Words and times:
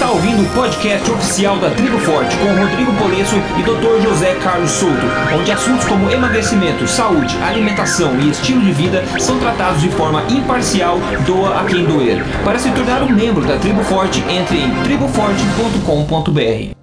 está 0.00 0.12
ouvindo 0.12 0.42
o 0.42 0.54
podcast 0.54 1.10
oficial 1.10 1.58
da 1.58 1.68
Tribo 1.72 1.98
Forte 1.98 2.34
com 2.38 2.46
Rodrigo 2.58 2.90
Polesso 2.96 3.36
e 3.58 3.62
Dr. 3.62 4.02
José 4.02 4.34
Carlos 4.36 4.70
Souto, 4.70 5.06
onde 5.38 5.52
assuntos 5.52 5.84
como 5.84 6.10
emagrecimento, 6.10 6.88
saúde, 6.88 7.36
alimentação 7.42 8.18
e 8.18 8.30
estilo 8.30 8.62
de 8.62 8.72
vida 8.72 9.04
são 9.18 9.38
tratados 9.38 9.82
de 9.82 9.90
forma 9.90 10.24
imparcial, 10.30 10.98
doa 11.26 11.60
a 11.60 11.66
quem 11.66 11.84
doer. 11.84 12.24
Para 12.42 12.58
se 12.58 12.70
tornar 12.70 13.02
um 13.02 13.10
membro 13.10 13.46
da 13.46 13.58
Tribo 13.58 13.84
Forte, 13.84 14.24
entre 14.30 14.56
em 14.56 14.70
triboforte.com.br. 14.84 16.74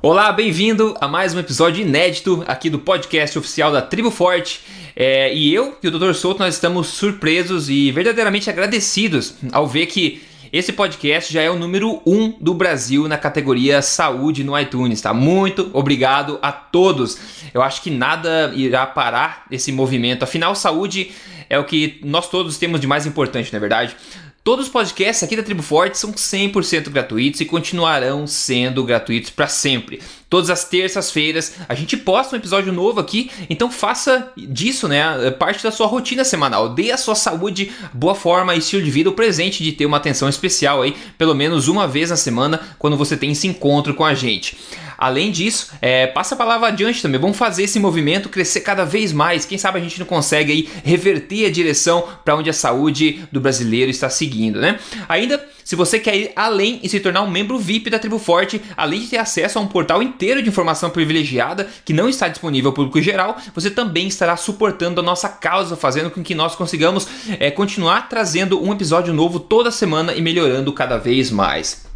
Olá, 0.00 0.30
bem-vindo 0.30 0.96
a 1.00 1.08
mais 1.08 1.34
um 1.34 1.40
episódio 1.40 1.82
inédito 1.82 2.44
aqui 2.46 2.70
do 2.70 2.78
podcast 2.78 3.36
oficial 3.36 3.72
da 3.72 3.82
Tribo 3.82 4.12
Forte. 4.12 4.60
É, 4.94 5.34
e 5.34 5.52
eu 5.52 5.76
e 5.82 5.88
o 5.88 5.90
Dr. 5.90 6.12
Souto 6.14 6.38
nós 6.38 6.54
estamos 6.54 6.86
surpresos 6.86 7.68
e 7.68 7.90
verdadeiramente 7.90 8.48
agradecidos 8.48 9.34
ao 9.50 9.66
ver 9.66 9.86
que 9.86 10.22
esse 10.52 10.72
podcast 10.72 11.32
já 11.32 11.42
é 11.42 11.50
o 11.50 11.56
número 11.56 12.02
1 12.04 12.12
um 12.12 12.36
do 12.40 12.52
Brasil 12.52 13.06
na 13.06 13.16
categoria 13.16 13.80
saúde 13.82 14.42
no 14.42 14.58
iTunes, 14.58 15.00
tá? 15.00 15.14
Muito 15.14 15.70
obrigado 15.72 16.38
a 16.42 16.50
todos. 16.50 17.18
Eu 17.54 17.62
acho 17.62 17.80
que 17.82 17.90
nada 17.90 18.52
irá 18.54 18.84
parar 18.84 19.44
esse 19.50 19.70
movimento. 19.70 20.24
Afinal, 20.24 20.54
saúde 20.56 21.12
é 21.48 21.58
o 21.58 21.64
que 21.64 22.00
nós 22.04 22.28
todos 22.28 22.58
temos 22.58 22.80
de 22.80 22.86
mais 22.86 23.06
importante, 23.06 23.52
não 23.52 23.58
é 23.58 23.60
verdade? 23.60 23.96
Todos 24.42 24.66
os 24.66 24.72
podcasts 24.72 25.22
aqui 25.22 25.36
da 25.36 25.42
Tribo 25.42 25.62
Forte 25.62 25.98
são 25.98 26.12
100% 26.12 26.88
gratuitos 26.88 27.42
e 27.42 27.44
continuarão 27.44 28.26
sendo 28.26 28.82
gratuitos 28.82 29.28
para 29.28 29.46
sempre. 29.46 30.00
Todas 30.30 30.48
as 30.48 30.64
terças-feiras 30.64 31.56
a 31.68 31.74
gente 31.74 31.94
posta 31.94 32.34
um 32.34 32.38
episódio 32.38 32.72
novo 32.72 33.00
aqui, 33.00 33.30
então 33.50 33.70
faça 33.70 34.32
disso, 34.34 34.88
né, 34.88 35.30
parte 35.32 35.62
da 35.62 35.70
sua 35.70 35.86
rotina 35.86 36.24
semanal. 36.24 36.70
Dê 36.70 36.90
a 36.90 36.96
sua 36.96 37.14
saúde, 37.14 37.70
boa 37.92 38.14
forma 38.14 38.54
e 38.54 38.60
estilo 38.60 38.82
de 38.82 38.90
vida 38.90 39.10
o 39.10 39.12
presente 39.12 39.62
de 39.62 39.72
ter 39.72 39.84
uma 39.84 39.98
atenção 39.98 40.26
especial 40.26 40.80
aí, 40.80 40.96
pelo 41.18 41.34
menos 41.34 41.68
uma 41.68 41.86
vez 41.86 42.08
na 42.08 42.16
semana, 42.16 42.60
quando 42.78 42.96
você 42.96 43.18
tem 43.18 43.32
esse 43.32 43.46
encontro 43.46 43.92
com 43.92 44.06
a 44.06 44.14
gente. 44.14 44.56
Além 45.00 45.30
disso, 45.30 45.72
é, 45.80 46.06
passa 46.06 46.34
a 46.34 46.38
palavra 46.38 46.68
adiante 46.68 47.00
também. 47.00 47.18
Vamos 47.18 47.38
fazer 47.38 47.62
esse 47.62 47.80
movimento 47.80 48.28
crescer 48.28 48.60
cada 48.60 48.84
vez 48.84 49.14
mais. 49.14 49.46
Quem 49.46 49.56
sabe 49.56 49.78
a 49.78 49.82
gente 49.82 49.98
não 49.98 50.04
consegue 50.04 50.52
aí 50.52 50.68
reverter 50.84 51.46
a 51.46 51.50
direção 51.50 52.06
para 52.22 52.36
onde 52.36 52.50
a 52.50 52.52
saúde 52.52 53.24
do 53.32 53.40
brasileiro 53.40 53.90
está 53.90 54.10
seguindo, 54.10 54.60
né? 54.60 54.78
Ainda, 55.08 55.42
se 55.64 55.74
você 55.74 55.98
quer 55.98 56.16
ir 56.16 56.32
além 56.36 56.80
e 56.82 56.88
se 56.88 57.00
tornar 57.00 57.22
um 57.22 57.30
membro 57.30 57.58
VIP 57.58 57.88
da 57.88 57.98
Tribo 57.98 58.18
Forte, 58.18 58.60
além 58.76 59.00
de 59.00 59.08
ter 59.08 59.16
acesso 59.16 59.58
a 59.58 59.62
um 59.62 59.66
portal 59.66 60.02
inteiro 60.02 60.42
de 60.42 60.50
informação 60.50 60.90
privilegiada 60.90 61.66
que 61.82 61.94
não 61.94 62.06
está 62.06 62.28
disponível 62.28 62.68
ao 62.68 62.74
público 62.74 63.00
geral, 63.00 63.38
você 63.54 63.70
também 63.70 64.06
estará 64.06 64.36
suportando 64.36 65.00
a 65.00 65.04
nossa 65.04 65.30
causa, 65.30 65.76
fazendo 65.76 66.10
com 66.10 66.22
que 66.22 66.34
nós 66.34 66.54
consigamos 66.54 67.08
é, 67.38 67.50
continuar 67.50 68.08
trazendo 68.10 68.62
um 68.62 68.70
episódio 68.70 69.14
novo 69.14 69.40
toda 69.40 69.70
semana 69.70 70.12
e 70.12 70.20
melhorando 70.20 70.70
cada 70.74 70.98
vez 70.98 71.30
mais. 71.30 71.89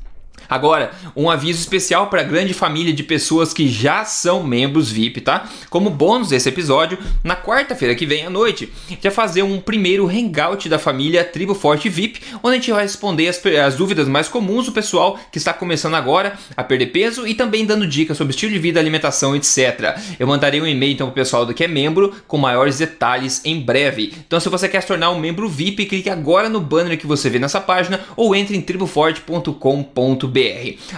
Agora, 0.54 0.92
um 1.16 1.28
aviso 1.28 1.58
especial 1.58 2.06
para 2.06 2.20
a 2.20 2.24
grande 2.24 2.54
família 2.54 2.92
de 2.92 3.02
pessoas 3.02 3.52
que 3.52 3.68
já 3.68 4.04
são 4.04 4.44
membros 4.44 4.88
VIP, 4.88 5.20
tá? 5.20 5.48
Como 5.68 5.90
bônus 5.90 6.28
desse 6.28 6.48
episódio, 6.48 6.96
na 7.24 7.34
quarta-feira 7.34 7.92
que 7.96 8.06
vem 8.06 8.24
à 8.24 8.30
noite, 8.30 8.72
vai 9.02 9.10
fazer 9.10 9.42
um 9.42 9.58
primeiro 9.58 10.06
hangout 10.06 10.68
da 10.68 10.78
família 10.78 11.24
Tribo 11.24 11.56
Forte 11.56 11.88
VIP, 11.88 12.20
onde 12.40 12.54
a 12.54 12.58
gente 12.60 12.70
vai 12.70 12.82
responder 12.84 13.26
as, 13.26 13.44
as 13.44 13.74
dúvidas 13.74 14.06
mais 14.06 14.28
comuns 14.28 14.66
do 14.66 14.72
pessoal 14.72 15.18
que 15.32 15.38
está 15.38 15.52
começando 15.52 15.96
agora 15.96 16.34
a 16.56 16.62
perder 16.62 16.86
peso 16.86 17.26
e 17.26 17.34
também 17.34 17.66
dando 17.66 17.84
dicas 17.84 18.16
sobre 18.16 18.30
estilo 18.30 18.52
de 18.52 18.58
vida, 18.60 18.78
alimentação, 18.78 19.34
etc. 19.34 19.98
Eu 20.20 20.28
mandarei 20.28 20.60
um 20.60 20.68
e-mail 20.68 20.92
então 20.92 21.08
para 21.08 21.14
o 21.14 21.16
pessoal 21.16 21.44
do 21.44 21.52
que 21.52 21.64
é 21.64 21.68
membro 21.68 22.14
com 22.28 22.38
maiores 22.38 22.78
detalhes 22.78 23.40
em 23.44 23.60
breve. 23.60 24.14
Então, 24.24 24.38
se 24.38 24.48
você 24.48 24.68
quer 24.68 24.82
se 24.82 24.86
tornar 24.86 25.10
um 25.10 25.18
membro 25.18 25.48
VIP, 25.48 25.86
clique 25.86 26.08
agora 26.08 26.48
no 26.48 26.60
banner 26.60 26.96
que 26.96 27.08
você 27.08 27.28
vê 27.28 27.40
nessa 27.40 27.60
página 27.60 27.98
ou 28.16 28.36
entre 28.36 28.56
em 28.56 28.60
triboforte.com.br 28.60 30.43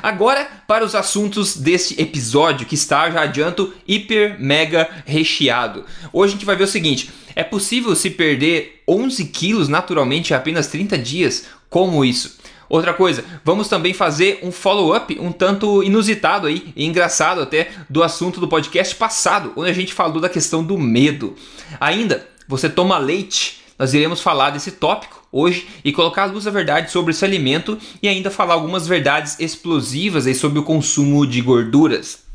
Agora 0.02 0.48
para 0.66 0.84
os 0.84 0.94
assuntos 0.94 1.56
deste 1.56 2.00
episódio 2.00 2.66
que 2.66 2.74
está, 2.74 3.10
já 3.10 3.22
adianto, 3.22 3.72
hiper 3.86 4.40
mega 4.40 4.88
recheado. 5.04 5.84
Hoje 6.12 6.32
a 6.32 6.36
gente 6.36 6.46
vai 6.46 6.56
ver 6.56 6.64
o 6.64 6.68
seguinte: 6.68 7.10
é 7.34 7.44
possível 7.44 7.94
se 7.94 8.10
perder 8.10 8.82
11 8.88 9.24
quilos 9.26 9.68
naturalmente 9.68 10.32
em 10.32 10.36
apenas 10.36 10.68
30 10.68 10.98
dias? 10.98 11.46
Como 11.68 12.04
isso? 12.04 12.38
Outra 12.68 12.92
coisa, 12.92 13.24
vamos 13.44 13.68
também 13.68 13.94
fazer 13.94 14.40
um 14.42 14.50
follow-up 14.50 15.16
um 15.20 15.30
tanto 15.30 15.82
inusitado 15.84 16.48
aí, 16.48 16.72
e 16.74 16.84
engraçado 16.84 17.40
até, 17.40 17.70
do 17.88 18.02
assunto 18.02 18.40
do 18.40 18.48
podcast 18.48 18.94
passado, 18.96 19.52
onde 19.56 19.70
a 19.70 19.74
gente 19.74 19.94
falou 19.94 20.20
da 20.20 20.28
questão 20.28 20.64
do 20.64 20.76
medo. 20.76 21.36
Ainda, 21.78 22.26
você 22.48 22.68
toma 22.68 22.98
leite? 22.98 23.60
Nós 23.78 23.94
iremos 23.94 24.20
falar 24.20 24.50
desse 24.50 24.72
tópico 24.72 25.25
hoje 25.36 25.68
e 25.84 25.92
colocar 25.92 26.22
à 26.22 26.26
luz 26.26 26.46
a 26.46 26.50
verdade 26.50 26.90
sobre 26.90 27.12
esse 27.12 27.24
alimento 27.24 27.78
e 28.02 28.08
ainda 28.08 28.30
falar 28.30 28.54
algumas 28.54 28.86
verdades 28.86 29.38
explosivas 29.38 30.26
aí 30.26 30.34
sobre 30.34 30.58
o 30.58 30.62
consumo 30.62 31.26
de 31.26 31.40
gorduras. 31.40 32.26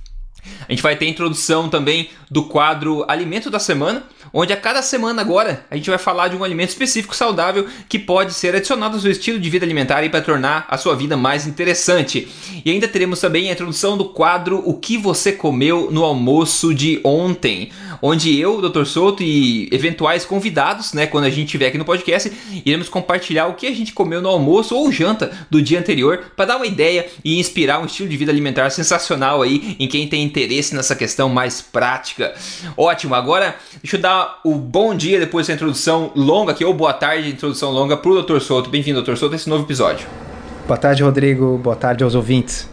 A 0.68 0.72
gente 0.72 0.82
vai 0.82 0.96
ter 0.96 1.06
a 1.06 1.10
introdução 1.10 1.70
também 1.70 2.10
do 2.30 2.44
quadro 2.44 3.06
Alimento 3.08 3.50
da 3.50 3.60
Semana, 3.60 4.04
onde 4.34 4.54
a 4.54 4.58
cada 4.58 4.82
semana 4.82 5.22
agora 5.22 5.66
a 5.70 5.76
gente 5.76 5.90
vai 5.90 6.00
falar 6.00 6.30
de 6.30 6.36
um 6.36 6.44
alimento 6.44 6.70
específico 6.70 7.16
saudável 7.16 7.68
que 7.90 8.00
pode 8.00 8.34
ser 8.34 8.56
adicionado 8.56 8.96
ao 8.96 9.02
seu 9.02 9.12
estilo 9.12 9.40
de 9.40 9.50
vida 9.50 9.66
alimentar 9.66 10.08
para 10.10 10.22
tornar 10.22 10.66
a 10.70 10.78
sua 10.78 10.96
vida 10.96 11.18
mais 11.18 11.46
interessante. 11.46 12.28
E 12.64 12.72
ainda 12.72 12.88
teremos 12.88 13.20
também 13.20 13.50
a 13.50 13.54
introdução 13.54 13.98
do 13.98 14.06
quadro 14.06 14.64
O 14.66 14.80
que 14.80 14.98
você 14.98 15.32
comeu 15.32 15.92
no 15.92 16.04
almoço 16.04 16.74
de 16.74 17.00
ontem, 17.04 17.72
onde 18.02 18.40
eu, 18.40 18.62
Dr. 18.62 18.86
Souto 18.86 19.22
e 19.24 19.70
eventuais 19.72 20.26
convidados, 20.26 20.94
né, 20.94 21.06
quando 21.08 21.26
a 21.26 21.30
gente 21.30 21.46
estiver 21.46 21.68
aqui 21.68 21.78
no 21.78 21.86
podcast, 21.86 22.32
iremos 22.66 22.90
compartilhar 22.90 23.48
o 23.48 23.54
que 23.54 23.68
a 23.68 23.76
gente 23.76 23.94
comeu 23.94 24.22
no 24.22 24.30
almoço 24.30 24.76
ou 24.76 24.92
janta 24.92 25.32
do 25.50 25.62
dia 25.62 25.80
anterior 25.80 26.32
para 26.36 26.46
dar 26.46 26.58
uma 26.58 26.66
ideia 26.66 27.06
e 27.24 27.40
inspirar 27.40 27.80
um 27.80 27.86
estilo 27.86 28.10
de 28.10 28.18
vida 28.18 28.32
alimentar 28.32 28.70
sensacional 28.70 29.42
aí 29.42 29.76
em 29.80 29.88
quem 29.88 30.08
tem 30.08 30.24
interesse 30.24 30.76
nessa 30.76 30.96
questão 30.96 31.30
mais 31.30 31.62
prática. 31.62 32.34
Ótimo, 32.76 33.16
agora 33.16 33.56
deixa 33.82 33.98
eu 33.98 34.02
dar 34.02 34.40
o 34.44 34.56
bom 34.56 34.96
dia 34.96 35.20
depois 35.20 35.48
dessa 35.48 35.56
introdução 35.56 36.12
longa 36.16 36.52
aqui, 36.52 36.66
ou 36.66 36.74
boa 36.74 36.94
tarde, 36.94 37.30
introdução 37.30 37.72
longa 37.72 37.96
para 37.96 38.12
o 38.12 38.22
Dr. 38.22 38.40
Souto. 38.40 38.70
Bem-vindo, 38.70 39.02
Dr. 39.02 39.16
Souto, 39.16 39.36
a 39.36 39.38
esse 39.38 39.50
novo 39.50 39.64
episódio. 39.64 40.08
Boa 40.68 40.78
tarde, 40.78 41.04
Rodrigo. 41.04 41.58
Boa 41.58 41.76
tarde 41.76 42.04
aos 42.04 42.16
ouvintes. 42.16 42.70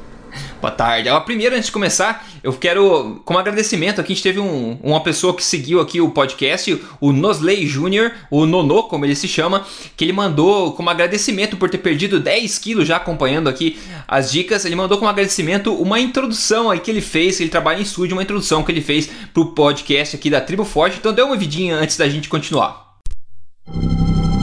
Boa 0.61 0.73
tarde. 0.73 1.09
primeiro, 1.25 1.55
antes 1.55 1.67
de 1.67 1.73
começar, 1.73 2.27
eu 2.43 2.53
quero, 2.53 3.23
como 3.25 3.39
agradecimento, 3.39 4.01
aqui 4.01 4.13
a 4.13 4.15
gente 4.15 4.23
teve 4.25 4.41
um, 4.41 4.77
uma 4.83 5.01
pessoa 5.01 5.33
que 5.33 5.45
seguiu 5.45 5.81
aqui 5.81 6.01
o 6.01 6.11
podcast, 6.11 6.81
o 7.01 7.13
Nosley 7.13 7.65
Jr., 7.65 8.13
o 8.29 8.45
Nono, 8.45 8.83
como 8.85 9.05
ele 9.05 9.15
se 9.15 9.29
chama, 9.29 9.65
que 9.97 10.05
ele 10.05 10.13
mandou 10.13 10.73
como 10.73 10.91
agradecimento 10.91 11.57
por 11.57 11.71
ter 11.71 11.79
perdido 11.79 12.19
10 12.19 12.59
quilos 12.59 12.89
já 12.89 12.97
acompanhando 12.97 13.49
aqui 13.49 13.79
as 14.09 14.33
dicas, 14.33 14.65
ele 14.65 14.75
mandou 14.75 14.99
como 14.99 15.09
agradecimento 15.09 15.73
uma 15.73 16.01
introdução 16.01 16.71
aí 16.71 16.81
que 16.81 16.91
ele 16.91 17.01
fez, 17.01 17.41
ele 17.41 17.51
trabalha 17.51 17.79
em 17.79 17.83
estúdio, 17.83 18.17
uma 18.17 18.23
introdução 18.23 18.65
que 18.65 18.73
ele 18.73 18.81
fez 18.81 19.09
pro 19.33 19.55
podcast 19.55 20.17
aqui 20.17 20.29
da 20.29 20.41
Tribo 20.41 20.65
Forte. 20.65 20.97
Então 20.99 21.13
dê 21.13 21.23
uma 21.23 21.37
vidinha 21.37 21.77
antes 21.77 21.97
da 21.97 22.09
gente 22.09 22.29
continuar. 22.29 22.97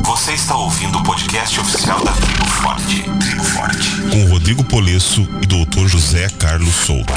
Você 0.03 0.31
está 0.31 0.55
ouvindo 0.55 0.97
o 0.97 1.03
podcast 1.03 1.59
oficial 1.59 2.01
da 2.05 2.13
Tribo 2.13 2.45
Forte. 2.45 3.03
Tribo 3.19 3.43
Forte. 3.43 3.94
Com 4.11 4.25
Rodrigo 4.29 4.63
Polesso 4.63 5.27
e 5.41 5.45
Dr. 5.45 5.87
José 5.87 6.27
Carlos 6.39 6.73
Souto. 6.73 7.13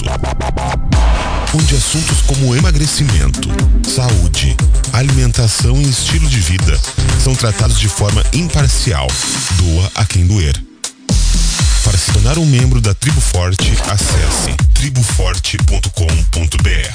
Onde 1.55 1.77
assuntos 1.77 2.21
como 2.27 2.55
emagrecimento, 2.55 3.49
saúde, 3.89 4.57
alimentação 4.93 5.81
e 5.81 5.89
estilo 5.89 6.29
de 6.29 6.41
vida 6.41 6.79
são 7.23 7.35
tratados 7.35 7.79
de 7.79 7.89
forma 7.89 8.23
imparcial. 8.33 9.07
Doa 9.57 9.91
a 9.95 10.05
quem 10.05 10.27
doer. 10.27 10.61
Para 11.85 11.97
se 11.97 12.13
tornar 12.13 12.37
um 12.39 12.45
membro 12.45 12.81
da 12.81 12.95
Tribo 12.95 13.21
Forte, 13.21 13.73
acesse 13.89 14.55
triboforte.com.br. 14.75 15.89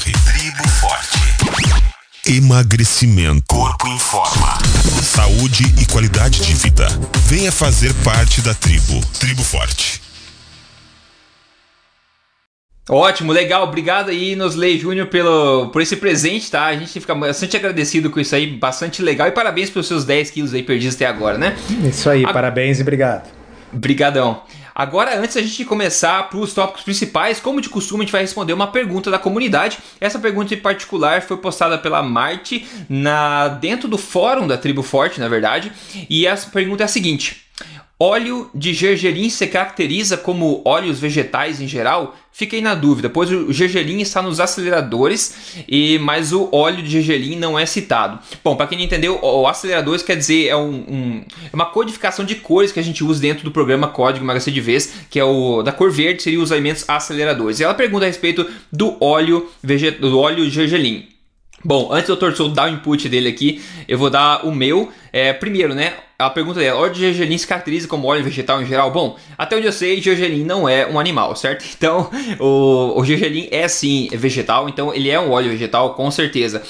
Tribo 0.03 0.67
Forte. 0.69 2.02
Emagrecimento. 2.25 3.43
Corpo 3.49 3.85
em 3.85 3.99
forma. 3.99 4.57
Saúde 5.03 5.65
e 5.81 5.85
qualidade 5.85 6.39
de 6.39 6.53
vida. 6.53 6.87
Venha 7.25 7.51
fazer 7.51 7.93
parte 7.95 8.41
da 8.41 8.53
tribo. 8.53 9.01
Tribo 9.19 9.43
Forte. 9.43 10.01
Ótimo, 12.89 13.33
legal. 13.33 13.65
Obrigado 13.65 14.07
aí, 14.07 14.37
Nosley 14.37 14.79
Júnior, 14.79 15.07
pelo, 15.07 15.67
por 15.71 15.81
esse 15.81 15.97
presente, 15.97 16.49
tá? 16.49 16.67
A 16.67 16.77
gente 16.77 16.97
fica 16.97 17.13
bastante 17.13 17.57
agradecido 17.57 18.09
com 18.09 18.21
isso 18.21 18.33
aí, 18.33 18.47
bastante 18.47 19.01
legal. 19.01 19.27
E 19.27 19.31
parabéns 19.31 19.69
pelos 19.69 19.89
seus 19.89 20.05
10 20.05 20.31
quilos 20.31 20.53
aí 20.53 20.63
perdidos 20.63 20.95
até 20.95 21.05
agora, 21.05 21.37
né? 21.37 21.57
Isso 21.83 22.09
aí, 22.09 22.23
a... 22.23 22.31
parabéns 22.31 22.79
e 22.79 22.83
obrigado. 22.83 23.29
Obrigadão. 23.73 24.43
Agora, 24.75 25.19
antes 25.19 25.35
da 25.35 25.41
gente 25.41 25.65
começar 25.65 26.29
para 26.29 26.39
os 26.39 26.53
tópicos 26.53 26.83
principais, 26.83 27.39
como 27.39 27.61
de 27.61 27.69
costume, 27.69 28.01
a 28.01 28.05
gente 28.05 28.11
vai 28.11 28.21
responder 28.21 28.53
uma 28.53 28.67
pergunta 28.67 29.11
da 29.11 29.19
comunidade. 29.19 29.77
Essa 30.01 30.17
pergunta 30.17 30.53
em 30.53 30.59
particular 30.59 31.21
foi 31.21 31.37
postada 31.37 31.77
pela 31.77 32.01
Marte 32.01 32.67
na 32.89 33.47
dentro 33.47 33.87
do 33.87 33.97
fórum 33.97 34.47
da 34.47 34.57
Tribo 34.57 34.81
Forte, 34.81 35.19
na 35.19 35.27
verdade. 35.27 35.71
E 36.09 36.25
essa 36.25 36.49
pergunta 36.49 36.83
é 36.83 36.85
a 36.85 36.89
seguinte: 36.89 37.42
óleo 38.03 38.49
de 38.53 38.73
gergelim 38.73 39.29
se 39.29 39.47
caracteriza 39.47 40.17
como 40.17 40.61
óleos 40.65 40.99
vegetais 40.99 41.61
em 41.61 41.67
geral? 41.67 42.15
Fiquei 42.31 42.61
na 42.61 42.75
dúvida, 42.75 43.09
pois 43.09 43.31
o 43.31 43.53
gergelim 43.53 44.01
está 44.01 44.21
nos 44.21 44.39
aceleradores, 44.39 45.55
e 45.67 45.99
mas 45.99 46.33
o 46.33 46.49
óleo 46.51 46.81
de 46.81 46.89
gergelim 46.89 47.37
não 47.37 47.57
é 47.57 47.65
citado. 47.65 48.19
Bom, 48.43 48.55
para 48.55 48.67
quem 48.67 48.77
não 48.77 48.85
entendeu, 48.85 49.19
o 49.21 49.47
aceleradores 49.47 50.01
quer 50.01 50.17
dizer 50.17 50.47
é 50.47 50.55
um, 50.57 50.71
um, 50.71 51.25
é 51.51 51.55
uma 51.55 51.67
codificação 51.67 52.25
de 52.25 52.35
cores 52.35 52.71
que 52.71 52.79
a 52.79 52.83
gente 52.83 53.03
usa 53.03 53.21
dentro 53.21 53.43
do 53.43 53.51
programa 53.51 53.87
Código 53.87 54.25
Emagrecer 54.25 54.53
de 54.53 54.61
Vez, 54.61 54.93
que 55.09 55.19
é 55.19 55.23
o 55.23 55.61
da 55.61 55.71
cor 55.71 55.91
verde 55.91 56.23
seria 56.23 56.41
os 56.41 56.51
alimentos 56.51 56.83
aceleradores. 56.89 57.59
E 57.59 57.63
ela 57.63 57.73
pergunta 57.73 58.05
a 58.05 58.07
respeito 58.07 58.45
do 58.71 58.97
óleo 58.99 59.47
do 60.01 60.19
óleo 60.19 60.49
gergelim. 60.49 61.12
Bom, 61.63 61.89
antes 61.91 62.07
do 62.07 62.15
Dr. 62.15 62.35
Souto 62.35 62.53
dar 62.53 62.69
o 62.69 62.73
input 62.73 63.07
dele 63.07 63.29
aqui, 63.29 63.63
eu 63.87 63.97
vou 63.97 64.09
dar 64.09 64.45
o 64.45 64.53
meu. 64.53 64.91
É, 65.11 65.31
primeiro, 65.31 65.73
né? 65.73 65.93
A 66.19 66.29
pergunta 66.29 66.61
é: 66.61 66.73
óleo 66.73 66.93
de 66.93 66.99
gergelim 66.99 67.37
se 67.37 67.47
caracteriza 67.47 67.87
como 67.87 68.07
óleo 68.07 68.23
vegetal 68.23 68.61
em 68.61 68.65
geral? 68.65 68.91
Bom, 68.91 69.17
até 69.37 69.55
onde 69.55 69.67
eu 69.67 69.71
sei, 69.71 70.01
gergelim 70.01 70.43
não 70.43 70.67
é 70.67 70.85
um 70.87 70.99
animal, 70.99 71.35
certo? 71.35 71.63
Então, 71.75 72.09
o, 72.39 72.99
o 72.99 73.05
gergelim 73.05 73.47
é 73.51 73.67
sim 73.67 74.09
vegetal, 74.13 74.69
então 74.69 74.93
ele 74.93 75.09
é 75.09 75.19
um 75.19 75.31
óleo 75.31 75.49
vegetal, 75.49 75.93
com 75.95 76.09
certeza. 76.09 76.63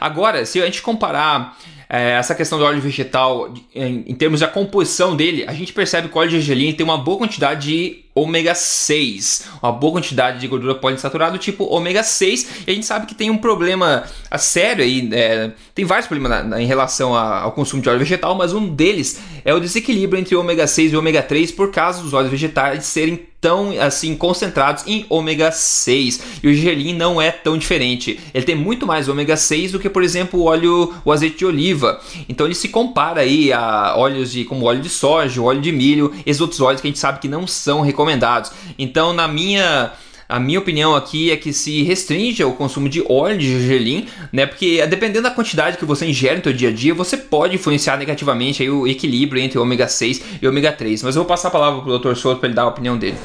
Agora, 0.00 0.44
se 0.46 0.60
a 0.60 0.64
gente 0.64 0.80
comparar 0.80 1.56
é, 1.88 2.12
essa 2.12 2.36
questão 2.36 2.56
do 2.56 2.64
óleo 2.64 2.80
vegetal, 2.80 3.52
em, 3.74 4.04
em, 4.06 4.14
termos 4.14 4.40
da 4.40 4.46
composição 4.46 5.16
dele, 5.16 5.44
a 5.48 5.52
gente 5.52 5.72
percebe 5.72 6.08
que 6.08 6.16
o 6.16 6.20
óleo 6.20 6.30
de 6.30 6.40
gergelim 6.40 6.72
tem 6.72 6.84
uma 6.84 6.96
boa 6.96 7.18
quantidade 7.18 7.66
de 7.68 8.04
ômega 8.14 8.54
6, 8.54 9.44
uma 9.62 9.72
boa 9.72 9.94
quantidade 9.94 10.40
de 10.40 10.48
gordura 10.48 10.74
poliinsaturada 10.74 11.38
tipo 11.38 11.64
ômega 11.64 12.02
6, 12.02 12.64
e 12.66 12.70
a 12.70 12.74
gente 12.74 12.86
sabe 12.86 13.06
que 13.06 13.14
tem 13.14 13.30
um 13.30 13.38
problema 13.38 14.04
a 14.30 14.38
sério 14.38 14.82
aí, 14.82 15.08
é, 15.12 15.52
tem 15.74 15.84
vários 15.84 16.06
problemas 16.06 16.30
na, 16.30 16.42
na, 16.42 16.62
em 16.62 16.66
relação 16.66 17.14
a, 17.14 17.40
ao 17.40 17.52
consumo 17.52 17.82
de 17.82 17.88
óleo 17.88 18.00
vegetal, 18.00 18.34
mas 18.34 18.52
um 18.52 18.68
deles 18.68 19.20
é 19.44 19.54
o 19.54 19.60
desequilíbrio 19.60 20.20
entre 20.20 20.34
ômega 20.34 20.66
6 20.66 20.92
e 20.92 20.96
ômega 20.96 21.22
3 21.22 21.52
por 21.52 21.70
causa 21.70 22.02
dos 22.02 22.12
óleos 22.12 22.30
vegetais 22.30 22.84
serem 22.84 23.29
tão 23.40 23.72
assim 23.80 24.14
concentrados 24.14 24.86
em 24.86 25.06
ômega 25.08 25.50
6. 25.50 26.40
E 26.42 26.48
o 26.48 26.54
gergelim 26.54 26.94
não 26.94 27.20
é 27.20 27.30
tão 27.30 27.56
diferente. 27.56 28.20
Ele 28.34 28.44
tem 28.44 28.54
muito 28.54 28.86
mais 28.86 29.08
ômega 29.08 29.36
6 29.36 29.72
do 29.72 29.80
que, 29.80 29.88
por 29.88 30.02
exemplo, 30.02 30.40
o 30.40 30.44
óleo, 30.44 30.94
o 31.04 31.10
azeite 31.10 31.38
de 31.38 31.46
oliva. 31.46 32.00
Então 32.28 32.46
ele 32.46 32.54
se 32.54 32.68
compara 32.68 33.22
aí 33.22 33.52
a 33.52 33.94
óleos 33.96 34.30
de 34.30 34.44
como 34.44 34.66
óleo 34.66 34.82
de 34.82 34.90
soja, 34.90 35.40
óleo 35.40 35.60
de 35.60 35.72
milho, 35.72 36.12
esses 36.26 36.40
outros 36.40 36.60
óleos 36.60 36.80
que 36.80 36.86
a 36.86 36.90
gente 36.90 36.98
sabe 36.98 37.20
que 37.20 37.28
não 37.28 37.46
são 37.46 37.80
recomendados. 37.80 38.52
Então, 38.78 39.12
na 39.12 39.26
minha 39.26 39.92
a 40.30 40.38
minha 40.38 40.58
opinião 40.58 40.94
aqui 40.94 41.30
é 41.30 41.36
que 41.36 41.52
se 41.52 41.82
restringe 41.82 42.42
o 42.44 42.52
consumo 42.52 42.88
de 42.88 43.04
óleo 43.08 43.36
de 43.36 43.48
gergelim, 43.48 44.06
né? 44.32 44.46
Porque 44.46 44.86
dependendo 44.86 45.22
da 45.22 45.30
quantidade 45.30 45.76
que 45.76 45.84
você 45.84 46.06
ingere 46.06 46.36
no 46.36 46.42
seu 46.44 46.52
dia 46.52 46.68
a 46.68 46.72
dia, 46.72 46.94
você 46.94 47.16
pode 47.16 47.56
influenciar 47.56 47.96
negativamente 47.96 48.62
aí 48.62 48.70
o 48.70 48.86
equilíbrio 48.86 49.42
entre 49.42 49.58
ômega 49.58 49.88
6 49.88 50.22
e 50.40 50.46
ômega 50.46 50.70
3. 50.70 51.02
Mas 51.02 51.16
eu 51.16 51.22
vou 51.22 51.28
passar 51.28 51.48
a 51.48 51.50
palavra 51.50 51.82
para 51.82 51.90
o 51.90 51.98
Dr. 51.98 52.14
Souto 52.14 52.38
para 52.38 52.48
ele 52.48 52.54
dar 52.54 52.62
a 52.62 52.68
opinião 52.68 52.96
dele. 52.96 53.16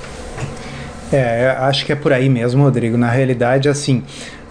É, 1.11 1.55
acho 1.59 1.85
que 1.85 1.91
é 1.91 1.95
por 1.95 2.11
aí 2.11 2.27
mesmo, 2.27 2.63
Rodrigo. 2.63 2.97
Na 2.97 3.09
realidade, 3.09 3.69
assim, 3.69 3.99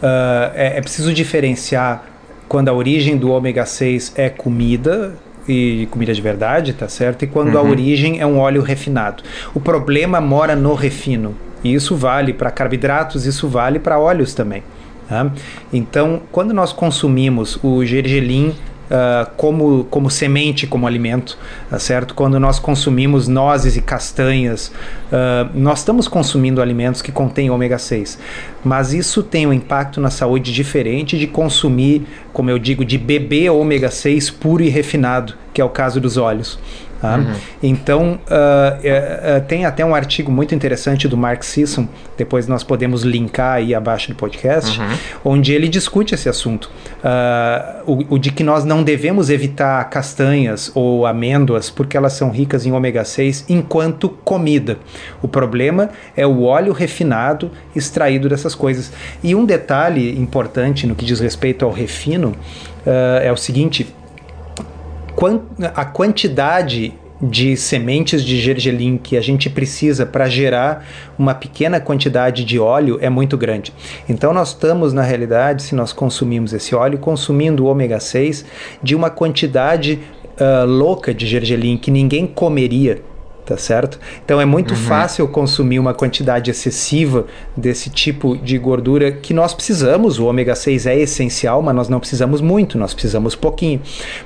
uh, 0.03 0.53
é, 0.55 0.79
é 0.79 0.81
preciso 0.81 1.12
diferenciar 1.12 2.05
quando 2.49 2.69
a 2.69 2.73
origem 2.73 3.17
do 3.17 3.31
ômega 3.31 3.67
6 3.67 4.12
é 4.15 4.29
comida, 4.29 5.17
e 5.49 5.87
comida 5.91 6.15
de 6.15 6.23
verdade, 6.23 6.73
tá 6.73 6.89
certo? 6.89 7.25
E 7.25 7.27
quando 7.27 7.55
uhum. 7.55 7.61
a 7.61 7.62
origem 7.62 8.21
é 8.21 8.27
um 8.27 8.39
óleo 8.39 8.62
refinado. 8.62 9.23
O 9.55 9.61
problema 9.61 10.21
mora 10.21 10.56
no 10.56 10.75
refino. 10.75 11.37
E 11.64 11.72
isso 11.72 11.96
vale 11.96 12.32
para 12.32 12.50
carboidratos, 12.50 13.25
isso 13.26 13.49
vale 13.49 13.78
para 13.78 13.99
óleos 13.99 14.34
também. 14.34 14.62
Tá? 15.08 15.31
Então, 15.72 16.22
quando 16.31 16.55
nós 16.55 16.72
consumimos 16.72 17.58
o 17.62 17.84
gergelim 17.84 18.55
Uh, 18.84 19.25
como, 19.38 19.84
como 19.84 20.11
semente, 20.11 20.66
como 20.66 20.87
alimento, 20.87 21.38
tá 21.70 21.78
certo? 21.78 22.14
Quando 22.14 22.38
nós 22.38 22.58
consumimos 22.58 23.26
nozes 23.26 23.78
e 23.78 23.81
castanhas, 23.81 24.70
uh, 25.11 25.49
nós 25.55 25.78
estamos 25.78 26.06
consumindo 26.06 26.61
alimentos 26.61 27.00
que 27.00 27.11
contêm 27.11 27.49
ômega 27.49 27.78
6, 27.78 28.19
mas 28.62 28.93
isso 28.93 29.22
tem 29.22 29.46
um 29.46 29.55
impacto 29.55 30.02
na 30.02 30.10
saúde 30.10 30.52
diferente 30.52 31.19
de 31.19 31.26
consumir, 31.26 32.06
como 32.31 32.50
eu 32.50 32.58
digo, 32.58 32.84
de 32.84 32.99
beber 32.99 33.49
ômega 33.49 33.90
6 33.90 34.28
puro 34.28 34.62
e 34.62 34.69
refinado, 34.69 35.32
que 35.55 35.62
é 35.62 35.64
o 35.64 35.70
caso 35.70 35.99
dos 35.99 36.19
óleos. 36.19 36.58
Tá? 37.05 37.19
Uhum. 37.19 37.35
Então, 37.62 38.12
uh, 38.12 38.15
uh, 38.15 39.37
uh, 39.37 39.41
tem 39.47 39.67
até 39.67 39.85
um 39.85 39.95
artigo 39.95 40.33
muito 40.33 40.55
interessante 40.55 41.06
do 41.06 41.19
Mark 41.19 41.43
Sisson, 41.43 41.87
depois 42.17 42.49
nós 42.49 42.65
podemos 42.65 43.03
linkar 43.03 43.56
aí 43.56 43.75
abaixo 43.75 44.09
do 44.09 44.15
podcast, 44.15 44.81
uhum. 44.81 44.87
onde 45.23 45.53
ele 45.53 45.69
discute 45.69 46.15
esse 46.15 46.31
assunto. 46.31 46.71
O, 47.87 48.15
o, 48.15 48.19
de 48.19 48.31
que 48.31 48.43
nós 48.43 48.65
não 48.65 48.83
devemos 48.83 49.29
evitar 49.29 49.85
castanhas 49.91 50.73
ou 50.75 51.05
amêndoas 51.05 51.69
porque 51.69 51.95
elas 51.95 52.15
são 52.15 52.31
ricas 52.31 52.65
em 52.65 52.73
ômega 52.73 53.05
6 53.05 53.45
enquanto 53.51 54.09
comida. 54.09 54.79
O 55.21 55.29
problema 55.29 55.91
é 56.17 56.27
o 56.27 56.45
óleo 56.45 56.73
refinado 56.73 57.51
extraído 57.77 58.31
dessas 58.31 58.55
coisas. 58.55 58.91
E 59.23 59.35
um 59.35 59.45
detalhe 59.45 60.19
importante 60.19 60.87
no 60.87 60.95
que 60.95 61.05
diz 61.05 61.21
respeito 61.21 61.67
ao 61.67 61.71
refino 61.71 62.35
é 62.87 63.31
o 63.31 63.37
seguinte 63.37 63.95
a 65.75 65.84
quantidade 65.84 66.93
de 67.22 67.56
sementes 67.56 68.25
de 68.25 68.38
gergelim 68.40 68.99
que 68.99 69.16
a 69.16 69.20
gente 69.20 69.49
precisa 69.49 70.05
para 70.05 70.28
gerar 70.28 70.84
uma 71.19 71.34
pequena 71.34 71.81
quantidade 71.81 72.44
de 72.44 72.58
óleo 72.58 72.99
é 73.00 73.08
muito 73.08 73.37
grande. 73.37 73.72
Então 74.08 74.32
nós 74.32 74.49
estamos 74.49 74.93
na 74.93 75.02
realidade, 75.02 75.62
se 75.62 75.75
nós 75.75 75.93
consumimos 75.93 76.52
esse 76.52 76.75
óleo, 76.75 76.99
consumindo 76.99 77.64
o 77.64 77.69
ômega 77.69 77.99
6 77.99 78.44
de 78.82 78.94
uma 78.94 79.11
quantidade 79.11 80.00
uh, 80.38 80.66
louca 80.66 81.14
de 81.14 81.26
gergelim 81.26 81.76
que 81.76 81.90
ninguém 81.90 82.26
comeria 82.26 83.00
tá 83.44 83.56
certo? 83.56 83.99
Então 84.25 84.41
é 84.41 84.44
muito 84.44 84.73
uhum. 84.73 84.81
fácil 84.81 85.29
consumir 85.29 85.79
uma 85.79 85.93
quantidade 85.93 86.50
excessiva 86.50 87.26
desse 87.56 87.91
tipo 87.91 88.37
de 88.37 88.56
gordura 88.58 89.12
que 89.12 89.35
nós 89.35 89.52
precisamos. 89.52 90.19
O 90.19 90.26
ômega 90.26 90.55
6 90.55 90.87
é 90.87 90.99
essencial, 90.99 91.62
mas 91.62 91.75
nós 91.75 91.88
não 91.88 92.00
precisamos 92.00 92.41
muito, 92.41 92.79
nós 92.79 92.94
precisamos 92.94 93.35
pouquinho. 93.35 93.81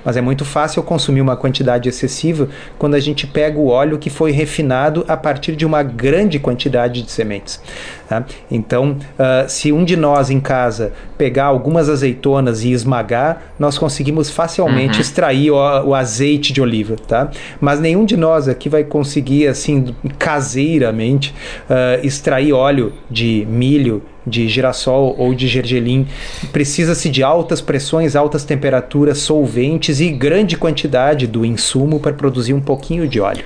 Mas 0.04 0.16
é 0.16 0.20
muito 0.20 0.44
fácil 0.44 0.82
consumir 0.82 1.20
uma 1.20 1.36
quantidade 1.36 1.88
excessiva 1.88 2.48
quando 2.78 2.94
a 2.94 3.00
gente 3.00 3.26
pega 3.26 3.58
o 3.58 3.68
óleo 3.68 3.98
que 3.98 4.10
foi 4.10 4.30
refinado 4.30 5.04
a 5.08 5.16
partir 5.16 5.56
de 5.56 5.66
uma 5.66 5.82
grande 5.82 6.38
quantidade 6.38 7.02
de 7.02 7.10
sementes. 7.10 7.60
Tá? 8.08 8.24
Então, 8.50 8.92
uh, 9.18 9.48
se 9.48 9.70
um 9.70 9.84
de 9.84 9.94
nós 9.94 10.30
em 10.30 10.40
casa 10.40 10.92
pegar 11.18 11.44
algumas 11.44 11.90
azeitonas 11.90 12.64
e 12.64 12.72
esmagar, 12.72 13.52
nós 13.58 13.76
conseguimos 13.76 14.30
facilmente 14.30 14.94
uhum. 14.94 15.00
extrair 15.00 15.50
o, 15.50 15.88
o, 15.88 15.94
azeite 15.94 16.50
de 16.50 16.62
oliva, 16.62 16.96
tá? 17.06 17.30
Mas 17.60 17.80
nenhum 17.80 18.06
de 18.06 18.16
nós 18.16 18.48
aqui 18.48 18.66
vai 18.66 18.82
conseguir, 18.82 19.07
assim, 19.48 19.94
caseiramente, 20.18 21.34
uh, 21.68 22.04
extrair 22.04 22.52
óleo 22.52 22.92
de 23.10 23.46
milho, 23.48 24.02
de 24.26 24.48
girassol 24.48 25.14
ou 25.18 25.34
de 25.34 25.48
gergelim. 25.48 26.06
Precisa-se 26.52 27.08
de 27.08 27.22
altas 27.22 27.60
pressões, 27.60 28.14
altas 28.14 28.44
temperaturas, 28.44 29.18
solventes 29.18 30.00
e 30.00 30.10
grande 30.10 30.56
quantidade 30.56 31.26
do 31.26 31.44
insumo 31.44 31.98
para 31.98 32.12
produzir 32.12 32.54
um 32.54 32.60
pouquinho 32.60 33.08
de 33.08 33.20
óleo. 33.20 33.44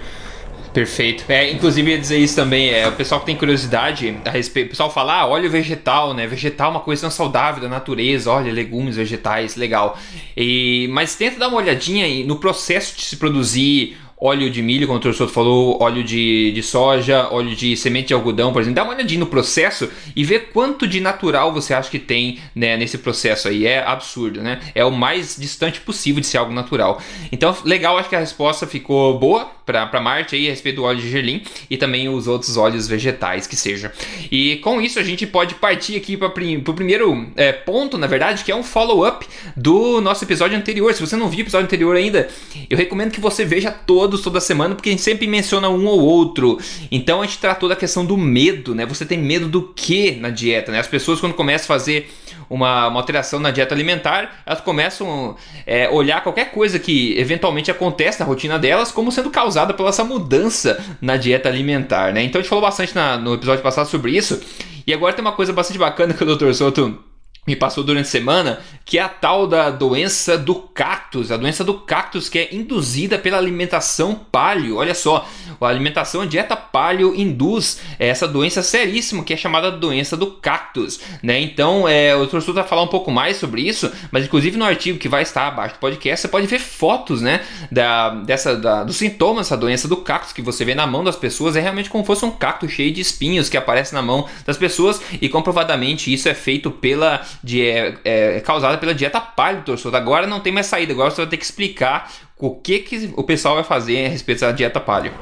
Perfeito. 0.73 1.25
É, 1.29 1.51
inclusive 1.51 1.91
ia 1.91 1.99
dizer 1.99 2.17
isso 2.17 2.35
também, 2.35 2.71
é, 2.71 2.89
o 2.89 2.93
pessoal 2.93 3.21
que 3.21 3.27
tem 3.27 3.37
curiosidade 3.37 4.17
a 4.25 4.31
respeito, 4.31 4.69
o 4.69 4.71
pessoal 4.71 4.91
fala, 4.91 5.21
ah, 5.21 5.27
óleo 5.27 5.51
vegetal, 5.51 6.15
né? 6.15 6.27
Vegetal 6.27 6.69
é 6.69 6.71
uma 6.71 6.81
coisa 6.81 7.03
tão 7.03 7.11
saudável 7.11 7.61
da 7.61 7.69
natureza, 7.69 8.31
olha, 8.31 8.51
legumes, 8.51 8.97
vegetais, 8.97 9.55
legal. 9.55 9.99
E, 10.35 10.89
mas 10.91 11.15
tenta 11.15 11.39
dar 11.39 11.49
uma 11.49 11.59
olhadinha 11.59 12.25
no 12.25 12.37
processo 12.37 12.97
de 12.97 13.05
se 13.05 13.17
produzir 13.17 13.99
óleo 14.23 14.49
de 14.49 14.63
milho, 14.63 14.87
como 14.87 14.99
o 14.99 15.03
professor 15.03 15.29
falou, 15.29 15.83
óleo 15.83 16.05
de, 16.05 16.53
de 16.53 16.63
soja, 16.63 17.29
óleo 17.33 17.57
de 17.57 17.77
semente 17.77 18.09
de 18.09 18.15
algodão, 18.15 18.53
por 18.53 18.63
exemplo. 18.63 18.77
Dá 18.77 18.85
uma 18.85 18.95
olhadinha 18.95 19.19
no 19.19 19.27
processo 19.27 19.91
e 20.15 20.23
vê 20.23 20.39
quanto 20.39 20.87
de 20.87 21.01
natural 21.01 21.53
você 21.53 21.75
acha 21.75 21.91
que 21.91 21.99
tem 21.99 22.39
né, 22.55 22.77
nesse 22.77 22.99
processo 22.99 23.49
aí. 23.49 23.67
É 23.67 23.85
absurdo, 23.85 24.41
né? 24.41 24.61
É 24.77 24.85
o 24.85 24.93
mais 24.93 25.37
distante 25.37 25.81
possível 25.81 26.21
de 26.21 26.27
ser 26.29 26.39
algo 26.39 26.53
natural. 26.53 27.03
Então, 27.33 27.57
legal, 27.65 27.99
acho 27.99 28.09
que 28.09 28.15
a 28.15 28.21
resposta 28.21 28.65
ficou 28.65 29.19
boa 29.19 29.51
para 29.67 30.01
Marte 30.01 30.35
aí 30.35 30.47
a 30.49 30.51
respeito 30.51 30.77
do 30.77 30.85
óleo 30.85 31.01
de 31.01 31.11
gerlim 31.11 31.43
e 31.71 31.77
também 31.77 32.09
os 32.09 32.27
outros 32.27 32.57
óleos 32.57 32.87
vegetais 32.87 33.47
que 33.47 33.57
seja. 33.57 33.93
E 34.31 34.57
com 34.57 34.81
isso 34.81 34.99
a 34.99 35.03
gente 35.03 35.27
pode 35.27 35.55
partir 35.57 35.97
aqui 35.97 36.17
para 36.17 36.29
o 36.29 36.75
primeiro 36.75 37.29
é, 37.37 37.53
ponto, 37.53 37.97
na 37.97 38.07
verdade, 38.07 38.45
que 38.45 38.53
é 38.53 38.57
um 38.57 38.63
follow-up 38.63 39.27
do 39.57 40.01
nosso 40.01 40.25
episódio 40.25 40.57
anterior. 40.57 40.93
Se 40.95 41.01
você 41.01 41.17
não 41.17 41.29
viu 41.29 41.41
o 41.41 41.43
episódio 41.43 41.67
anterior 41.67 41.97
ainda, 41.97 42.29
eu 42.69 42.77
recomendo 42.77 43.13
que 43.13 43.21
você 43.21 43.45
veja 43.45 43.71
todo 43.71 44.12
todos 44.13 44.25
toda 44.25 44.41
semana, 44.41 44.75
porque 44.75 44.91
a 44.91 44.93
gente 44.93 45.03
sempre 45.03 45.27
menciona 45.27 45.69
um 45.69 45.87
ou 45.87 46.01
outro. 46.01 46.59
Então 46.91 47.23
a 47.23 47.27
gente 47.27 47.39
tratou 47.39 47.69
da 47.69 47.77
questão 47.77 48.05
do 48.05 48.17
medo, 48.17 48.75
né? 48.75 48.85
Você 48.85 49.07
tem 49.07 49.19
medo 49.19 49.49
do 49.49 49.63
que 49.63 50.13
na 50.13 50.29
dieta, 50.29 50.71
né? 50.71 50.79
As 50.79 50.87
pessoas 50.87 51.21
quando 51.21 51.35
começam 51.35 51.65
a 51.65 51.79
fazer 51.79 52.11
uma, 52.51 52.89
uma 52.89 53.01
alteração 53.01 53.41
na 53.41 53.51
dieta 53.51 53.75
alimentar, 53.75 54.43
elas 54.45 54.61
começam 54.61 55.31
a 55.31 55.37
é, 55.67 55.89
olhar 55.89 56.23
qualquer 56.23 56.51
coisa 56.51 56.79
que 56.79 57.19
eventualmente 57.19 57.71
acontece 57.71 58.21
na 58.21 58.27
rotina 58.27 58.59
delas 58.59 58.93
como 58.93 59.11
sendo 59.11 59.31
causada 59.31 59.73
pela 59.73 59.89
essa 59.89 60.05
mudança 60.05 60.83
na 61.01 61.17
dieta 61.17 61.49
alimentar, 61.49 62.13
né? 62.13 62.23
Então 62.23 62.39
a 62.39 62.43
gente 62.43 62.51
falou 62.51 62.63
bastante 62.63 62.95
na, 62.95 63.17
no 63.17 63.35
episódio 63.35 63.63
passado 63.63 63.89
sobre 63.89 64.17
isso. 64.17 64.41
E 64.87 64.93
agora 64.93 65.15
tem 65.15 65.25
uma 65.25 65.33
coisa 65.33 65.53
bastante 65.53 65.79
bacana 65.79 66.13
que 66.13 66.23
o 66.23 66.37
Dr. 66.37 66.53
Souto 66.53 66.99
me 67.45 67.57
passou 67.57 67.83
durante 67.83 68.07
a 68.07 68.11
semana, 68.11 68.61
que 68.85 68.99
é 68.99 69.03
a 69.03 69.09
tal 69.09 69.49
da 69.49 69.69
doença 69.69 70.39
do 70.39 70.55
cactus, 70.55 71.33
a 71.33 71.37
doença 71.37 71.65
do 71.65 71.75
cactus 71.75 72.29
que 72.29 72.39
é 72.39 72.55
induzida 72.55 73.19
pela 73.19 73.37
alimentação 73.37 74.15
paleo. 74.15 74.77
Olha 74.77 74.95
só, 74.95 75.29
a 75.65 75.69
alimentação, 75.69 76.23
a 76.23 76.27
dieta 76.27 76.57
paleo 76.57 77.15
induz 77.15 77.81
essa 77.99 78.27
doença 78.27 78.63
seríssima 78.63 79.23
que 79.23 79.33
é 79.33 79.37
chamada 79.37 79.71
doença 79.71 80.17
do 80.17 80.27
cactus, 80.33 81.01
né? 81.23 81.41
Então, 81.41 81.89
é, 81.89 82.15
o 82.17 82.27
professor 82.27 82.53
vai 82.53 82.65
falar 82.65 82.83
um 82.83 82.89
pouco 82.89 83.11
mais 83.11 83.37
sobre 83.37 83.63
isso, 83.63 83.93
mas 84.11 84.25
inclusive 84.25 84.57
no 84.57 84.65
artigo 84.65 84.99
que 84.99 85.09
vai 85.09 85.23
estar 85.23 85.47
abaixo 85.47 85.77
do 85.77 85.79
podcast, 85.79 86.23
você 86.23 86.29
pode 86.29 86.47
ver 86.47 86.59
fotos, 86.59 87.21
né, 87.23 87.41
da, 87.71 88.11
dessa, 88.11 88.57
da, 88.57 88.83
dos 88.83 88.97
sintomas 88.97 89.53
dessa 89.53 89.57
doença 89.57 89.87
do 89.87 89.97
cactus 89.99 90.33
que 90.33 90.41
você 90.41 90.65
vê 90.65 90.75
na 90.75 90.87
mão 90.87 91.05
das 91.05 91.17
pessoas, 91.17 91.57
é 91.57 91.61
realmente 91.61 91.91
como 91.91 92.03
se 92.03 92.07
fosse 92.07 92.25
um 92.25 92.31
cacto 92.31 92.69
cheio 92.69 92.93
de 92.93 93.01
espinhos 93.01 93.49
que 93.49 93.57
aparece 93.57 93.93
na 93.93 94.01
mão 94.01 94.27
das 94.47 94.57
pessoas 94.57 95.01
e 95.21 95.29
comprovadamente 95.29 96.13
isso 96.13 96.29
é 96.29 96.35
feito 96.35 96.71
pela 96.71 97.23
de, 97.43 97.63
é, 97.63 97.95
é, 98.05 98.41
causada 98.41 98.79
pela 98.79 98.95
dieta 98.95 99.21
paleo, 99.21 99.63
torcedor. 99.63 99.95
Agora 99.95 100.27
não 100.27 100.41
tem 100.41 100.53
mais 100.53 100.67
saída, 100.67 100.93
agora 100.93 101.11
você 101.11 101.23
vai 101.23 101.27
ter 101.27 101.37
que 101.37 101.45
explicar 101.45 102.11
o 102.43 102.51
que, 102.51 102.81
que 102.81 103.15
o 103.17 103.23
pessoal 103.23 103.55
vai 103.55 103.63
fazer 103.63 104.05
a 104.05 104.09
respeito 104.09 104.41
da 104.41 104.51
dieta 104.51 104.81
paleo. 104.81 105.13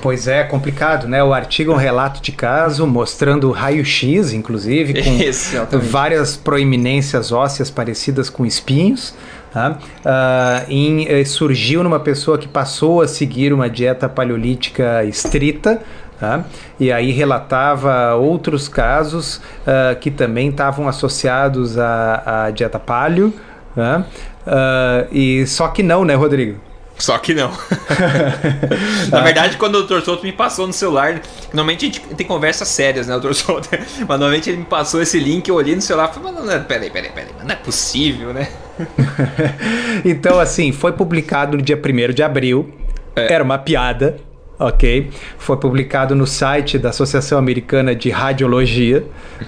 Pois 0.00 0.26
é, 0.26 0.42
complicado, 0.42 1.06
né? 1.06 1.22
O 1.22 1.34
artigo 1.34 1.70
é 1.72 1.74
um 1.74 1.78
relato 1.78 2.22
de 2.22 2.32
caso 2.32 2.86
mostrando 2.86 3.50
raio-x, 3.50 4.32
inclusive, 4.32 4.94
com 4.94 5.10
Esse, 5.22 5.58
várias 5.90 6.38
proeminências 6.38 7.30
ósseas 7.30 7.70
parecidas 7.70 8.30
com 8.30 8.46
espinhos. 8.46 9.14
Tá? 9.52 9.78
Uh, 10.00 10.72
em, 10.72 11.06
eh, 11.06 11.24
surgiu 11.24 11.84
numa 11.84 12.00
pessoa 12.00 12.38
que 12.38 12.48
passou 12.48 13.02
a 13.02 13.06
seguir 13.06 13.52
uma 13.52 13.68
dieta 13.68 14.08
paleolítica 14.08 15.04
estrita, 15.04 15.82
Tá? 16.18 16.44
E 16.78 16.92
aí 16.92 17.10
relatava 17.10 18.14
outros 18.14 18.68
casos 18.68 19.36
uh, 19.36 19.98
que 20.00 20.12
também 20.12 20.48
estavam 20.48 20.88
associados 20.88 21.76
à, 21.76 22.46
à 22.46 22.50
dieta 22.50 22.78
paleo. 22.78 23.34
Tá? 23.74 24.06
Uh, 24.46 25.08
e 25.10 25.46
só 25.46 25.68
que 25.68 25.82
não, 25.82 26.04
né, 26.04 26.14
Rodrigo? 26.14 26.60
Só 26.96 27.18
que 27.18 27.34
não. 27.34 27.50
Na 29.10 29.20
verdade, 29.20 29.56
quando 29.56 29.76
o 29.76 29.82
Dr. 29.82 30.00
Souto 30.00 30.22
me 30.22 30.32
passou 30.32 30.66
no 30.66 30.72
celular, 30.72 31.20
normalmente 31.52 31.84
a 31.84 31.88
gente 31.88 32.00
tem 32.14 32.26
conversas 32.26 32.68
sérias, 32.68 33.08
né, 33.08 33.18
Dr. 33.18 33.32
Souto? 33.32 33.68
Mas 34.06 34.08
normalmente 34.08 34.48
ele 34.48 34.58
me 34.58 34.64
passou 34.64 35.02
esse 35.02 35.18
link, 35.18 35.48
eu 35.48 35.56
olhei 35.56 35.74
no 35.74 35.82
celular 35.82 36.10
e 36.10 36.14
falei, 36.14 36.32
mas 36.32 36.44
não, 36.44 36.64
peraí, 36.64 36.90
peraí, 36.90 37.10
peraí, 37.10 37.30
não 37.42 37.50
é 37.50 37.56
possível, 37.56 38.32
né? 38.32 38.48
então, 40.04 40.38
assim, 40.38 40.70
foi 40.70 40.92
publicado 40.92 41.56
no 41.56 41.62
dia 41.62 41.76
1 41.76 42.12
de 42.12 42.22
abril, 42.22 42.72
é. 43.16 43.32
era 43.32 43.42
uma 43.42 43.58
piada, 43.58 44.16
ok? 44.58 45.10
Foi 45.38 45.56
publicado 45.56 46.14
no 46.14 46.26
site 46.26 46.78
da 46.78 46.90
Associação 46.90 47.38
Americana 47.38 47.94
de 47.94 48.10
Radiologia. 48.10 49.04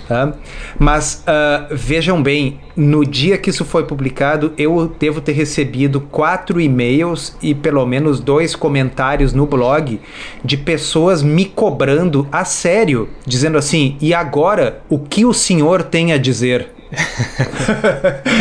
Tá? 0.09 0.35
Mas 0.79 1.25
uh, 1.27 1.75
vejam 1.75 2.23
bem, 2.23 2.61
no 2.77 3.05
dia 3.05 3.39
que 3.39 3.51
isso 3.51 3.65
foi 3.65 3.85
publicado, 3.85 4.53
eu 4.59 4.95
devo 4.99 5.21
ter 5.21 5.33
recebido 5.33 6.01
quatro 6.01 6.61
e-mails 6.61 7.37
e 7.41 7.55
pelo 7.55 7.85
menos 7.87 8.21
dois 8.21 8.55
comentários 8.55 9.33
no 9.33 9.47
blog 9.47 10.01
de 10.45 10.57
pessoas 10.57 11.23
me 11.23 11.45
cobrando 11.45 12.29
a 12.31 12.45
sério, 12.45 13.09
dizendo 13.25 13.57
assim: 13.59 13.97
e 14.01 14.13
agora, 14.13 14.81
o 14.89 14.99
que 14.99 15.25
o 15.25 15.33
senhor 15.33 15.83
tem 15.83 16.13
a 16.13 16.19
dizer? 16.19 16.69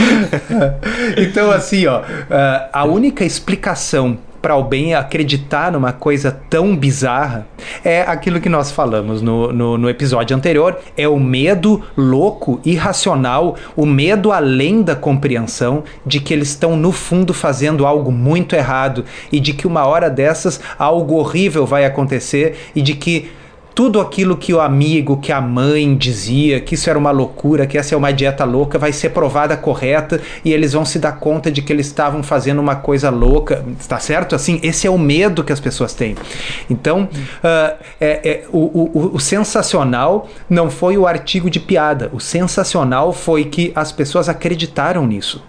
então, 1.17 1.51
assim, 1.51 1.85
ó, 1.87 2.01
uh, 2.01 2.03
a 2.71 2.85
única 2.85 3.23
explicação 3.23 4.17
para 4.45 4.53
alguém 4.53 4.93
acreditar 4.93 5.71
numa 5.71 5.91
coisa 5.91 6.31
tão 6.31 6.77
bizarra 6.77 7.47
é 7.83 8.01
aquilo 8.03 8.39
que 8.39 8.47
nós 8.47 8.69
falamos 8.69 9.19
no, 9.19 9.51
no, 9.51 9.75
no, 9.75 9.89
episódio 9.89 10.37
anterior: 10.37 10.77
é 10.95 11.07
o 11.07 11.19
medo 11.19 11.81
louco, 11.97 12.59
irracional, 12.63 13.55
o 13.75 13.87
medo 13.87 14.31
além 14.31 14.83
da 14.83 14.95
compreensão 14.95 15.83
de 16.05 16.19
que 16.19 16.31
eles 16.31 16.49
estão 16.49 16.77
no 16.77 16.91
fundo 16.91 17.33
fazendo 17.33 17.87
algo 17.87 18.11
muito 18.11 18.55
errado 18.55 19.03
e 19.31 19.39
de 19.39 19.51
que 19.51 19.65
uma 19.65 19.87
hora 19.87 20.11
dessas 20.11 20.61
algo 20.77 21.15
horrível 21.15 21.65
vai 21.65 21.83
acontecer 21.83 22.69
e 22.75 22.83
de 22.83 22.93
que 22.93 23.31
tudo 23.75 23.99
aquilo 23.99 24.37
que 24.37 24.53
o 24.53 24.61
amigo, 24.61 25.17
que 25.17 25.33
a 25.33 25.41
mãe 25.41 25.97
dizia, 25.97 26.61
que 26.61 26.75
isso 26.75 26.89
era 26.89 26.97
uma 26.97 27.11
loucura, 27.11 27.67
que 27.67 27.77
essa 27.77 27.93
é 27.93 27.97
uma 27.97 28.13
dieta 28.13 28.45
louca, 28.45 28.79
vai 28.79 28.93
ser 28.93 29.09
provada 29.09 29.57
correta 29.57 30.21
e 30.45 30.53
eles 30.53 30.71
vão 30.71 30.85
se 30.85 30.97
dar 30.97 31.19
conta 31.19 31.51
de 31.51 31.61
que 31.61 31.73
eles 31.73 31.87
estavam 31.87 32.23
fazendo 32.23 32.59
uma 32.59 32.77
coisa 32.77 33.09
louca, 33.09 33.65
está 33.77 33.99
certo? 33.99 34.33
Assim, 34.33 34.61
esse 34.63 34.87
é 34.87 34.89
o 34.89 34.97
medo 34.97 35.43
que 35.43 35.51
as 35.51 35.59
pessoas 35.59 35.93
têm. 35.93 36.15
Então, 36.69 37.03
uh, 37.03 37.75
é, 37.99 38.29
é, 38.29 38.43
o, 38.49 38.59
o, 38.59 39.15
o 39.15 39.19
sensacional 39.19 40.29
não 40.49 40.69
foi 40.71 40.97
o 40.97 41.05
artigo 41.05 41.49
de 41.49 41.59
piada, 41.59 42.09
o 42.13 42.19
sensacional 42.19 43.11
foi 43.11 43.43
que 43.43 43.73
as 43.75 43.91
pessoas 43.91 44.29
acreditaram 44.29 45.05
nisso. 45.05 45.43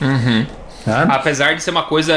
Uhum. 0.00 0.46
Tá? 0.88 1.02
Apesar 1.02 1.54
de 1.54 1.62
ser 1.62 1.70
uma 1.70 1.82
coisa 1.82 2.14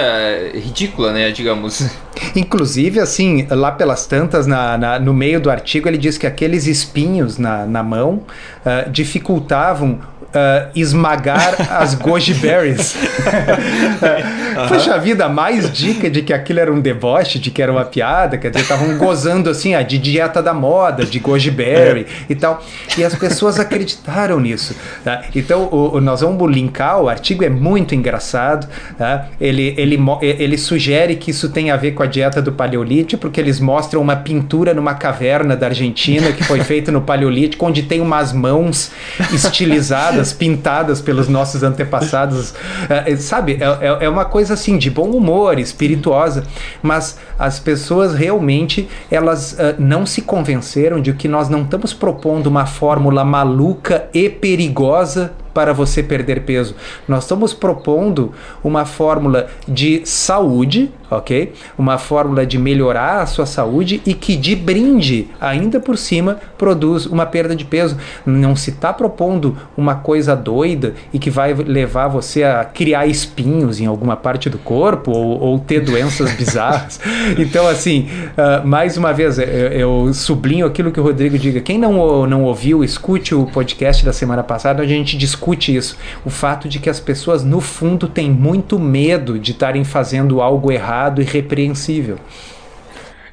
ridícula, 0.54 1.12
né, 1.12 1.32
digamos. 1.32 1.90
Inclusive, 2.36 3.00
assim, 3.00 3.46
lá 3.50 3.72
pelas 3.72 4.06
tantas, 4.06 4.48
na, 4.48 4.78
na 4.78 5.00
no 5.00 5.14
meio 5.14 5.42
do 5.42 5.52
artigo, 5.52 5.90
ele 5.90 5.98
diz 5.98 6.18
que 6.18 6.26
aqueles 6.26 6.68
espinhos 6.68 7.38
na, 7.38 7.66
na 7.66 7.84
mão 7.84 8.24
uh, 8.66 8.90
dificultavam 8.90 10.00
uh, 10.32 10.70
esmagar 10.76 11.56
as 11.70 11.96
goji 11.96 12.34
berries. 12.34 12.96
uhum. 12.96 14.68
Poxa 14.68 14.98
vida, 14.98 15.30
mais 15.30 15.72
dica 15.72 16.10
de 16.10 16.22
que 16.22 16.34
aquilo 16.34 16.60
era 16.60 16.72
um 16.72 16.80
deboche, 16.80 17.40
de 17.40 17.52
que 17.52 17.62
era 17.62 17.72
uma 17.72 17.86
piada, 17.86 18.38
quer 18.38 18.50
dizer, 18.50 18.64
estavam 18.64 18.98
gozando 18.98 19.50
assim, 19.50 19.74
ah, 19.74 19.82
de 19.82 19.98
dieta 19.98 20.42
da 20.42 20.54
moda, 20.54 21.06
de 21.06 21.20
goji 21.20 21.52
berry 21.52 22.02
é. 22.02 22.06
e 22.30 22.36
tal. 22.36 22.64
E 22.98 23.04
as 23.04 23.16
pessoas 23.16 23.60
acreditaram 23.60 24.40
nisso. 24.40 24.76
Tá? 25.04 25.24
Então, 25.36 25.64
o, 25.72 25.96
o, 25.96 26.02
nós 26.02 26.22
vamos 26.22 26.52
linkar, 26.52 27.02
o 27.02 27.10
artigo 27.10 27.44
é 27.44 27.50
muito 27.50 27.96
engraçado. 27.96 28.68
Tá? 28.98 29.28
Ele, 29.40 29.74
ele, 29.78 29.98
ele 30.22 30.58
sugere 30.58 31.16
que 31.16 31.32
isso 31.32 31.50
tem 31.50 31.72
a 31.72 31.78
ver 31.78 31.92
com 31.92 32.04
a 32.04 32.06
dieta 32.06 32.42
do 32.42 32.52
Paleolítico, 32.52 33.22
porque 33.22 33.40
eles 33.40 33.60
mostram 33.60 34.02
uma 34.02 34.16
pintura 34.16 34.74
numa 34.74 34.94
caverna 34.94 35.56
da 35.56 35.68
Argentina 35.68 36.32
que 36.32 36.44
foi 36.44 36.62
feita 36.62 36.92
no 36.92 37.02
Paleolítico, 37.02 37.66
onde 37.66 37.84
tem 37.84 38.02
umas 38.02 38.34
mãos 38.34 38.92
estilizadas 39.34 40.21
pintadas 40.34 41.02
pelos 41.02 41.28
nossos 41.28 41.64
antepassados. 41.64 42.54
É, 42.90 43.16
sabe, 43.16 43.58
é, 43.60 43.88
é, 43.88 44.06
é 44.06 44.10
uma 44.10 44.26
coisa 44.26 44.54
assim 44.54 44.78
de 44.78 44.90
bom 44.90 45.10
humor, 45.10 45.58
espirituosa, 45.58 46.44
mas 46.82 47.18
as 47.40 47.60
pessoas 47.60 48.14
realmente 48.14 48.88
elas 49.10 49.54
uh, 49.54 49.76
não 49.80 50.06
se 50.06 50.22
convenceram 50.22 51.02
de 51.02 51.14
que 51.14 51.28
nós 51.28 51.50
não 51.50 51.64
estamos 51.64 51.94
propondo 51.94 52.48
uma 52.48 52.66
fórmula 52.66 53.24
maluca 53.24 54.10
e 54.14 54.30
perigosa 54.30 55.32
para 55.54 55.74
você 55.74 56.02
perder 56.02 56.42
peso. 56.42 56.76
Nós 57.08 57.24
estamos 57.24 57.54
propondo 57.54 58.32
uma 58.64 58.86
fórmula 58.86 59.48
de 59.68 60.02
saúde, 60.06 60.92
ok? 61.10 61.54
Uma 61.78 61.98
fórmula 61.98 62.46
de 62.46 62.58
melhorar 62.58 63.22
a 63.22 63.26
sua 63.26 63.46
saúde 63.46 64.02
e 64.06 64.14
que 64.14 64.36
de 64.36 64.56
brinde, 64.56 65.28
ainda 65.40 65.80
por 65.80 65.98
cima, 65.98 66.40
produz 66.58 67.06
uma 67.06 67.26
perda 67.26 67.56
de 67.56 67.66
peso. 67.66 67.98
Não 68.26 68.56
se 68.56 68.70
está 68.70 68.94
propondo 68.94 69.58
uma 69.76 69.96
coisa 69.96 70.36
doida 70.36 70.94
e 71.14 71.20
que 71.20 71.30
vai 71.30 71.54
levar 71.54 72.08
você 72.08 72.44
a 72.44 72.64
criar 72.64 73.06
espinhos 73.08 73.80
em 73.80 73.86
alguma 73.86 74.16
parte 74.16 74.50
do 74.50 74.58
corpo 74.58 75.12
ou, 75.12 75.40
ou 75.40 75.60
ter 75.60 75.82
doenças 75.82 76.32
bizarras. 76.36 77.00
Então, 77.38 77.68
assim, 77.68 78.08
uh, 78.38 78.66
mais 78.66 78.98
uma 78.98 79.14
vez, 79.14 79.38
eu, 79.38 79.46
eu, 79.46 80.14
sublinho 80.14 80.66
aquilo 80.66 80.92
que 80.92 81.00
o 81.00 81.04
Rodrigo 81.04 81.38
diga. 81.38 81.60
Quem 81.60 81.78
não, 81.78 82.26
não 82.26 82.44
ouviu, 82.44 82.84
escute 82.84 83.36
o 83.36 83.46
podcast 83.46 84.06
da 84.06 84.14
semana 84.14 84.44
passada, 84.44 84.84
onde 84.84 84.94
a 84.94 84.96
gente 84.96 85.18
discute 85.18 85.41
discute 85.42 85.76
isso. 85.76 85.98
O 86.24 86.30
fato 86.30 86.70
de 86.70 86.80
que 86.80 86.90
as 86.90 87.00
pessoas, 87.00 87.44
no 87.44 87.60
fundo, 87.60 88.08
têm 88.08 88.30
muito 88.30 88.80
medo 88.80 89.40
de 89.40 89.52
estarem 89.52 89.84
fazendo 89.84 90.40
algo 90.40 90.72
errado 90.72 91.22
e 91.22 91.26
repreensível. 91.26 92.18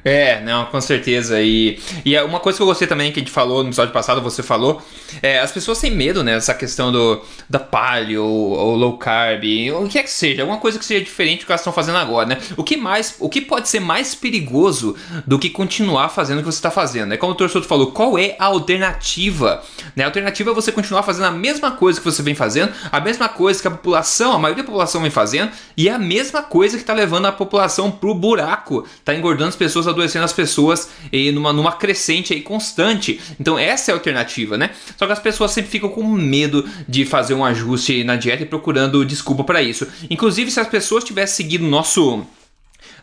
É, 0.03 0.41
não, 0.41 0.65
com 0.65 0.79
certeza. 0.79 1.41
E, 1.41 1.79
e 2.05 2.15
é 2.15 2.23
uma 2.23 2.39
coisa 2.39 2.57
que 2.57 2.61
eu 2.61 2.67
gostei 2.67 2.87
também 2.87 3.11
que 3.11 3.19
a 3.19 3.23
gente 3.23 3.31
falou 3.31 3.63
no 3.63 3.69
episódio 3.69 3.93
passado, 3.93 4.21
você 4.21 4.41
falou, 4.41 4.81
é, 5.21 5.39
as 5.39 5.51
pessoas 5.51 5.79
têm 5.79 5.91
medo, 5.91 6.23
né? 6.23 6.35
Essa 6.35 6.53
questão 6.53 6.91
do, 6.91 7.21
da 7.49 7.59
paleo 7.59 8.23
ou 8.23 8.75
low 8.75 8.97
carb, 8.97 9.43
o 9.73 9.87
que 9.87 9.99
é 9.99 10.03
que 10.03 10.09
seja, 10.09 10.41
alguma 10.41 10.59
coisa 10.59 10.79
que 10.79 10.85
seja 10.85 11.03
diferente 11.03 11.41
do 11.41 11.45
que 11.45 11.51
elas 11.51 11.61
estão 11.61 11.73
fazendo 11.73 11.97
agora, 11.97 12.27
né? 12.27 12.37
O 12.55 12.63
que 12.63 12.77
mais, 12.77 13.15
o 13.19 13.29
que 13.29 13.41
pode 13.41 13.67
ser 13.67 13.79
mais 13.79 14.15
perigoso 14.15 14.95
do 15.25 15.37
que 15.37 15.49
continuar 15.49 16.09
fazendo 16.09 16.37
o 16.37 16.41
que 16.41 16.45
você 16.45 16.57
está 16.57 16.71
fazendo? 16.71 17.13
É 17.13 17.17
como 17.17 17.33
o 17.33 17.35
torcedor 17.35 17.67
falou, 17.67 17.91
qual 17.91 18.17
é 18.17 18.35
a 18.39 18.45
alternativa? 18.45 19.61
Né? 19.95 20.03
A 20.03 20.07
alternativa 20.07 20.51
é 20.51 20.53
você 20.53 20.71
continuar 20.71 21.03
fazendo 21.03 21.25
a 21.25 21.31
mesma 21.31 21.71
coisa 21.71 21.99
que 21.99 22.05
você 22.05 22.21
vem 22.21 22.35
fazendo, 22.35 22.71
a 22.91 22.99
mesma 22.99 23.27
coisa 23.27 23.61
que 23.61 23.67
a 23.67 23.71
população, 23.71 24.33
a 24.33 24.39
maioria 24.39 24.63
da 24.63 24.67
população 24.67 25.01
vem 25.01 25.11
fazendo, 25.11 25.51
e 25.75 25.89
é 25.89 25.93
a 25.93 25.99
mesma 25.99 26.41
coisa 26.41 26.77
que 26.77 26.83
está 26.83 26.93
levando 26.93 27.25
a 27.25 27.31
população 27.31 27.91
pro 27.91 28.13
buraco, 28.13 28.85
tá 29.03 29.13
engordando 29.13 29.49
as 29.49 29.55
pessoas 29.55 29.87
adoecendo 29.89 30.25
as 30.25 30.33
pessoas 30.33 30.89
e 31.11 31.31
numa, 31.31 31.53
numa 31.53 31.71
crescente 31.71 32.33
aí 32.33 32.41
constante. 32.41 33.19
Então 33.39 33.57
essa 33.57 33.91
é 33.91 33.93
a 33.93 33.95
alternativa, 33.95 34.57
né? 34.57 34.71
Só 34.97 35.05
que 35.05 35.13
as 35.13 35.19
pessoas 35.19 35.51
sempre 35.51 35.71
ficam 35.71 35.89
com 35.89 36.03
medo 36.03 36.67
de 36.87 37.05
fazer 37.05 37.33
um 37.33 37.45
ajuste 37.45 38.03
na 38.03 38.15
dieta 38.15 38.43
e 38.43 38.45
procurando 38.45 39.05
desculpa 39.05 39.43
para 39.43 39.61
isso. 39.61 39.87
Inclusive, 40.09 40.51
se 40.51 40.59
as 40.59 40.67
pessoas 40.67 41.03
tivessem 41.03 41.37
seguido 41.37 41.65
o 41.65 41.69
nosso 41.69 42.25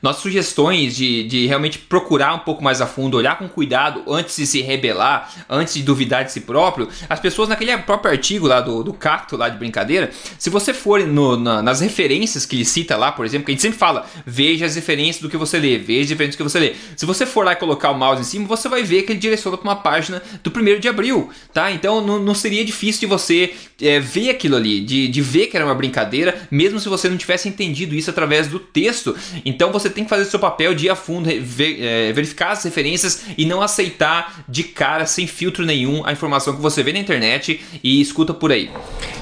nossas 0.02 0.22
sugestões 0.22 0.96
de, 0.96 1.24
de 1.24 1.46
realmente 1.46 1.78
procurar 1.78 2.34
um 2.34 2.40
pouco 2.40 2.62
mais 2.62 2.80
a 2.80 2.86
fundo, 2.86 3.16
olhar 3.16 3.38
com 3.38 3.48
cuidado 3.48 4.02
antes 4.06 4.36
de 4.36 4.46
se 4.46 4.60
rebelar, 4.62 5.32
antes 5.48 5.74
de 5.74 5.82
duvidar 5.82 6.24
de 6.24 6.32
si 6.32 6.40
próprio, 6.40 6.88
as 7.08 7.20
pessoas 7.20 7.48
naquele 7.48 7.76
próprio 7.78 8.10
artigo 8.10 8.46
lá 8.46 8.60
do, 8.60 8.82
do 8.82 8.92
cacto 8.92 9.36
lá 9.36 9.48
de 9.48 9.58
brincadeira, 9.58 10.10
se 10.38 10.50
você 10.50 10.72
for 10.72 11.00
no, 11.00 11.36
na, 11.36 11.62
nas 11.62 11.80
referências 11.80 12.46
que 12.46 12.56
ele 12.56 12.64
cita 12.64 12.96
lá, 12.96 13.12
por 13.12 13.24
exemplo, 13.24 13.46
que 13.46 13.52
a 13.52 13.54
gente 13.54 13.62
sempre 13.62 13.78
fala, 13.78 14.06
veja 14.24 14.66
as 14.66 14.74
referências 14.74 15.22
do 15.22 15.28
que 15.28 15.36
você 15.36 15.58
lê, 15.58 15.78
veja 15.78 16.04
as 16.04 16.10
referências 16.10 16.36
do 16.36 16.38
que 16.38 16.50
você 16.50 16.58
lê. 16.58 16.74
Se 16.96 17.06
você 17.06 17.26
for 17.26 17.44
lá 17.44 17.52
e 17.52 17.56
colocar 17.56 17.90
o 17.90 17.98
mouse 17.98 18.20
em 18.20 18.24
cima, 18.24 18.46
você 18.46 18.68
vai 18.68 18.82
ver 18.82 19.02
que 19.02 19.12
ele 19.12 19.18
direciona 19.18 19.56
para 19.56 19.68
uma 19.68 19.76
página 19.76 20.22
do 20.42 20.50
primeiro 20.50 20.80
de 20.80 20.88
abril, 20.88 21.30
tá? 21.52 21.70
Então 21.70 22.00
não, 22.00 22.18
não 22.18 22.34
seria 22.34 22.64
difícil 22.64 23.00
de 23.00 23.06
você 23.06 23.54
é, 23.80 24.00
ver 24.00 24.30
aquilo 24.30 24.56
ali, 24.56 24.80
de, 24.80 25.08
de 25.08 25.20
ver 25.20 25.46
que 25.46 25.56
era 25.56 25.64
uma 25.64 25.74
brincadeira, 25.74 26.46
mesmo 26.50 26.80
se 26.80 26.88
você 26.88 27.08
não 27.08 27.16
tivesse 27.16 27.48
entendido 27.48 27.94
isso 27.94 28.10
através 28.10 28.48
do 28.48 28.58
texto. 28.58 29.16
Então 29.44 29.72
você 29.72 29.85
tem 29.90 30.04
que 30.04 30.10
fazer 30.10 30.22
o 30.22 30.26
seu 30.26 30.38
papel 30.38 30.74
de 30.74 30.86
ir 30.86 30.90
a 30.90 30.96
fundo, 30.96 31.28
ver, 31.40 31.82
é, 31.82 32.12
verificar 32.12 32.52
as 32.52 32.62
referências 32.64 33.22
e 33.36 33.44
não 33.44 33.62
aceitar 33.62 34.44
de 34.48 34.62
cara, 34.62 35.06
sem 35.06 35.26
filtro 35.26 35.64
nenhum, 35.64 36.04
a 36.04 36.12
informação 36.12 36.54
que 36.54 36.62
você 36.62 36.82
vê 36.82 36.92
na 36.92 36.98
internet 36.98 37.60
e 37.82 38.00
escuta 38.00 38.32
por 38.34 38.52
aí. 38.52 38.70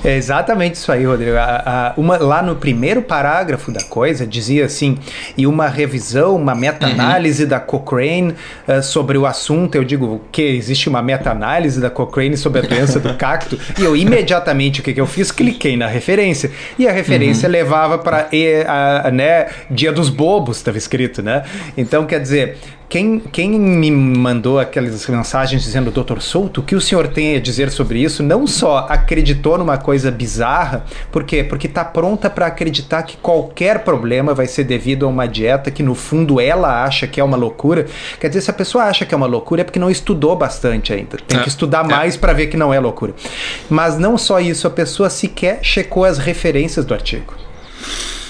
É 0.05 0.17
exatamente 0.17 0.75
isso 0.75 0.93
aí, 0.93 1.05
Rodrigo. 1.05 1.37
A, 1.37 1.93
a, 1.97 2.01
uma, 2.01 2.19
lá 2.19 2.43
no 2.43 2.57
primeiro 2.57 3.03
parágrafo 3.03 3.73
da 3.73 3.83
coisa 3.83 4.27
dizia 4.27 4.67
assim: 4.67 4.99
e 5.37 5.47
uma 5.47 5.69
revisão, 5.69 6.37
uma 6.37 6.55
meta-análise 6.55 7.45
uhum. 7.45 7.49
da 7.49 7.61
Cochrane 7.61 8.35
uh, 8.69 8.83
sobre 8.83 9.17
o 9.17 9.27
assunto. 9.27 9.75
Eu 9.77 9.85
digo 9.85 10.23
que 10.31 10.43
existe 10.43 10.89
uma 10.89 11.03
meta-análise 11.03 11.81
da 11.81 11.91
Cochrane 11.91 12.37
sobre 12.37 12.61
a 12.61 12.63
doença 12.63 13.01
do 13.01 13.15
cacto. 13.17 13.59
E 13.79 13.83
eu 13.83 13.97
imediatamente 13.97 14.81
o 14.81 14.83
que, 14.83 14.93
que 14.93 15.01
eu 15.01 15.07
fiz? 15.07 15.33
Cliquei 15.33 15.77
na 15.77 15.87
referência. 15.87 16.51
E 16.79 16.87
a 16.87 16.93
referência 16.93 17.47
uhum. 17.47 17.53
levava 17.53 17.99
para 17.99 18.29
né, 19.13 19.47
Dia 19.71 19.93
dos 19.93 20.11
Bobos, 20.11 20.54
estava 20.59 20.79
escrito, 20.79 21.23
né? 21.23 21.45
Então, 21.77 22.07
quer 22.07 22.21
dizer, 22.21 22.59
quem, 22.89 23.19
quem 23.19 23.51
me 23.51 23.91
mandou 23.91 24.59
aquelas 24.59 25.07
mensagens 25.09 25.63
dizendo, 25.63 25.91
doutor 25.91 26.23
Souto, 26.23 26.61
o 26.61 26.65
que 26.65 26.77
o 26.77 26.81
senhor 26.81 27.09
tem 27.09 27.37
a 27.37 27.41
dizer 27.41 27.71
sobre 27.71 27.99
isso, 27.99 28.23
não 28.23 28.47
só 28.47 28.87
acreditou 28.89 29.59
numa 29.59 29.77
coisa 29.77 30.11
bizarra, 30.11 30.85
por 31.11 31.25
quê? 31.25 31.43
Porque 31.43 31.67
está 31.67 31.85
pronta 31.85 32.31
para 32.31 32.47
acreditar 32.47 33.03
que 33.03 33.17
qualquer 33.17 33.81
problema 33.81 34.33
vai 34.33 34.47
ser 34.47 34.65
devido 34.65 35.07
a 35.07 35.09
uma 35.09 35.27
dieta 35.27 35.71
que 35.71 35.83
no 35.83 35.95
fundo 35.95 36.41
ela 36.41 36.85
acha 36.85 37.07
que 37.07 37.21
é 37.21 37.25
uma 37.25 37.37
loucura. 37.37 37.87
Quer 38.21 38.29
dizer, 38.29 38.43
se 38.43 38.51
a 38.51 38.55
pessoa 38.55 38.85
acha 38.85 39.05
que 39.05 39.13
é 39.13 39.17
uma 39.17 39.27
loucura 39.27 39.63
é 39.63 39.65
porque 39.65 39.81
não 39.81 39.91
estudou 39.91 40.37
bastante 40.37 40.93
ainda. 40.93 41.17
Tem 41.27 41.41
é, 41.41 41.43
que 41.43 41.49
estudar 41.49 41.85
é. 41.85 41.89
mais 41.89 42.17
para 42.17 42.33
ver 42.33 42.47
que 42.47 42.57
não 42.57 42.73
é 42.73 42.79
loucura. 42.79 43.13
Mas 43.69 43.99
não 43.99 44.17
só 44.17 44.39
isso, 44.39 44.67
a 44.69 44.71
pessoa 44.71 45.11
sequer 45.11 45.59
checou 45.63 46.05
as 46.05 46.19
referências 46.19 46.85
do 46.85 46.95
artigo. 46.95 47.35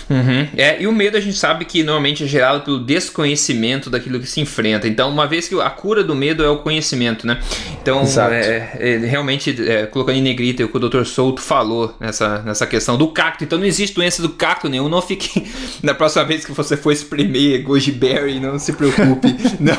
Uhum. 0.09 0.49
É, 0.57 0.81
e 0.83 0.87
o 0.87 0.93
medo 0.93 1.17
a 1.17 1.21
gente 1.21 1.37
sabe 1.37 1.65
que 1.65 1.83
normalmente 1.83 2.25
é 2.25 2.27
gerado 2.27 2.61
pelo 2.63 2.79
desconhecimento 2.79 3.89
daquilo 3.89 4.21
que 4.21 4.27
se 4.27 4.41
enfrenta. 4.41 4.87
Então, 4.87 5.11
uma 5.11 5.27
vez 5.27 5.49
que 5.49 5.61
a 5.61 5.71
cura 5.71 6.03
do 6.03 6.15
medo 6.15 6.45
é 6.45 6.49
o 6.49 6.59
conhecimento, 6.59 7.27
né? 7.27 7.41
Então, 7.81 8.03
é, 8.31 8.71
é, 8.79 8.97
realmente, 8.99 9.55
é, 9.69 9.87
colocando 9.87 10.17
em 10.17 10.23
negrita 10.23 10.65
o 10.65 10.69
que 10.69 10.77
o 10.77 10.81
Dr. 10.81 11.05
Souto 11.05 11.41
falou 11.41 11.95
nessa, 11.99 12.43
nessa 12.43 12.67
questão 12.67 12.97
do 12.97 13.09
cacto. 13.09 13.45
Então, 13.45 13.59
não 13.59 13.67
existe 13.67 13.95
doença 13.95 14.23
do 14.23 14.31
cacto 14.31 14.69
nenhum. 14.69 14.89
Não 14.89 15.03
fique. 15.03 15.45
Na 15.83 15.95
próxima 15.95 16.25
vez 16.25 16.45
que 16.45 16.53
você 16.53 16.77
for 16.77 16.93
espremer 16.93 17.63
goji 17.63 17.93
berry, 17.93 18.41
não 18.41 18.59
se 18.59 18.73
preocupe. 18.73 19.35
não, 19.61 19.77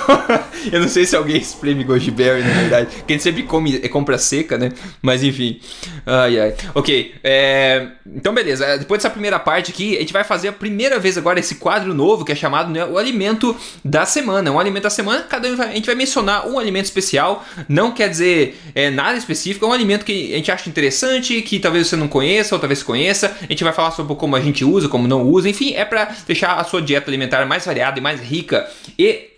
eu 0.71 0.79
não 0.79 0.87
sei 0.87 1.05
se 1.05 1.15
alguém 1.15 1.37
espreme 1.37 1.83
goji 1.83 2.11
berry, 2.11 2.41
na 2.41 2.53
verdade. 2.53 2.87
Quem 3.07 3.19
sempre 3.19 3.43
come 3.43 3.79
é 3.81 3.87
compra 3.87 4.17
seca, 4.17 4.57
né? 4.57 4.71
Mas 5.01 5.23
enfim. 5.23 5.59
Ai, 6.05 6.39
ai. 6.39 6.55
Ok. 6.73 7.15
É, 7.23 7.87
então, 8.05 8.33
beleza. 8.33 8.77
Depois 8.77 9.01
dessa 9.01 9.09
primeira 9.09 9.39
parte 9.39 9.71
aqui, 9.71 9.95
a 9.97 9.99
gente 9.99 10.13
vai 10.15 10.23
fazer 10.23 10.47
a 10.47 10.53
primeira 10.53 10.97
vez 10.97 11.17
agora 11.17 11.39
esse 11.39 11.55
quadro 11.55 11.93
novo 11.93 12.23
que 12.23 12.31
é 12.31 12.35
chamado 12.35 12.71
né, 12.71 12.85
o 12.85 12.97
alimento 12.97 13.55
da 13.83 14.05
semana. 14.05 14.49
Um 14.49 14.59
alimento 14.59 14.83
da 14.83 14.89
semana, 14.89 15.23
cada 15.23 15.47
um 15.49 15.55
vai, 15.55 15.69
a 15.69 15.73
gente 15.73 15.85
vai 15.85 15.95
mencionar 15.95 16.47
um 16.47 16.57
alimento 16.57 16.85
especial, 16.85 17.45
não 17.67 17.91
quer 17.91 18.09
dizer 18.09 18.57
é, 18.73 18.89
nada 18.89 19.17
específico, 19.17 19.65
é 19.65 19.67
um 19.67 19.73
alimento 19.73 20.05
que 20.05 20.33
a 20.33 20.37
gente 20.37 20.51
acha 20.51 20.69
interessante, 20.69 21.41
que 21.41 21.59
talvez 21.59 21.87
você 21.87 21.97
não 21.97 22.07
conheça 22.07 22.55
ou 22.55 22.59
talvez 22.59 22.81
conheça. 22.81 23.35
A 23.41 23.47
gente 23.47 23.63
vai 23.63 23.73
falar 23.73 23.91
sobre 23.91 24.15
como 24.15 24.35
a 24.35 24.41
gente 24.41 24.63
usa, 24.63 24.87
como 24.87 25.07
não 25.07 25.23
usa, 25.23 25.49
enfim, 25.49 25.73
é 25.73 25.83
para 25.83 26.15
deixar 26.25 26.55
a 26.55 26.63
sua 26.63 26.81
dieta 26.81 27.09
alimentar 27.09 27.45
mais 27.45 27.65
variada 27.65 27.99
e 27.99 28.01
mais 28.01 28.21
rica 28.21 28.69
e 28.97 29.34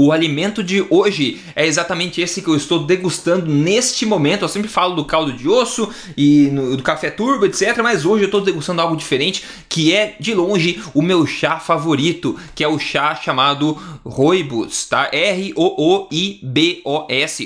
o 0.00 0.12
alimento 0.12 0.62
de 0.62 0.86
hoje 0.88 1.40
é 1.56 1.66
exatamente 1.66 2.20
esse 2.20 2.40
que 2.40 2.46
eu 2.46 2.54
estou 2.54 2.84
degustando 2.84 3.52
neste 3.52 4.06
momento. 4.06 4.42
Eu 4.42 4.48
sempre 4.48 4.68
falo 4.68 4.94
do 4.94 5.04
caldo 5.04 5.32
de 5.32 5.48
osso 5.48 5.92
e 6.16 6.48
no, 6.52 6.76
do 6.76 6.84
café 6.84 7.10
turbo, 7.10 7.44
etc. 7.46 7.78
Mas 7.82 8.06
hoje 8.06 8.22
eu 8.22 8.26
estou 8.26 8.40
degustando 8.40 8.80
algo 8.80 8.96
diferente, 8.96 9.42
que 9.68 9.92
é 9.92 10.14
de 10.20 10.32
longe 10.34 10.80
o 10.94 11.02
meu 11.02 11.26
chá 11.26 11.58
favorito, 11.58 12.38
que 12.54 12.62
é 12.62 12.68
o 12.68 12.78
chá 12.78 13.16
chamado 13.16 13.76
Rooibos, 14.04 14.86
tá? 14.86 15.08
R-O-O-I-B-O-S, 15.12 15.58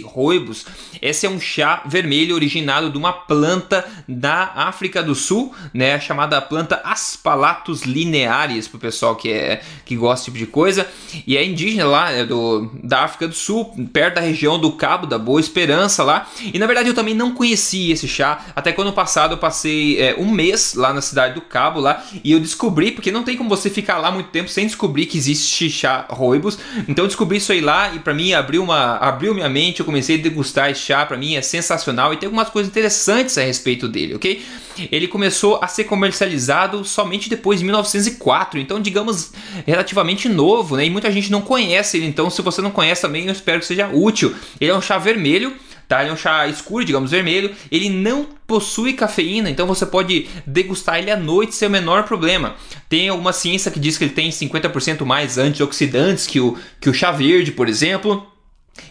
Rooibos. 0.03 0.67
Esse 1.01 1.25
é 1.25 1.31
um 1.31 1.41
chá 1.41 1.83
vermelho 1.87 2.35
originado 2.35 2.91
de 2.91 2.99
uma 2.99 3.15
planta 3.15 3.83
da 4.07 4.53
África 4.57 5.03
do 5.03 5.15
Sul, 5.15 5.55
né? 5.73 5.99
Chamada 5.99 6.39
planta 6.43 6.83
Aspalatus 6.85 7.81
linearis, 7.85 8.69
para 8.69 8.77
o 8.77 8.81
pessoal 8.81 9.17
que, 9.17 9.31
é, 9.31 9.63
que 9.87 9.97
gosta 9.97 10.17
desse 10.17 10.25
tipo 10.27 10.37
de 10.37 10.47
coisa. 10.47 10.87
E 11.27 11.35
é 11.35 11.45
indígena 11.45 11.87
lá, 11.87 12.11
é 12.11 12.27
do, 12.27 12.42
da 12.83 13.05
África 13.05 13.29
do 13.29 13.35
Sul, 13.35 13.75
perto 13.93 14.17
da 14.17 14.21
região 14.21 14.59
do 14.59 14.73
Cabo 14.73 15.07
da 15.07 15.19
Boa 15.19 15.41
Esperança 15.41 16.03
lá. 16.03 16.29
E 16.53 16.59
na 16.59 16.67
verdade 16.67 16.89
eu 16.89 16.95
também 16.95 17.15
não 17.15 17.33
conhecia 17.33 17.93
esse 17.93 18.09
chá. 18.09 18.47
Até 18.55 18.73
quando 18.73 18.93
passado 18.93 19.35
eu 19.35 19.39
passei 19.39 20.01
é, 20.01 20.17
um 20.19 20.31
mês 20.31 20.75
lá 20.75 20.93
na 20.93 21.01
cidade 21.01 21.35
do 21.35 21.41
Cabo 21.41 21.81
lá 21.81 22.05
e 22.23 22.33
eu 22.33 22.41
descobri, 22.41 22.93
porque 22.93 23.11
não 23.11 23.23
tem 23.23 23.37
como 23.37 23.49
você 23.49 23.71
ficar 23.71 23.99
lá 23.99 24.11
muito 24.11 24.31
tempo 24.31 24.49
sem 24.49 24.67
descobrir 24.67 25.07
que 25.07 25.17
existe 25.17 25.71
chá 25.71 26.07
Rooibos. 26.09 26.59
Então 26.89 27.05
eu 27.05 27.09
descobri 27.09 27.39
isso 27.39 27.53
aí 27.53 27.61
lá 27.61 27.95
e 27.95 27.99
para 27.99 28.15
mim 28.15 28.33
abriu, 28.33 28.63
uma, 28.63 28.97
abriu 28.97 29.35
minha 29.35 29.49
mente, 29.49 29.81
eu 29.81 29.87
comecei 29.87 30.19
a 30.19 30.23
degustar 30.23 30.71
esse 30.71 30.81
chá 30.81 31.05
para 31.07 31.17
mim 31.17 31.35
é 31.35 31.43
sensacional 31.43 32.13
e 32.13 32.17
tem 32.17 32.27
algumas 32.27 32.49
coisas 32.49 32.71
interessantes 32.71 33.37
a 33.39 33.43
respeito 33.43 33.89
dele, 33.89 34.15
ok? 34.15 34.43
Ele 34.91 35.09
começou 35.09 35.59
a 35.63 35.69
ser 35.69 35.85
comercializado 35.85 36.85
somente 36.85 37.29
depois 37.29 37.59
de 37.59 37.65
1904, 37.65 38.59
então 38.59 38.81
digamos 38.81 39.33
relativamente 39.67 40.29
novo, 40.29 40.77
né? 40.77 40.87
E 40.87 40.91
muita 40.91 41.11
gente 41.11 41.31
não 41.31 41.41
conhece 41.41 41.97
ele, 41.97 42.07
então 42.07 42.31
se 42.31 42.43
você 42.43 42.61
não 42.61 42.71
conhece 42.71 43.03
também, 43.03 43.27
eu 43.27 43.33
espero 43.33 43.61
que 43.61 43.67
seja 43.67 43.89
útil. 43.89 44.35
Ele 44.61 44.71
é 44.71 44.75
um 44.75 44.81
chá 44.81 44.99
vermelho, 44.99 45.55
tá? 45.89 46.01
Ele 46.01 46.11
é 46.11 46.13
um 46.13 46.17
chá 46.17 46.47
escuro, 46.49 46.85
digamos 46.85 47.11
vermelho. 47.11 47.55
Ele 47.71 47.91
não 47.91 48.27
possui 48.47 48.95
cafeína, 48.95 49.51
então 49.51 49.67
você 49.67 49.85
pode 49.85 50.29
degustar 50.47 50.99
ele 50.99 51.11
à 51.11 51.17
noite 51.17 51.55
sem 51.55 51.69
o 51.69 51.71
menor 51.71 52.05
problema. 52.05 52.55
Tem 52.89 53.09
alguma 53.09 53.33
ciência 53.33 53.71
que 53.71 53.81
diz 53.81 53.99
que 53.99 54.05
ele 54.05 54.13
tem 54.13 54.31
50% 54.31 55.05
mais 55.05 55.39
antioxidantes 55.39 56.27
que 56.27 56.41
o, 56.41 56.57
que 56.81 56.89
o 56.89 56.95
chá 56.95 57.13
verde, 57.13 57.53
por 57.53 57.69
exemplo. 57.69 58.27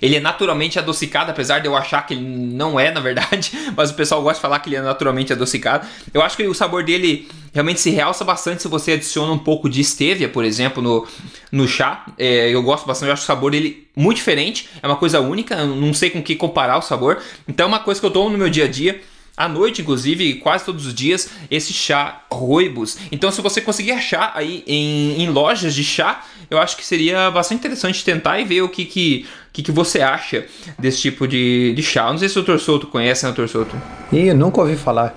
Ele 0.01 0.15
é 0.15 0.19
naturalmente 0.19 0.79
adocicado, 0.79 1.31
apesar 1.31 1.59
de 1.59 1.67
eu 1.67 1.75
achar 1.75 2.05
que 2.05 2.13
ele 2.13 2.21
não 2.21 2.79
é, 2.79 2.91
na 2.91 2.99
verdade, 2.99 3.51
mas 3.75 3.91
o 3.91 3.93
pessoal 3.93 4.21
gosta 4.21 4.35
de 4.35 4.41
falar 4.41 4.59
que 4.59 4.69
ele 4.69 4.75
é 4.75 4.81
naturalmente 4.81 5.33
adocicado. 5.33 5.87
Eu 6.13 6.21
acho 6.21 6.37
que 6.37 6.47
o 6.47 6.53
sabor 6.53 6.83
dele 6.83 7.29
realmente 7.53 7.79
se 7.79 7.89
realça 7.89 8.23
bastante 8.23 8.61
se 8.61 8.67
você 8.67 8.93
adiciona 8.93 9.31
um 9.31 9.39
pouco 9.39 9.69
de 9.69 9.83
stevia, 9.83 10.29
por 10.29 10.43
exemplo, 10.43 10.81
no, 10.81 11.07
no 11.51 11.67
chá. 11.67 12.05
É, 12.17 12.49
eu 12.49 12.61
gosto 12.63 12.85
bastante, 12.85 13.07
eu 13.07 13.13
acho 13.13 13.23
o 13.23 13.25
sabor 13.25 13.51
dele 13.51 13.87
muito 13.95 14.17
diferente, 14.17 14.69
é 14.81 14.87
uma 14.87 14.95
coisa 14.95 15.19
única, 15.19 15.55
eu 15.55 15.67
não 15.67 15.93
sei 15.93 16.09
com 16.09 16.21
que 16.21 16.35
comparar 16.35 16.77
o 16.77 16.81
sabor. 16.81 17.21
Então 17.47 17.65
é 17.65 17.67
uma 17.67 17.79
coisa 17.79 17.99
que 17.99 18.05
eu 18.05 18.11
tomo 18.11 18.29
no 18.29 18.37
meu 18.37 18.49
dia 18.49 18.65
a 18.65 18.67
dia 18.67 19.01
à 19.35 19.47
noite, 19.47 19.81
inclusive, 19.81 20.35
quase 20.35 20.65
todos 20.65 20.85
os 20.85 20.93
dias, 20.93 21.29
esse 21.49 21.73
chá 21.73 22.23
Roibos. 22.31 22.97
Então, 23.11 23.31
se 23.31 23.41
você 23.41 23.61
conseguir 23.61 23.91
achar 23.91 24.31
aí 24.35 24.63
em, 24.67 25.21
em, 25.21 25.29
lojas 25.29 25.73
de 25.73 25.83
chá, 25.83 26.23
eu 26.49 26.59
acho 26.59 26.77
que 26.77 26.85
seria 26.85 27.31
bastante 27.31 27.59
interessante 27.59 28.03
tentar 28.03 28.39
e 28.39 28.45
ver 28.45 28.61
o 28.61 28.69
que, 28.69 28.85
que 28.85 29.25
que, 29.53 29.61
que 29.61 29.71
você 29.71 30.01
acha 30.01 30.45
desse 30.79 31.01
tipo 31.01 31.27
de, 31.27 31.73
de 31.75 31.83
chá? 31.83 32.09
Não 32.09 32.17
sei 32.17 32.29
se 32.29 32.39
o 32.39 32.41
Dr. 32.41 32.57
Souto 32.57 32.87
conhece, 32.87 33.25
né, 33.25 33.33
Dr. 33.33 33.47
Souto? 33.47 33.75
Ih, 34.11 34.33
nunca 34.33 34.61
ouvi 34.61 34.77
falar. 34.77 35.13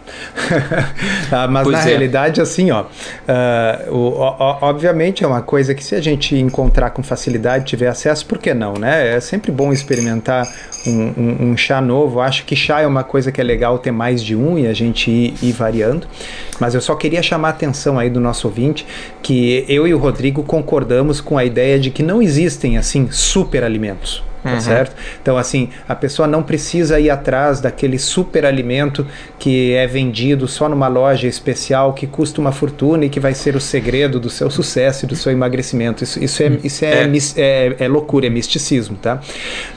ah, 1.31 1.47
mas 1.47 1.65
pois 1.65 1.79
na 1.79 1.83
é. 1.83 1.87
realidade, 1.87 2.41
assim, 2.41 2.71
ó, 2.71 2.83
uh, 2.83 3.93
o, 3.93 3.97
o, 3.97 4.59
obviamente 4.63 5.23
é 5.23 5.27
uma 5.27 5.43
coisa 5.43 5.75
que 5.75 5.85
se 5.85 5.95
a 5.95 6.01
gente 6.01 6.37
encontrar 6.37 6.91
com 6.91 7.03
facilidade, 7.03 7.65
tiver 7.65 7.87
acesso, 7.87 8.27
por 8.27 8.39
que 8.39 8.53
não, 8.53 8.75
né? 8.75 9.17
É 9.17 9.21
sempre 9.21 9.53
bom 9.53 9.73
experimentar 9.73 10.49
um, 10.87 11.13
um, 11.17 11.51
um, 11.51 11.57
chá 11.57 11.81
novo. 11.81 12.21
Acho 12.21 12.45
que 12.45 12.57
chá 12.57 12.81
é 12.81 12.87
uma 12.87 13.05
coisa 13.05 13.31
que 13.31 13.41
é 13.41 13.45
legal 13.45 13.79
ter 13.79 13.93
mais 13.93 14.23
de 14.23 14.35
um 14.35 14.59
e 14.59 14.67
a 14.67 14.73
gente 14.73 15.11
ir, 15.11 15.35
ir 15.43 15.53
variando. 15.53 16.09
Mas 16.59 16.75
eu 16.75 16.81
só 16.81 16.95
queria 16.97 17.23
chamar 17.23 17.49
a 17.49 17.51
atenção 17.53 17.99
aí 17.99 18.11
do 18.11 18.21
nosso 18.21 18.49
ouvinte 18.49 18.85
que 19.23 19.65
eu 19.69 19.87
e 19.87 19.95
o 19.95 19.99
Rodrigo 19.99 20.43
concordamos 20.43 21.21
com 21.21 21.39
a 21.39 21.45
ideia 21.45 21.79
de 21.79 21.91
que 21.91 22.03
não 22.03 22.21
existem, 22.21 22.77
assim, 22.77 23.09
super 23.11 23.63
alimentos 23.65 24.25
tá 24.45 24.55
uhum. 24.55 24.61
certo? 24.61 24.95
Então, 25.21 25.37
assim, 25.39 25.71
a 25.89 25.95
pessoa 25.95 26.29
não 26.29 26.43
precisa 26.43 27.01
ir 27.01 27.09
atrás 27.09 27.61
daquele 27.61 27.99
super 27.99 28.45
alimento 28.45 29.07
que 29.39 29.73
é 29.73 29.87
vendido 29.87 30.47
só 30.47 30.69
numa 30.69 30.87
loja 30.87 31.27
especial 31.27 31.95
que 31.95 32.07
custa 32.07 32.41
uma 32.41 32.53
fortuna 32.53 33.07
e 33.07 33.09
que 33.09 33.19
vai 33.19 33.33
ser 33.33 33.57
o 33.57 33.61
segredo 33.61 34.21
do 34.21 34.29
seu 34.29 34.51
sucesso 34.51 35.07
e 35.07 35.09
do 35.09 35.17
seu 35.17 35.33
emagrecimento. 35.33 36.05
Isso, 36.05 36.23
isso, 36.23 36.43
é, 36.43 36.59
isso 36.63 36.85
é, 36.85 37.05
é. 37.05 37.11
é, 37.37 37.77
é 37.81 37.89
loucura, 37.89 38.27
é 38.27 38.31
misticismo, 38.31 38.97
tá? 38.97 39.21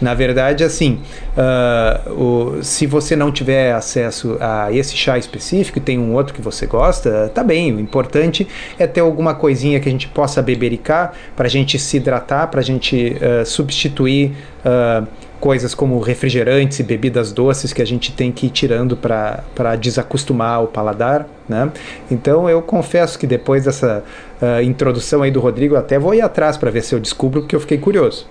Na 0.02 0.14
verdade, 0.14 0.64
assim, 0.66 1.00
uh, 1.38 2.12
o, 2.12 2.64
se 2.64 2.86
você 2.86 3.16
não 3.16 3.32
tiver 3.32 3.74
acesso 3.74 4.38
a 4.42 4.72
esse 4.72 4.98
chá 4.98 5.18
específico 5.18 5.78
e 5.78 5.82
tem 5.82 5.98
um 5.98 6.14
outro 6.14 6.34
que 6.34 6.42
você 6.42 6.66
gosta, 6.66 7.32
tá 7.34 7.44
bem. 7.44 7.74
O 7.74 7.80
importante 7.80 8.46
é 8.78 8.86
ter 8.86 9.00
alguma 9.00 9.34
coisinha 9.34 9.80
que 9.80 9.88
a 9.88 9.92
gente 9.92 10.10
possa 10.10 10.42
bebericar 10.42 11.14
para 11.38 11.48
a 11.48 11.50
gente 11.50 11.80
se 11.80 11.98
hidratar, 11.98 12.48
para 12.48 12.60
a 12.60 12.64
gente 12.64 13.16
uh, 13.16 13.46
substituir 13.46 14.36
uh, 14.66 15.08
coisas 15.40 15.76
como 15.76 16.00
refrigerantes 16.00 16.80
e 16.80 16.84
bebidas 16.84 17.32
doces 17.32 17.72
que 17.72 17.82
a 17.82 17.86
gente 17.86 18.12
tem 18.12 18.32
que 18.32 18.48
ir 18.48 18.50
tirando 18.50 18.98
para 18.98 19.76
desacostumar 19.80 20.64
o 20.64 20.68
paladar, 20.68 21.28
né? 21.48 21.72
Então 22.10 22.50
eu 22.50 22.62
confesso 22.62 23.18
que 23.20 23.28
depois 23.28 23.66
dessa 23.66 24.04
uh, 24.42 24.62
introdução 24.62 25.22
aí 25.22 25.32
do 25.32 25.40
Rodrigo, 25.40 25.76
até 25.76 26.00
vou 26.00 26.14
ir 26.14 26.22
atrás 26.22 26.58
para 26.58 26.72
ver 26.72 26.82
se 26.82 26.96
eu 26.96 27.00
descubro, 27.00 27.42
porque 27.42 27.56
eu 27.56 27.60
fiquei 27.60 27.78
curioso. 27.78 28.28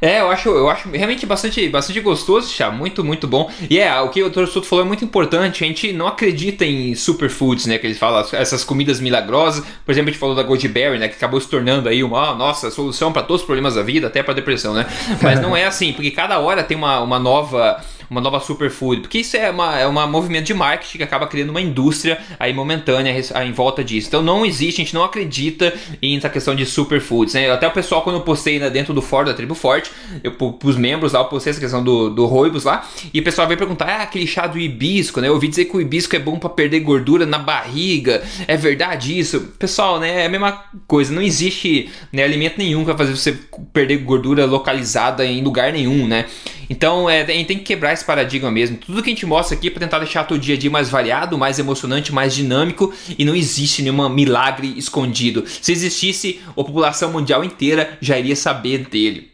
É, 0.00 0.20
eu 0.20 0.30
acho, 0.30 0.48
eu 0.48 0.70
acho 0.70 0.88
realmente 0.90 1.26
bastante, 1.26 1.68
bastante 1.68 2.00
gostoso, 2.00 2.50
chá, 2.50 2.70
muito, 2.70 3.04
muito 3.04 3.26
bom. 3.26 3.50
E 3.68 3.78
é, 3.78 4.00
o 4.00 4.08
que 4.08 4.22
o 4.22 4.30
Dr. 4.30 4.46
Souto 4.46 4.66
falou 4.66 4.84
é 4.84 4.88
muito 4.88 5.04
importante, 5.04 5.62
a 5.62 5.66
gente 5.66 5.92
não 5.92 6.06
acredita 6.06 6.64
em 6.64 6.94
superfoods, 6.94 7.66
né, 7.66 7.78
que 7.78 7.86
eles 7.86 7.98
falam, 7.98 8.24
essas 8.32 8.64
comidas 8.64 9.00
milagrosas. 9.00 9.64
Por 9.84 9.92
exemplo, 9.92 10.08
a 10.08 10.12
gente 10.12 10.20
falou 10.20 10.34
da 10.34 10.42
Goji 10.42 10.68
Berry, 10.68 10.98
né, 10.98 11.08
que 11.08 11.16
acabou 11.16 11.40
se 11.40 11.48
tornando 11.48 11.88
aí 11.88 12.02
uma, 12.02 12.34
nossa, 12.34 12.70
solução 12.70 13.12
para 13.12 13.22
todos 13.22 13.42
os 13.42 13.46
problemas 13.46 13.74
da 13.74 13.82
vida, 13.82 14.06
até 14.06 14.22
para 14.22 14.34
depressão, 14.34 14.72
né? 14.72 14.86
Mas 15.22 15.40
não 15.40 15.56
é 15.56 15.64
assim, 15.66 15.92
porque 15.92 16.10
cada 16.10 16.38
hora 16.38 16.62
tem 16.62 16.76
uma, 16.76 17.00
uma 17.00 17.18
nova 17.18 17.82
uma 18.10 18.20
nova 18.20 18.40
superfood, 18.40 19.02
porque 19.02 19.18
isso 19.18 19.36
é 19.36 19.50
uma, 19.50 19.78
é 19.78 19.86
uma 19.86 20.04
movimento 20.06 20.46
de 20.46 20.54
marketing 20.54 20.98
que 20.98 21.04
acaba 21.04 21.28
criando 21.28 21.50
uma 21.50 21.60
indústria 21.60 22.18
aí 22.40 22.52
momentânea 22.52 23.14
em 23.44 23.52
volta 23.52 23.84
disso. 23.84 24.08
Então 24.08 24.20
não 24.20 24.44
existe, 24.44 24.80
a 24.80 24.84
gente 24.84 24.94
não 24.94 25.04
acredita 25.04 25.72
em 26.02 26.16
essa 26.16 26.28
questão 26.28 26.54
de 26.54 26.66
superfoods, 26.66 27.34
né? 27.34 27.48
Até 27.50 27.68
o 27.68 27.70
pessoal 27.70 28.02
quando 28.02 28.16
eu 28.16 28.22
postei 28.22 28.58
né, 28.58 28.68
dentro 28.68 28.92
do 28.92 29.00
fórum 29.00 29.26
da 29.26 29.34
Tribo 29.34 29.54
Forte, 29.54 29.92
eu 30.24 30.32
pros 30.32 30.76
membros 30.76 31.12
lá, 31.12 31.20
eu 31.20 31.26
postei 31.26 31.52
essa 31.52 31.60
questão 31.60 31.84
do, 31.84 32.10
do 32.10 32.26
roibos 32.26 32.64
lá, 32.64 32.88
e 33.14 33.20
o 33.20 33.22
pessoal 33.22 33.46
veio 33.46 33.58
perguntar, 33.58 33.86
ah, 33.86 34.02
aquele 34.02 34.26
chá 34.26 34.46
do 34.46 34.58
hibisco, 34.58 35.20
né? 35.20 35.28
Eu 35.28 35.34
ouvi 35.34 35.46
dizer 35.46 35.66
que 35.66 35.76
o 35.76 35.80
hibisco 35.80 36.16
é 36.16 36.18
bom 36.18 36.38
para 36.38 36.50
perder 36.50 36.80
gordura 36.80 37.24
na 37.24 37.38
barriga, 37.38 38.22
é 38.48 38.56
verdade 38.56 39.16
isso? 39.16 39.40
Pessoal, 39.58 40.00
né, 40.00 40.22
é 40.22 40.26
a 40.26 40.28
mesma 40.28 40.64
coisa, 40.88 41.12
não 41.12 41.22
existe 41.22 41.88
né, 42.12 42.24
alimento 42.24 42.58
nenhum 42.58 42.80
que 42.80 42.86
vai 42.86 42.96
fazer 42.96 43.16
você 43.16 43.38
perder 43.72 43.98
gordura 43.98 44.44
localizada 44.46 45.24
em 45.24 45.42
lugar 45.42 45.72
nenhum, 45.72 46.08
né? 46.08 46.26
Então 46.70 47.10
é, 47.10 47.22
a 47.22 47.26
gente 47.26 47.48
tem 47.48 47.58
que 47.58 47.64
quebrar 47.64 47.92
esse 47.92 48.04
paradigma 48.04 48.48
mesmo. 48.48 48.76
Tudo 48.76 49.02
que 49.02 49.10
a 49.10 49.12
gente 49.12 49.26
mostra 49.26 49.56
aqui 49.56 49.66
é 49.66 49.70
para 49.70 49.80
tentar 49.80 49.98
deixar 49.98 50.30
o 50.30 50.38
dia 50.38 50.54
a 50.54 50.58
dia 50.58 50.70
mais 50.70 50.88
variado, 50.88 51.36
mais 51.36 51.58
emocionante, 51.58 52.14
mais 52.14 52.32
dinâmico 52.32 52.94
e 53.18 53.24
não 53.24 53.34
existe 53.34 53.82
nenhum 53.82 54.08
milagre 54.08 54.72
escondido. 54.76 55.44
Se 55.46 55.72
existisse, 55.72 56.40
a 56.48 56.52
população 56.52 57.10
mundial 57.10 57.42
inteira 57.42 57.98
já 58.00 58.16
iria 58.16 58.36
saber 58.36 58.86
dele. 58.88 59.32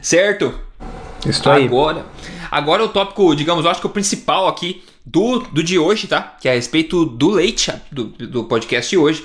Certo? 0.00 0.58
Isso 1.26 1.48
aí. 1.50 1.66
Agora, 1.66 2.06
agora 2.50 2.84
o 2.84 2.88
tópico, 2.88 3.34
digamos, 3.36 3.66
eu 3.66 3.70
acho 3.70 3.80
que 3.80 3.86
o 3.86 3.90
principal 3.90 4.48
aqui 4.48 4.82
do, 5.04 5.40
do 5.40 5.62
de 5.62 5.78
hoje, 5.78 6.06
tá? 6.06 6.22
Que 6.40 6.48
é 6.48 6.52
a 6.52 6.54
respeito 6.54 7.04
do 7.04 7.28
leite 7.28 7.72
do, 7.92 8.04
do 8.04 8.44
podcast 8.44 8.88
de 8.88 8.96
hoje. 8.96 9.22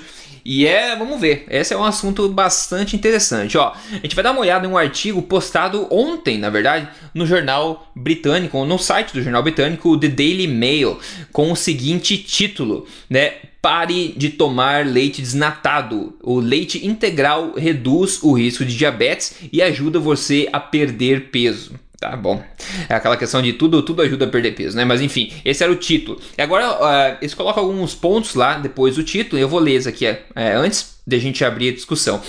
E 0.48 0.64
é, 0.64 0.94
vamos 0.94 1.20
ver, 1.20 1.44
esse 1.50 1.74
é 1.74 1.76
um 1.76 1.82
assunto 1.82 2.28
bastante 2.28 2.94
interessante. 2.94 3.58
Ó, 3.58 3.72
a 3.72 3.94
gente 3.96 4.14
vai 4.14 4.22
dar 4.22 4.30
uma 4.30 4.42
olhada 4.42 4.64
em 4.64 4.70
um 4.70 4.78
artigo 4.78 5.20
postado 5.20 5.88
ontem, 5.90 6.38
na 6.38 6.48
verdade, 6.48 6.88
no 7.12 7.26
jornal 7.26 7.90
britânico, 7.96 8.64
no 8.64 8.78
site 8.78 9.12
do 9.12 9.20
jornal 9.20 9.42
britânico 9.42 9.98
The 9.98 10.06
Daily 10.06 10.46
Mail, 10.46 11.00
com 11.32 11.50
o 11.50 11.56
seguinte 11.56 12.16
título, 12.16 12.86
né? 13.10 13.32
Pare 13.60 14.14
de 14.16 14.30
tomar 14.30 14.86
leite 14.86 15.20
desnatado. 15.20 16.16
O 16.22 16.38
leite 16.38 16.86
integral 16.86 17.54
reduz 17.56 18.22
o 18.22 18.32
risco 18.32 18.64
de 18.64 18.76
diabetes 18.76 19.34
e 19.52 19.60
ajuda 19.60 19.98
você 19.98 20.48
a 20.52 20.60
perder 20.60 21.30
peso. 21.32 21.74
Tá 21.98 22.14
bom. 22.14 22.42
É 22.88 22.94
aquela 22.94 23.16
questão 23.16 23.40
de 23.40 23.54
tudo, 23.54 23.82
tudo 23.82 24.02
ajuda 24.02 24.26
a 24.26 24.28
perder 24.28 24.54
peso, 24.54 24.76
né? 24.76 24.84
Mas 24.84 25.00
enfim, 25.00 25.32
esse 25.44 25.62
era 25.62 25.72
o 25.72 25.76
título. 25.76 26.20
E 26.36 26.42
agora 26.42 26.72
uh, 26.72 27.16
eles 27.20 27.32
colocam 27.32 27.64
alguns 27.64 27.94
pontos 27.94 28.34
lá 28.34 28.58
depois 28.58 28.96
do 28.96 29.02
título. 29.02 29.40
Eu 29.40 29.48
vou 29.48 29.58
ler 29.58 29.76
isso 29.78 29.88
aqui 29.88 30.06
é, 30.06 30.20
antes 30.54 30.96
de 31.06 31.16
a 31.16 31.18
gente 31.18 31.42
abrir 31.44 31.70
a 31.70 31.72
discussão. 31.72 32.20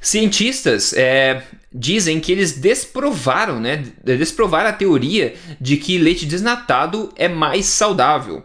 Cientistas 0.00 0.92
é, 0.92 1.42
dizem 1.72 2.20
que 2.20 2.30
eles 2.32 2.52
desprovaram, 2.52 3.58
né? 3.58 3.84
Desprovaram 4.02 4.68
a 4.68 4.72
teoria 4.72 5.34
de 5.58 5.78
que 5.78 5.96
leite 5.96 6.26
desnatado 6.26 7.10
é 7.16 7.28
mais 7.28 7.64
saudável. 7.66 8.44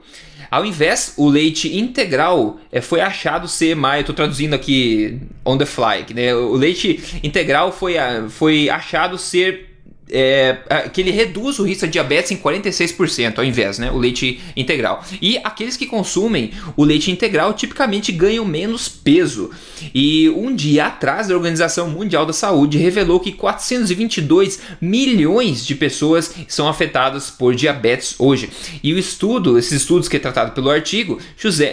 Ao 0.49 0.65
invés, 0.65 1.13
o 1.17 1.27
leite 1.29 1.77
integral 1.77 2.57
é, 2.71 2.79
foi 2.79 3.01
achado 3.01 3.47
ser 3.47 3.75
mais. 3.75 4.01
Estou 4.01 4.15
traduzindo 4.15 4.53
aqui 4.53 5.19
on 5.45 5.57
the 5.57 5.65
fly. 5.65 6.05
Né? 6.15 6.33
O 6.33 6.53
leite 6.53 7.19
integral 7.21 7.71
foi, 7.71 7.95
foi 8.29 8.69
achado 8.69 9.17
ser 9.17 9.68
é, 10.11 10.57
que 10.91 11.01
ele 11.01 11.11
reduz 11.11 11.59
o 11.59 11.63
risco 11.63 11.85
de 11.85 11.93
diabetes 11.93 12.31
em 12.31 12.37
46% 12.37 13.37
ao 13.37 13.43
invés, 13.43 13.77
né? 13.77 13.91
O 13.91 13.97
leite 13.97 14.39
integral. 14.55 15.03
E 15.21 15.37
aqueles 15.43 15.77
que 15.77 15.85
consumem 15.85 16.51
o 16.75 16.83
leite 16.83 17.11
integral 17.11 17.53
tipicamente 17.53 18.11
ganham 18.11 18.43
menos 18.43 18.89
peso. 18.89 19.51
E 19.93 20.29
um 20.29 20.55
dia 20.55 20.87
atrás, 20.87 21.29
a 21.29 21.35
Organização 21.35 21.89
Mundial 21.89 22.25
da 22.25 22.33
Saúde 22.33 22.77
revelou 22.77 23.19
que 23.19 23.31
422 23.31 24.59
milhões 24.81 25.65
de 25.65 25.75
pessoas 25.75 26.33
são 26.47 26.67
afetadas 26.67 27.29
por 27.29 27.53
diabetes 27.53 28.15
hoje. 28.17 28.49
E 28.83 28.93
o 28.93 28.97
estudo, 28.97 29.57
esses 29.57 29.73
estudos 29.73 30.07
que 30.07 30.17
é 30.17 30.19
tratado 30.19 30.51
pelo 30.51 30.69
artigo, 30.69 31.19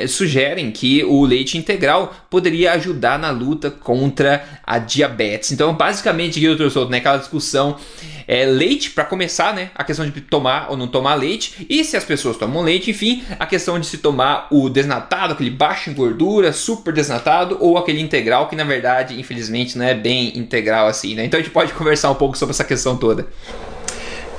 sugerem 0.09 0.71
que 0.71 1.03
o 1.05 1.25
leite 1.25 1.57
integral 1.57 2.15
poderia 2.31 2.73
ajudar 2.73 3.19
na 3.19 3.31
luta 3.31 3.71
contra 3.71 4.61
a 4.65 4.79
diabetes. 4.79 5.53
Então, 5.53 5.75
basicamente, 5.75 6.39
aqui, 6.39 6.47
doutor 6.49 6.71
Souto, 6.71 6.91
naquela 6.91 7.17
né, 7.17 7.21
discussão 7.21 7.77
é, 8.27 8.45
leite, 8.45 8.91
para 8.91 9.05
começar, 9.05 9.55
né? 9.55 9.71
A 9.75 9.85
questão 9.85 10.09
de 10.09 10.21
tomar 10.21 10.71
ou 10.71 10.77
não 10.77 10.89
tomar 10.89 11.15
leite. 11.15 11.67
E 11.69 11.85
se 11.85 11.97
as 11.97 12.05
pessoas 12.05 12.37
tomam 12.37 12.63
leite, 12.63 12.91
enfim, 12.91 13.23
a 13.39 13.47
questão 13.47 13.79
de 13.79 13.87
se 13.87 13.99
tomar 13.99 14.49
o 14.51 14.69
desnatado, 14.69 15.33
aquele 15.33 15.51
baixo 15.51 15.91
em 15.91 15.95
gordura, 15.95 16.53
super 16.53 16.93
desnatado, 16.93 17.57
ou 17.61 17.79
aquele 17.79 18.01
integral, 18.01 18.49
que 18.49 18.57
na 18.57 18.65
verdade, 18.65 19.19
infelizmente, 19.19 19.79
não 19.79 19.85
é 19.85 19.95
bem 19.95 20.37
integral 20.37 20.87
assim, 20.87 21.15
né? 21.15 21.25
Então 21.25 21.39
a 21.39 21.43
gente 21.43 21.53
pode 21.53 21.73
conversar 21.75 22.11
um 22.11 22.15
pouco 22.15 22.37
sobre 22.37 22.53
essa 22.53 22.65
questão 22.65 22.97
toda. 22.97 23.27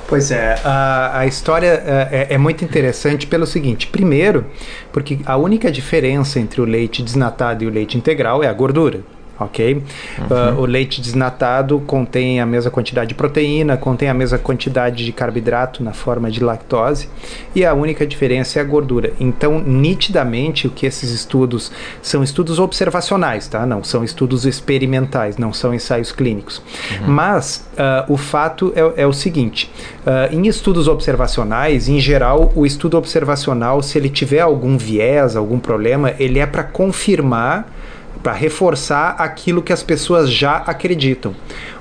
Pois 0.06 0.30
é, 0.30 0.58
a, 0.64 1.20
a 1.20 1.26
história 1.26 1.82
é, 2.10 2.28
é, 2.30 2.38
muito 2.38 2.64
interessante 2.64 3.26
pelo 3.26 3.46
seguinte: 3.46 3.86
primeiro, 3.86 4.46
porque 4.90 5.18
a 5.26 5.36
única 5.36 5.70
diferença 5.70 6.40
entre 6.40 6.62
o 6.62 6.64
leite 6.64 7.02
desnatado 7.02 7.62
e 7.62 7.66
o 7.66 7.70
leite 7.70 7.98
integral 7.98 8.42
é 8.42 8.48
a 8.48 8.52
gordura 8.52 9.04
ok? 9.38 9.74
Uhum. 9.74 9.82
Uh, 10.26 10.60
o 10.60 10.66
leite 10.66 11.00
desnatado 11.00 11.80
contém 11.86 12.40
a 12.40 12.46
mesma 12.46 12.70
quantidade 12.70 13.08
de 13.08 13.14
proteína, 13.14 13.76
contém 13.76 14.08
a 14.08 14.14
mesma 14.14 14.38
quantidade 14.38 15.04
de 15.04 15.12
carboidrato 15.12 15.82
na 15.82 15.92
forma 15.92 16.30
de 16.30 16.42
lactose 16.42 17.08
e 17.54 17.64
a 17.64 17.72
única 17.74 18.06
diferença 18.06 18.58
é 18.58 18.62
a 18.62 18.64
gordura. 18.64 19.12
Então, 19.20 19.60
nitidamente, 19.60 20.66
o 20.66 20.70
que 20.70 20.86
esses 20.86 21.10
estudos 21.10 21.70
são 22.02 22.22
estudos 22.22 22.58
observacionais, 22.58 23.48
tá? 23.48 23.64
Não 23.64 23.84
são 23.84 24.02
estudos 24.02 24.44
experimentais, 24.44 25.36
não 25.36 25.52
são 25.52 25.72
ensaios 25.72 26.12
clínicos. 26.12 26.62
Uhum. 27.00 27.08
Mas 27.08 27.68
uh, 27.74 28.12
o 28.12 28.16
fato 28.16 28.72
é, 28.74 29.02
é 29.02 29.06
o 29.06 29.12
seguinte: 29.12 29.70
uh, 30.06 30.34
em 30.34 30.46
estudos 30.46 30.88
observacionais, 30.88 31.88
em 31.88 32.00
geral, 32.00 32.52
o 32.54 32.66
estudo 32.66 32.96
observacional, 32.96 33.82
se 33.82 33.98
ele 33.98 34.08
tiver 34.08 34.40
algum 34.40 34.76
viés, 34.76 35.36
algum 35.36 35.58
problema, 35.58 36.14
ele 36.18 36.38
é 36.38 36.46
para 36.46 36.62
confirmar 36.62 37.77
para 38.22 38.32
reforçar 38.32 39.16
aquilo 39.18 39.62
que 39.62 39.72
as 39.72 39.82
pessoas 39.82 40.30
já 40.30 40.56
acreditam. 40.56 41.34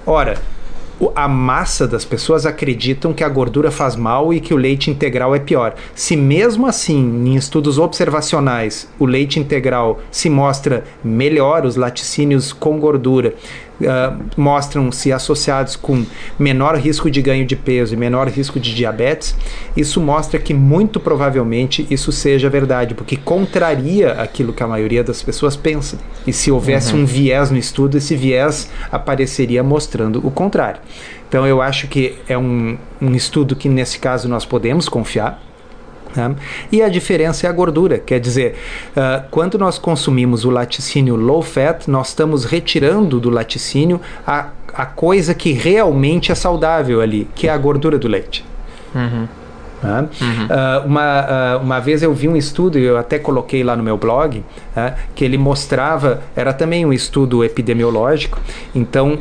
Ora, 0.05 0.37
a 1.15 1.27
massa 1.27 1.87
das 1.87 2.03
pessoas 2.03 2.45
acreditam 2.45 3.13
que 3.13 3.23
a 3.23 3.29
gordura 3.29 3.69
faz 3.69 3.95
mal 3.95 4.33
e 4.33 4.39
que 4.39 4.53
o 4.53 4.57
leite 4.57 4.89
integral 4.89 5.35
é 5.35 5.39
pior. 5.39 5.75
Se 5.93 6.15
mesmo 6.15 6.65
assim, 6.65 6.99
em 7.27 7.35
estudos 7.35 7.77
observacionais, 7.77 8.89
o 8.97 9.05
leite 9.05 9.39
integral 9.39 9.99
se 10.09 10.29
mostra 10.29 10.83
melhor, 11.03 11.65
os 11.65 11.75
laticínios 11.75 12.51
com 12.51 12.79
gordura 12.79 13.35
uh, 13.81 14.25
mostram-se 14.35 15.11
associados 15.11 15.75
com 15.75 16.05
menor 16.37 16.75
risco 16.77 17.09
de 17.09 17.21
ganho 17.21 17.45
de 17.45 17.55
peso 17.55 17.93
e 17.93 17.97
menor 17.97 18.27
risco 18.27 18.59
de 18.59 18.73
diabetes, 18.73 19.35
isso 19.75 20.01
mostra 20.01 20.39
que 20.39 20.53
muito 20.53 20.99
provavelmente 20.99 21.87
isso 21.89 22.11
seja 22.11 22.49
verdade, 22.49 22.93
porque 22.93 23.15
contraria 23.15 24.13
aquilo 24.13 24.53
que 24.53 24.63
a 24.63 24.67
maioria 24.67 25.03
das 25.03 25.21
pessoas 25.21 25.55
pensa. 25.55 25.97
E 26.25 26.33
se 26.33 26.51
houvesse 26.51 26.93
uhum. 26.93 27.01
um 27.01 27.05
viés 27.05 27.51
no 27.51 27.57
estudo, 27.57 27.97
esse 27.97 28.15
viés 28.15 28.69
apareceria 28.91 29.63
mostrando 29.63 30.25
o 30.25 30.31
contrário. 30.31 30.81
Então 31.27 31.45
eu 31.45 31.61
acho 31.61 31.87
que 31.87 32.15
é 32.27 32.37
um, 32.37 32.77
um 33.01 33.13
estudo 33.13 33.55
que 33.55 33.67
nesse 33.67 33.99
caso 33.99 34.29
nós 34.29 34.45
podemos 34.45 34.87
confiar, 34.87 35.41
Né? 36.17 36.35
E 36.71 36.81
a 36.81 36.89
diferença 36.89 37.45
é 37.45 37.49
a 37.49 37.53
gordura, 37.53 37.99
quer 37.99 38.19
dizer, 38.19 38.55
uh, 38.91 39.27
quando 39.29 39.57
nós 39.57 39.77
consumimos 39.77 40.43
o 40.43 40.49
laticínio 40.49 41.15
low 41.15 41.41
fat, 41.41 41.87
nós 41.87 42.09
estamos 42.09 42.43
retirando 42.43 43.19
do 43.19 43.29
laticínio 43.29 44.01
a, 44.25 44.49
a 44.73 44.85
coisa 44.85 45.33
que 45.33 45.51
realmente 45.51 46.31
é 46.31 46.35
saudável 46.35 47.01
ali, 47.01 47.29
que 47.35 47.47
é 47.47 47.51
a 47.51 47.57
gordura 47.57 47.97
do 47.97 48.07
leite. 48.07 48.43
Uhum. 48.95 49.27
Uhum. 49.83 50.45
Uh, 50.45 50.87
uma, 50.87 51.21
uh, 51.21 51.61
uma 51.61 51.79
vez 51.79 52.01
eu 52.01 52.13
vi 52.13 52.27
um 52.27 52.35
estudo, 52.35 52.77
eu 52.77 52.97
até 52.97 53.19
coloquei 53.19 53.63
lá 53.63 53.75
no 53.75 53.83
meu 53.83 53.97
blog, 53.97 54.39
uh, 54.39 54.93
que 55.15 55.23
ele 55.23 55.37
mostrava, 55.37 56.21
era 56.35 56.53
também 56.53 56.85
um 56.85 56.93
estudo 56.93 57.43
epidemiológico, 57.43 58.39
então 58.73 59.19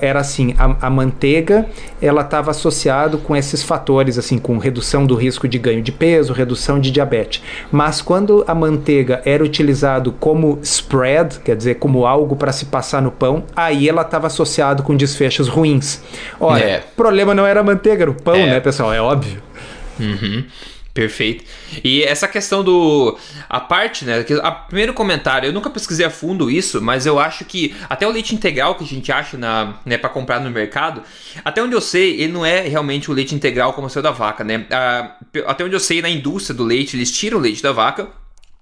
era 0.00 0.20
assim, 0.20 0.54
a, 0.58 0.86
a 0.86 0.90
manteiga 0.90 1.66
ela 2.00 2.22
estava 2.22 2.50
associado 2.50 3.18
com 3.18 3.34
esses 3.34 3.62
fatores, 3.62 4.18
assim, 4.18 4.38
com 4.38 4.58
redução 4.58 5.06
do 5.06 5.14
risco 5.14 5.48
de 5.48 5.58
ganho 5.58 5.82
de 5.82 5.92
peso, 5.92 6.32
redução 6.32 6.78
de 6.78 6.90
diabetes. 6.90 7.42
Mas 7.70 8.02
quando 8.02 8.44
a 8.46 8.54
manteiga 8.54 9.22
era 9.24 9.42
utilizado 9.42 10.12
como 10.12 10.58
spread, 10.62 11.40
quer 11.40 11.56
dizer, 11.56 11.76
como 11.76 12.06
algo 12.06 12.36
para 12.36 12.52
se 12.52 12.66
passar 12.66 13.00
no 13.00 13.10
pão, 13.10 13.44
aí 13.54 13.88
ela 13.88 14.02
estava 14.02 14.26
associado 14.26 14.82
com 14.82 14.96
desfechos 14.96 15.48
ruins. 15.48 16.02
Olha, 16.38 16.64
é. 16.64 16.78
o 16.78 16.96
problema 16.96 17.34
não 17.34 17.46
era 17.46 17.60
a 17.60 17.62
manteiga, 17.62 18.04
era 18.04 18.10
o 18.10 18.14
pão, 18.14 18.34
é. 18.34 18.46
né, 18.46 18.60
pessoal? 18.60 18.92
É 18.92 19.00
óbvio. 19.00 19.42
Uhum. 19.98 20.44
Perfeito. 20.94 21.44
E 21.82 22.04
essa 22.04 22.28
questão 22.28 22.62
do. 22.62 23.18
A 23.48 23.58
parte, 23.58 24.04
né? 24.04 24.24
A 24.44 24.52
primeiro 24.52 24.94
comentário, 24.94 25.48
eu 25.48 25.52
nunca 25.52 25.68
pesquisei 25.68 26.06
a 26.06 26.10
fundo 26.10 26.48
isso, 26.48 26.80
mas 26.80 27.04
eu 27.04 27.18
acho 27.18 27.44
que 27.44 27.74
até 27.90 28.06
o 28.06 28.12
leite 28.12 28.32
integral 28.32 28.76
que 28.76 28.84
a 28.84 28.86
gente 28.86 29.10
acha 29.10 29.36
na, 29.36 29.80
né, 29.84 29.98
para 29.98 30.08
comprar 30.08 30.38
no 30.38 30.48
mercado, 30.52 31.02
até 31.44 31.60
onde 31.60 31.74
eu 31.74 31.80
sei, 31.80 32.20
ele 32.20 32.32
não 32.32 32.46
é 32.46 32.60
realmente 32.60 33.10
o 33.10 33.14
leite 33.14 33.34
integral 33.34 33.72
como 33.72 33.88
o 33.88 33.90
seu 33.90 34.00
da 34.00 34.12
vaca, 34.12 34.44
né? 34.44 34.66
até 35.46 35.64
onde 35.64 35.74
eu 35.74 35.80
sei, 35.80 36.00
na 36.00 36.08
indústria 36.08 36.54
do 36.54 36.62
leite, 36.62 36.96
eles 36.96 37.10
tiram 37.10 37.38
o 37.38 37.40
leite 37.40 37.60
da 37.60 37.72
vaca, 37.72 38.06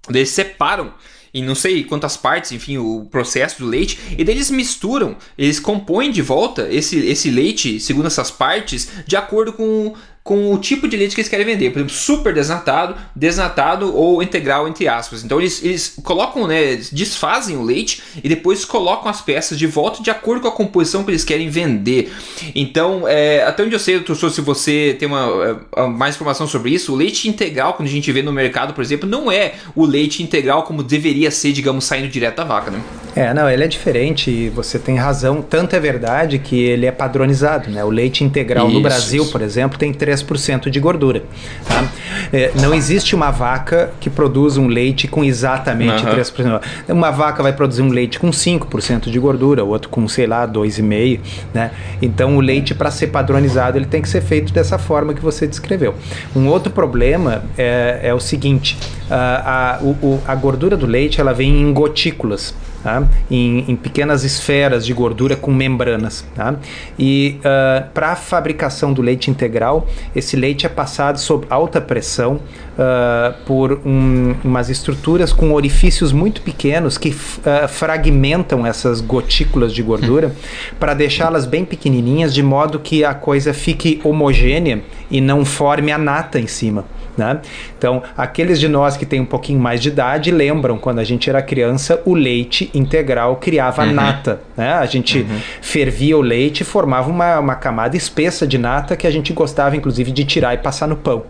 eles 0.09 0.29
separam 0.29 0.91
em 1.33 1.43
não 1.43 1.55
sei 1.55 1.83
quantas 1.83 2.15
partes, 2.15 2.51
enfim, 2.51 2.77
o 2.77 3.07
processo 3.11 3.59
do 3.59 3.67
leite, 3.67 3.99
e 4.17 4.23
daí 4.23 4.35
eles 4.35 4.51
misturam, 4.51 5.17
eles 5.37 5.59
compõem 5.59 6.11
de 6.11 6.21
volta 6.21 6.67
esse, 6.71 6.97
esse 7.07 7.31
leite, 7.31 7.79
segundo 7.79 8.05
essas 8.05 8.29
partes, 8.29 8.89
de 9.07 9.15
acordo 9.15 9.51
com 9.53 9.95
com 10.23 10.53
o 10.53 10.57
tipo 10.57 10.87
de 10.87 10.95
leite 10.95 11.13
que 11.13 11.21
eles 11.21 11.29
querem 11.29 11.45
vender. 11.45 11.71
Por 11.71 11.79
exemplo, 11.79 11.93
super 11.93 12.33
desnatado, 12.33 12.95
desnatado 13.13 13.93
ou 13.95 14.23
integral, 14.23 14.67
entre 14.67 14.87
aspas. 14.87 15.23
Então 15.23 15.39
eles, 15.39 15.61
eles 15.61 15.95
colocam, 16.01 16.47
né, 16.47 16.75
desfazem 16.91 17.57
o 17.57 17.61
leite 17.61 18.01
e 18.23 18.29
depois 18.29 18.63
colocam 18.63 19.09
as 19.09 19.19
peças 19.19 19.59
de 19.59 19.67
volta 19.67 20.01
de 20.01 20.09
acordo 20.09 20.41
com 20.41 20.47
a 20.47 20.51
composição 20.51 21.03
que 21.03 21.11
eles 21.11 21.25
querem 21.25 21.49
vender. 21.49 22.13
Então, 22.55 23.05
é, 23.05 23.43
até 23.43 23.63
onde 23.63 23.75
eu 23.75 23.79
sei, 23.79 23.99
doutor, 23.99 24.31
se 24.31 24.39
você 24.39 24.95
tem 24.97 25.07
uma, 25.07 25.61
é, 25.75 25.87
mais 25.87 26.15
informação 26.15 26.47
sobre 26.47 26.71
isso, 26.71 26.93
o 26.93 26.95
leite 26.95 27.27
integral, 27.27 27.73
quando 27.73 27.89
a 27.89 27.91
gente 27.91 28.09
vê 28.11 28.21
no 28.21 28.31
mercado, 28.31 28.73
por 28.73 28.81
exemplo, 28.81 29.09
não 29.09 29.29
é 29.29 29.55
o 29.75 29.85
leite 29.85 30.23
integral 30.23 30.63
como 30.63 30.81
deveria 30.81 31.31
ser, 31.31 31.51
digamos, 31.51 31.83
saindo 31.83 32.07
direto 32.07 32.37
da 32.37 32.45
vaca, 32.45 32.71
né? 32.71 32.81
É, 33.15 33.33
não, 33.33 33.49
ele 33.49 33.63
é 33.63 33.67
diferente 33.67 34.31
e 34.31 34.49
você 34.49 34.79
tem 34.79 34.95
razão. 34.95 35.41
Tanto 35.41 35.75
é 35.75 35.79
verdade 35.79 36.39
que 36.39 36.59
ele 36.63 36.85
é 36.85 36.91
padronizado, 36.91 37.69
né? 37.69 37.83
O 37.83 37.89
leite 37.89 38.23
integral 38.23 38.67
isso, 38.67 38.75
no 38.75 38.81
Brasil, 38.81 39.23
isso. 39.23 39.31
por 39.31 39.41
exemplo, 39.41 39.77
tem 39.77 39.93
3 39.93 40.12
3% 40.13 40.69
de 40.69 40.79
gordura. 40.79 41.23
Tá? 41.67 41.83
É, 42.31 42.51
não 42.61 42.73
existe 42.73 43.15
uma 43.15 43.31
vaca 43.31 43.91
que 43.99 44.09
produza 44.09 44.59
um 44.59 44.67
leite 44.67 45.07
com 45.07 45.23
exatamente 45.23 46.05
uhum. 46.05 46.13
3%. 46.13 46.61
Uma 46.89 47.11
vaca 47.11 47.41
vai 47.43 47.53
produzir 47.53 47.81
um 47.81 47.89
leite 47.89 48.19
com 48.19 48.29
5% 48.29 49.09
de 49.09 49.19
gordura, 49.19 49.63
outro 49.63 49.89
com, 49.89 50.07
sei 50.07 50.27
lá, 50.27 50.47
2,5%. 50.47 51.19
Né? 51.53 51.71
Então, 52.01 52.37
o 52.37 52.41
leite, 52.41 52.73
para 52.73 52.91
ser 52.91 53.07
padronizado, 53.07 53.77
ele 53.77 53.85
tem 53.85 54.01
que 54.01 54.09
ser 54.09 54.21
feito 54.21 54.53
dessa 54.53 54.77
forma 54.77 55.13
que 55.13 55.21
você 55.21 55.47
descreveu. 55.47 55.95
Um 56.35 56.47
outro 56.47 56.71
problema 56.71 57.43
é, 57.57 57.99
é 58.03 58.13
o 58.13 58.19
seguinte: 58.19 58.77
a, 59.09 59.75
a, 59.75 59.83
o, 59.83 60.21
a 60.25 60.35
gordura 60.35 60.77
do 60.77 60.85
leite 60.85 61.19
ela 61.19 61.33
vem 61.33 61.61
em 61.61 61.73
gotículas 61.73 62.53
tá? 62.83 63.07
em, 63.31 63.71
em, 63.71 63.75
pequenas 63.75 64.23
esferas 64.23 64.85
de 64.85 64.93
gordura 64.93 65.35
com 65.35 65.51
membranas. 65.51 66.25
Tá? 66.35 66.55
E 66.99 67.39
uh, 67.39 67.41
ah, 67.45 67.87
para 67.93 68.11
a 68.11 68.15
fabricação 68.15 68.91
do 68.93 69.01
leite 69.01 69.31
integral, 69.31 69.87
esse 70.15 70.35
leite 70.35 70.65
é 70.65 70.69
passado 70.69 71.19
sob 71.19 71.45
alta 71.49 71.79
pressão 71.79 72.39
uh, 72.73 73.33
por 73.45 73.79
um, 73.85 74.35
umas 74.43 74.69
estruturas 74.69 75.31
com 75.31 75.53
orifícios 75.53 76.11
muito 76.11 76.41
pequenos 76.41 76.97
que 76.97 77.09
uh, 77.09 77.67
fragmentam 77.67 78.65
essas 78.65 78.99
gotículas 79.01 79.73
de 79.73 79.81
gordura 79.81 80.27
hum. 80.27 80.75
para 80.79 80.93
deixá-las 80.93 81.45
bem 81.45 81.63
pequenininhas, 81.63 82.33
de 82.33 82.43
modo 82.43 82.79
que 82.79 83.03
a 83.05 83.13
coisa 83.13 83.53
fique 83.53 84.01
homogênea 84.03 84.81
e 85.09 85.21
não 85.21 85.45
forme 85.45 85.91
a 85.91 85.97
nata 85.97 86.39
em 86.39 86.47
cima. 86.47 86.85
Né? 87.17 87.39
Então, 87.77 88.01
aqueles 88.17 88.59
de 88.59 88.67
nós 88.67 88.97
que 88.97 89.05
têm 89.05 89.19
um 89.19 89.25
pouquinho 89.25 89.59
mais 89.59 89.81
de 89.81 89.89
idade 89.89 90.31
lembram 90.31 90.77
quando 90.77 90.99
a 90.99 91.03
gente 91.03 91.29
era 91.29 91.41
criança, 91.41 92.01
o 92.05 92.13
leite 92.13 92.71
integral 92.73 93.35
criava 93.35 93.83
uhum. 93.83 93.93
nata. 93.93 94.41
Né? 94.57 94.73
A 94.73 94.85
gente 94.85 95.19
uhum. 95.19 95.39
fervia 95.61 96.17
o 96.17 96.21
leite 96.21 96.61
e 96.61 96.63
formava 96.63 97.09
uma, 97.09 97.39
uma 97.39 97.55
camada 97.55 97.95
espessa 97.95 98.47
de 98.47 98.57
nata 98.57 98.95
que 98.95 99.05
a 99.05 99.11
gente 99.11 99.31
gostava, 99.33 99.75
inclusive, 99.75 100.11
de 100.11 100.25
tirar 100.25 100.53
e 100.53 100.57
passar 100.57 100.87
no 100.87 100.95
pão. 100.95 101.23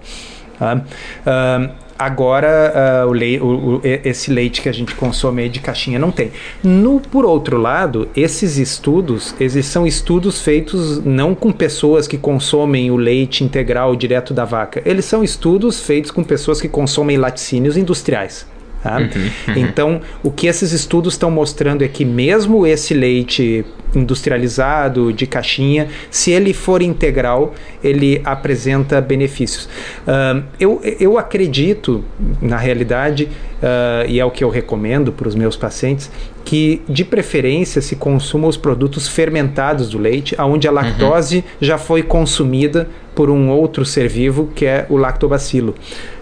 Tá? 0.57 0.75
Uh, 0.75 1.82
Agora, 1.97 3.05
uh, 3.05 3.09
o 3.09 3.13
lei, 3.13 3.39
o, 3.39 3.75
o, 3.75 3.81
esse 3.83 4.31
leite 4.31 4.61
que 4.61 4.69
a 4.69 4.71
gente 4.71 4.95
consome 4.95 5.47
de 5.49 5.59
caixinha 5.59 5.99
não 5.99 6.11
tem. 6.11 6.31
No, 6.63 6.99
por 6.99 7.25
outro 7.25 7.57
lado, 7.57 8.09
esses 8.15 8.57
estudos, 8.57 9.35
eles 9.39 9.65
são 9.65 9.85
estudos 9.85 10.41
feitos 10.41 11.03
não 11.03 11.35
com 11.35 11.51
pessoas 11.51 12.07
que 12.07 12.17
consomem 12.17 12.91
o 12.91 12.95
leite 12.95 13.43
integral 13.43 13.95
direto 13.95 14.33
da 14.33 14.45
vaca. 14.45 14.81
Eles 14.85 15.05
são 15.05 15.23
estudos 15.23 15.81
feitos 15.81 16.11
com 16.11 16.23
pessoas 16.23 16.59
que 16.59 16.67
consomem 16.67 17.17
laticínios 17.17 17.77
industriais. 17.77 18.45
Tá? 18.83 18.97
Uhum, 18.97 19.07
uhum. 19.47 19.53
Então, 19.55 20.01
o 20.21 20.29
que 20.29 20.45
esses 20.45 20.73
estudos 20.73 21.13
estão 21.13 21.31
mostrando 21.31 21.83
é 21.83 21.87
que 21.87 22.03
mesmo 22.03 22.67
esse 22.67 22.93
leite 22.93 23.65
industrializado, 23.95 25.13
de 25.13 25.25
caixinha, 25.25 25.87
se 26.09 26.31
ele 26.31 26.53
for 26.53 26.81
integral, 26.81 27.53
ele 27.83 28.21
apresenta 28.25 28.99
benefícios. 28.99 29.65
Uh, 30.05 30.43
eu, 30.59 30.81
eu 30.99 31.17
acredito, 31.17 32.03
na 32.41 32.57
realidade, 32.57 33.29
uh, 33.61 34.09
e 34.09 34.19
é 34.19 34.25
o 34.25 34.31
que 34.31 34.43
eu 34.43 34.49
recomendo 34.49 35.11
para 35.11 35.27
os 35.27 35.35
meus 35.35 35.55
pacientes, 35.55 36.11
que 36.43 36.81
de 36.89 37.05
preferência 37.05 37.81
se 37.81 37.95
consuma 37.95 38.47
os 38.47 38.57
produtos 38.57 39.07
fermentados 39.07 39.89
do 39.89 39.97
leite, 39.97 40.35
onde 40.39 40.67
a 40.67 40.71
uhum. 40.71 40.75
lactose 40.75 41.37
uhum. 41.37 41.43
já 41.61 41.77
foi 41.77 42.03
consumida 42.03 42.89
por 43.15 43.29
um 43.29 43.49
outro 43.49 43.85
ser 43.85 44.07
vivo 44.07 44.49
que 44.55 44.65
é 44.65 44.85
o 44.89 44.97
lactobacilo, 44.97 45.75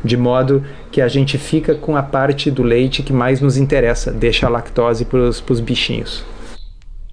de 0.04 0.17
modo 0.17 0.63
que 0.92 1.02
a 1.02 1.08
gente 1.08 1.38
fica 1.38 1.74
com 1.74 1.96
a 1.96 2.04
parte 2.04 2.52
do 2.52 2.64
leite 2.64 3.02
que 3.02 3.14
mais 3.14 3.40
nos 3.40 3.58
interessa, 3.58 4.12
deixa 4.12 4.46
a 4.46 4.50
lactose 4.50 5.06
para 5.06 5.20
os 5.20 5.60
bichinhos. 5.60 6.24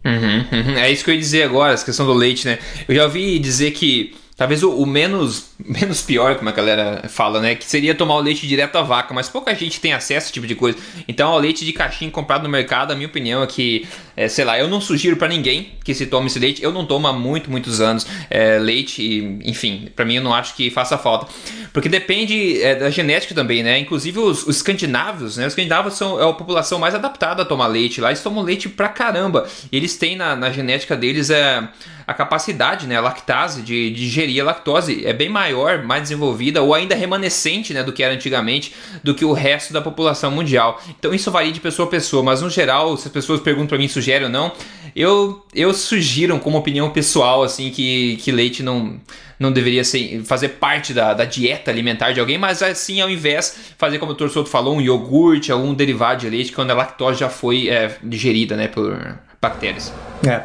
Uhum, 0.04 0.44
uhum. 0.52 0.78
É 0.78 0.90
isso 0.90 1.04
que 1.04 1.10
eu 1.10 1.14
ia 1.14 1.20
dizer 1.20 1.42
agora, 1.42 1.72
essa 1.72 1.84
questão 1.84 2.06
do 2.06 2.12
leite, 2.12 2.46
né? 2.46 2.58
Eu 2.88 2.94
já 2.94 3.04
ouvi 3.04 3.38
dizer 3.38 3.72
que 3.72 4.16
Talvez 4.38 4.62
o, 4.62 4.70
o, 4.70 4.86
menos, 4.86 5.50
menos 5.58 6.00
pior, 6.00 6.36
como 6.36 6.48
a 6.48 6.52
galera 6.52 7.08
fala, 7.08 7.40
né? 7.40 7.56
Que 7.56 7.64
seria 7.64 7.92
tomar 7.92 8.14
o 8.14 8.20
leite 8.20 8.46
direto 8.46 8.74
da 8.74 8.82
vaca, 8.82 9.12
mas 9.12 9.28
pouca 9.28 9.52
gente 9.52 9.80
tem 9.80 9.92
acesso 9.92 10.12
a 10.14 10.18
esse 10.18 10.32
tipo 10.32 10.46
de 10.46 10.54
coisa. 10.54 10.78
Então, 11.08 11.32
o 11.32 11.38
leite 11.38 11.64
de 11.64 11.72
caixinha 11.72 12.08
comprado 12.08 12.44
no 12.44 12.48
mercado, 12.48 12.92
a 12.92 12.94
minha 12.94 13.08
opinião 13.08 13.42
é 13.42 13.46
que, 13.48 13.84
é, 14.16 14.28
sei 14.28 14.44
lá, 14.44 14.56
eu 14.56 14.68
não 14.68 14.80
sugiro 14.80 15.16
para 15.16 15.26
ninguém 15.26 15.72
que 15.82 15.92
se 15.92 16.06
tome 16.06 16.28
esse 16.28 16.38
leite. 16.38 16.62
Eu 16.62 16.70
não 16.70 16.86
tomo 16.86 17.08
há 17.08 17.12
muito, 17.12 17.50
muitos 17.50 17.80
anos 17.80 18.06
é, 18.30 18.60
leite, 18.60 19.40
enfim, 19.44 19.88
para 19.96 20.04
mim 20.04 20.14
eu 20.14 20.22
não 20.22 20.32
acho 20.32 20.54
que 20.54 20.70
faça 20.70 20.96
falta. 20.96 21.26
Porque 21.72 21.88
depende 21.88 22.62
é, 22.62 22.76
da 22.76 22.90
genética 22.90 23.34
também, 23.34 23.64
né? 23.64 23.76
Inclusive 23.80 24.20
os, 24.20 24.46
os 24.46 24.56
escandinavos, 24.56 25.36
né? 25.36 25.46
Os 25.46 25.52
escandinavos 25.52 25.94
são 25.94 26.20
é 26.20 26.30
a 26.30 26.32
população 26.32 26.78
mais 26.78 26.94
adaptada 26.94 27.42
a 27.42 27.44
tomar 27.44 27.66
leite 27.66 28.00
lá. 28.00 28.10
Eles 28.10 28.22
tomam 28.22 28.44
leite 28.44 28.68
pra 28.68 28.88
caramba. 28.88 29.48
E 29.72 29.76
eles 29.76 29.96
têm 29.96 30.14
na, 30.14 30.36
na 30.36 30.52
genética 30.52 30.96
deles 30.96 31.28
é 31.28 31.68
a 32.08 32.14
capacidade, 32.14 32.86
né, 32.86 32.96
a 32.96 33.02
lactase, 33.02 33.60
de, 33.60 33.90
digerir 33.90 34.40
a 34.40 34.46
lactose 34.46 35.04
é 35.04 35.12
bem 35.12 35.28
maior, 35.28 35.84
mais 35.84 36.04
desenvolvida 36.04 36.62
ou 36.62 36.72
ainda 36.72 36.94
remanescente, 36.94 37.74
né, 37.74 37.82
do 37.82 37.92
que 37.92 38.02
era 38.02 38.14
antigamente, 38.14 38.74
do 39.04 39.14
que 39.14 39.26
o 39.26 39.34
resto 39.34 39.74
da 39.74 39.82
população 39.82 40.30
mundial. 40.30 40.80
Então 40.98 41.12
isso 41.12 41.30
varia 41.30 41.52
de 41.52 41.60
pessoa 41.60 41.86
a 41.86 41.90
pessoa, 41.90 42.22
mas 42.22 42.40
no 42.40 42.48
geral, 42.48 42.96
se 42.96 43.08
as 43.08 43.12
pessoas 43.12 43.42
perguntam 43.42 43.68
para 43.68 43.76
mim, 43.78 43.88
sugerem 43.88 44.24
ou 44.24 44.32
não, 44.32 44.50
eu, 44.96 45.44
eu 45.54 45.74
sugiro 45.74 46.38
como 46.38 46.56
opinião 46.56 46.88
pessoal, 46.88 47.42
assim, 47.42 47.70
que, 47.70 48.16
que 48.16 48.32
leite 48.32 48.62
não 48.62 48.98
não 49.38 49.52
deveria 49.52 49.84
ser, 49.84 50.24
fazer 50.24 50.48
parte 50.48 50.92
da, 50.92 51.14
da 51.14 51.24
dieta 51.24 51.70
alimentar 51.70 52.10
de 52.10 52.18
alguém, 52.18 52.36
mas 52.36 52.60
assim, 52.60 53.00
ao 53.00 53.08
invés, 53.08 53.56
fazer 53.78 54.00
como 54.00 54.10
o 54.10 54.14
Torçoto 54.16 54.50
falou, 54.50 54.74
um 54.74 54.80
iogurte, 54.80 55.52
algum 55.52 55.72
derivado 55.72 56.22
de 56.22 56.28
leite, 56.28 56.50
quando 56.50 56.72
a 56.72 56.74
lactose 56.74 57.20
já 57.20 57.28
foi 57.28 57.68
é, 57.68 57.96
digerida, 58.02 58.56
né, 58.56 58.66
por, 58.66 58.98
bactérias. 59.40 59.92
É. 60.26 60.42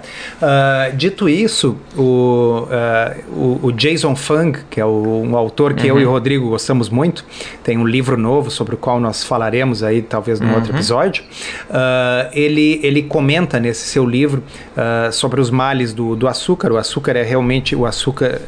Uh, 0.94 0.96
dito 0.96 1.28
isso, 1.28 1.78
o, 1.98 2.68
uh, 2.68 3.66
o, 3.68 3.72
Jason 3.72 4.16
Fung, 4.16 4.54
que 4.70 4.80
é 4.80 4.86
o, 4.86 5.24
um 5.26 5.36
autor 5.36 5.74
que 5.74 5.90
uhum. 5.90 5.98
eu 5.98 6.02
e 6.02 6.06
o 6.06 6.12
Rodrigo 6.12 6.50
gostamos 6.50 6.90
muito, 6.90 7.26
tem 7.64 7.78
um 7.78 7.86
livro 7.86 8.16
novo 8.16 8.52
sobre 8.52 8.76
o 8.76 8.78
qual 8.78 9.00
nós 9.00 9.24
falaremos 9.24 9.82
aí 9.82 10.02
talvez 10.02 10.40
num 10.40 10.50
uhum. 10.50 10.56
outro 10.56 10.74
episódio. 10.74 11.24
Uh, 11.70 12.30
ele, 12.34 12.80
ele 12.84 13.02
comenta 13.02 13.60
nesse 13.60 13.88
seu 13.88 14.06
livro 14.06 14.44
sobre 15.12 15.40
os 15.40 15.50
males 15.50 15.94
do, 15.94 16.16
do 16.16 16.28
açúcar. 16.28 16.72
O 16.72 16.78
açúcar 16.78 17.16
é 17.16 17.24
realmente 17.24 17.76
o 17.76 17.86
açúcar 17.86 18.42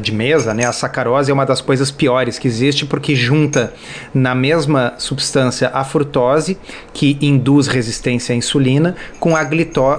de 0.00 0.12
mesa, 0.12 0.54
né? 0.54 0.64
A 0.64 0.72
sacarose 0.72 1.30
é 1.30 1.34
uma 1.34 1.44
das 1.44 1.60
coisas 1.60 1.90
piores 1.90 2.38
que 2.38 2.46
existe 2.46 2.86
porque 2.86 3.14
junta 3.14 3.72
na 4.12 4.34
mesma 4.34 4.94
substância 4.98 5.70
a 5.74 5.84
frutose, 5.84 6.56
que 6.92 7.18
induz 7.20 7.66
resistência 7.66 8.32
à 8.32 8.36
insulina, 8.36 8.94
com 9.18 9.36
a 9.36 9.42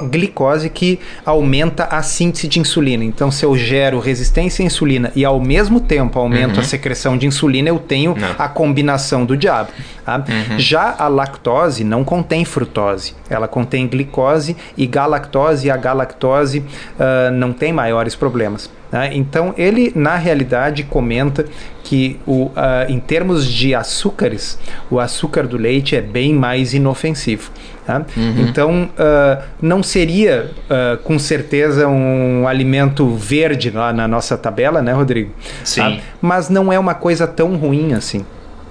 glicose 0.09 0.69
que 0.69 0.99
aumenta 1.25 1.85
a 1.85 2.01
síntese 2.01 2.47
de 2.47 2.59
insulina. 2.59 3.03
Então, 3.03 3.31
se 3.31 3.45
eu 3.45 3.55
gero 3.57 3.99
resistência 3.99 4.63
à 4.63 4.65
insulina 4.65 5.11
e 5.15 5.23
ao 5.25 5.39
mesmo 5.39 5.79
tempo 5.79 6.19
aumento 6.19 6.55
uhum. 6.55 6.61
a 6.61 6.63
secreção 6.63 7.17
de 7.17 7.25
insulina, 7.25 7.69
eu 7.69 7.79
tenho 7.79 8.15
não. 8.15 8.35
a 8.37 8.47
combinação 8.47 9.25
do 9.25 9.35
diabo. 9.35 9.71
Tá? 10.05 10.17
Uhum. 10.17 10.59
Já 10.59 10.95
a 10.97 11.07
lactose 11.07 11.83
não 11.83 12.03
contém 12.03 12.45
frutose, 12.45 13.15
ela 13.29 13.47
contém 13.47 13.87
glicose 13.87 14.55
e 14.77 14.85
galactose, 14.85 15.67
e 15.67 15.71
a 15.71 15.77
galactose 15.77 16.59
uh, 16.59 17.31
não 17.33 17.51
tem 17.51 17.73
maiores 17.73 18.15
problemas. 18.15 18.69
Tá? 18.91 19.13
Então, 19.13 19.53
ele, 19.57 19.91
na 19.95 20.15
realidade, 20.15 20.83
comenta 20.83 21.45
que, 21.83 22.19
o, 22.25 22.45
uh, 22.45 22.51
em 22.87 22.99
termos 22.99 23.45
de 23.45 23.73
açúcares, 23.73 24.57
o 24.89 24.99
açúcar 24.99 25.47
do 25.47 25.57
leite 25.57 25.95
é 25.95 26.01
bem 26.01 26.33
mais 26.33 26.73
inofensivo. 26.73 27.51
Tá? 27.85 28.03
Uhum. 28.17 28.47
Então, 28.47 28.89
uh, 28.97 29.43
não 29.61 29.83
seria 29.83 30.49
uh, 30.65 30.97
com 31.03 31.19
certeza 31.19 31.87
um 31.87 32.47
alimento 32.47 33.07
verde 33.15 33.69
lá 33.69 33.93
na 33.93 34.07
nossa 34.07 34.35
tabela, 34.35 34.81
né, 34.81 34.91
Rodrigo? 34.91 35.31
Sim. 35.63 35.81
Tá? 35.81 35.97
Mas 36.19 36.49
não 36.49 36.73
é 36.73 36.79
uma 36.79 36.95
coisa 36.95 37.27
tão 37.27 37.55
ruim 37.55 37.93
assim. 37.93 38.25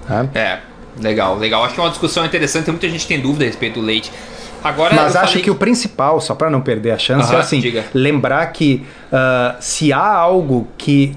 Tá? 0.05 0.27
É, 0.35 0.59
legal, 1.01 1.37
legal. 1.37 1.63
Acho 1.63 1.75
que 1.75 1.79
é 1.79 1.83
uma 1.83 1.89
discussão 1.89 2.25
interessante. 2.25 2.69
Muita 2.69 2.89
gente 2.89 3.07
tem 3.07 3.19
dúvida 3.19 3.45
a 3.45 3.47
respeito 3.47 3.79
do 3.79 3.85
leite. 3.85 4.11
Agora, 4.65 4.95
Mas 4.95 5.15
acho 5.15 5.27
falei... 5.27 5.43
que 5.43 5.51
o 5.51 5.55
principal, 5.55 6.19
só 6.19 6.33
para 6.33 6.49
não 6.49 6.59
perder 6.59 6.89
a 6.89 6.97
chance, 6.97 7.31
é 7.33 7.37
assim: 7.37 7.59
diga. 7.59 7.85
lembrar 7.93 8.47
que 8.47 8.83
uh, 9.11 9.55
se 9.59 9.91
há 9.91 10.05
algo 10.05 10.67
que, 10.77 11.13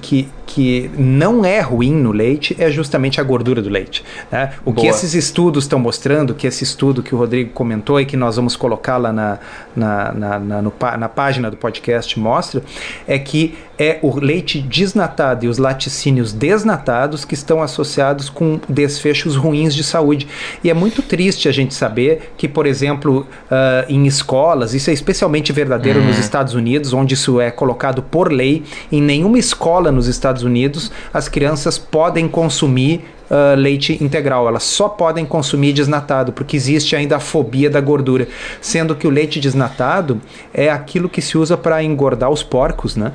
que 0.00 0.28
que 0.54 0.90
não 0.98 1.46
é 1.46 1.60
ruim 1.60 1.94
no 1.94 2.12
leite 2.12 2.54
é 2.58 2.70
justamente 2.70 3.18
a 3.18 3.24
gordura 3.24 3.62
do 3.62 3.70
leite. 3.70 4.04
Né? 4.30 4.52
O 4.66 4.72
Boa. 4.72 4.82
que 4.82 4.86
esses 4.86 5.14
estudos 5.14 5.64
estão 5.64 5.78
mostrando, 5.78 6.34
que 6.34 6.46
esse 6.46 6.62
estudo 6.62 7.02
que 7.02 7.14
o 7.14 7.18
Rodrigo 7.18 7.50
comentou 7.52 7.98
e 7.98 8.04
que 8.04 8.18
nós 8.18 8.36
vamos 8.36 8.54
colocar 8.54 8.98
lá 8.98 9.12
na, 9.14 9.38
na, 9.74 10.12
na, 10.12 10.38
na, 10.38 10.62
no, 10.62 10.72
na 10.98 11.08
página 11.08 11.50
do 11.50 11.56
podcast 11.56 12.20
mostra, 12.20 12.62
é 13.08 13.18
que 13.18 13.54
é 13.78 13.98
o 14.02 14.16
leite 14.18 14.60
desnatado 14.60 15.44
e 15.44 15.48
os 15.48 15.58
laticínios 15.58 16.32
desnatados 16.32 17.24
que 17.24 17.34
estão 17.34 17.62
associados 17.62 18.28
com 18.28 18.60
desfechos 18.68 19.34
ruins 19.34 19.74
de 19.74 19.82
saúde. 19.82 20.28
E 20.62 20.70
é 20.70 20.74
muito 20.74 21.02
triste 21.02 21.48
a 21.48 21.52
gente 21.52 21.74
saber 21.74 22.32
que, 22.36 22.46
por 22.46 22.66
exemplo, 22.66 23.26
uh, 23.50 23.84
em 23.88 24.06
escolas, 24.06 24.74
isso 24.74 24.90
é 24.90 24.92
especialmente 24.92 25.52
verdadeiro 25.52 26.00
uhum. 26.00 26.06
nos 26.06 26.18
Estados 26.18 26.54
Unidos, 26.54 26.92
onde 26.92 27.16
isso 27.22 27.40
é 27.40 27.50
colocado 27.50 28.02
por 28.02 28.32
lei, 28.32 28.64
em 28.90 29.00
nenhuma 29.00 29.38
escola 29.38 29.92
nos 29.92 30.08
Estados 30.08 30.42
Unidos, 30.42 30.90
as 31.14 31.28
crianças 31.28 31.78
podem 31.78 32.28
consumir 32.28 33.04
uh, 33.30 33.56
leite 33.56 34.02
integral, 34.02 34.48
elas 34.48 34.64
só 34.64 34.88
podem 34.88 35.24
consumir 35.24 35.72
desnatado, 35.72 36.32
porque 36.32 36.56
existe 36.56 36.96
ainda 36.96 37.16
a 37.16 37.20
fobia 37.20 37.70
da 37.70 37.80
gordura, 37.80 38.26
sendo 38.60 38.96
que 38.96 39.06
o 39.06 39.10
leite 39.10 39.38
desnatado 39.38 40.20
é 40.52 40.68
aquilo 40.68 41.08
que 41.08 41.22
se 41.22 41.38
usa 41.38 41.56
para 41.56 41.82
engordar 41.82 42.30
os 42.30 42.42
porcos, 42.42 42.96
né? 42.96 43.12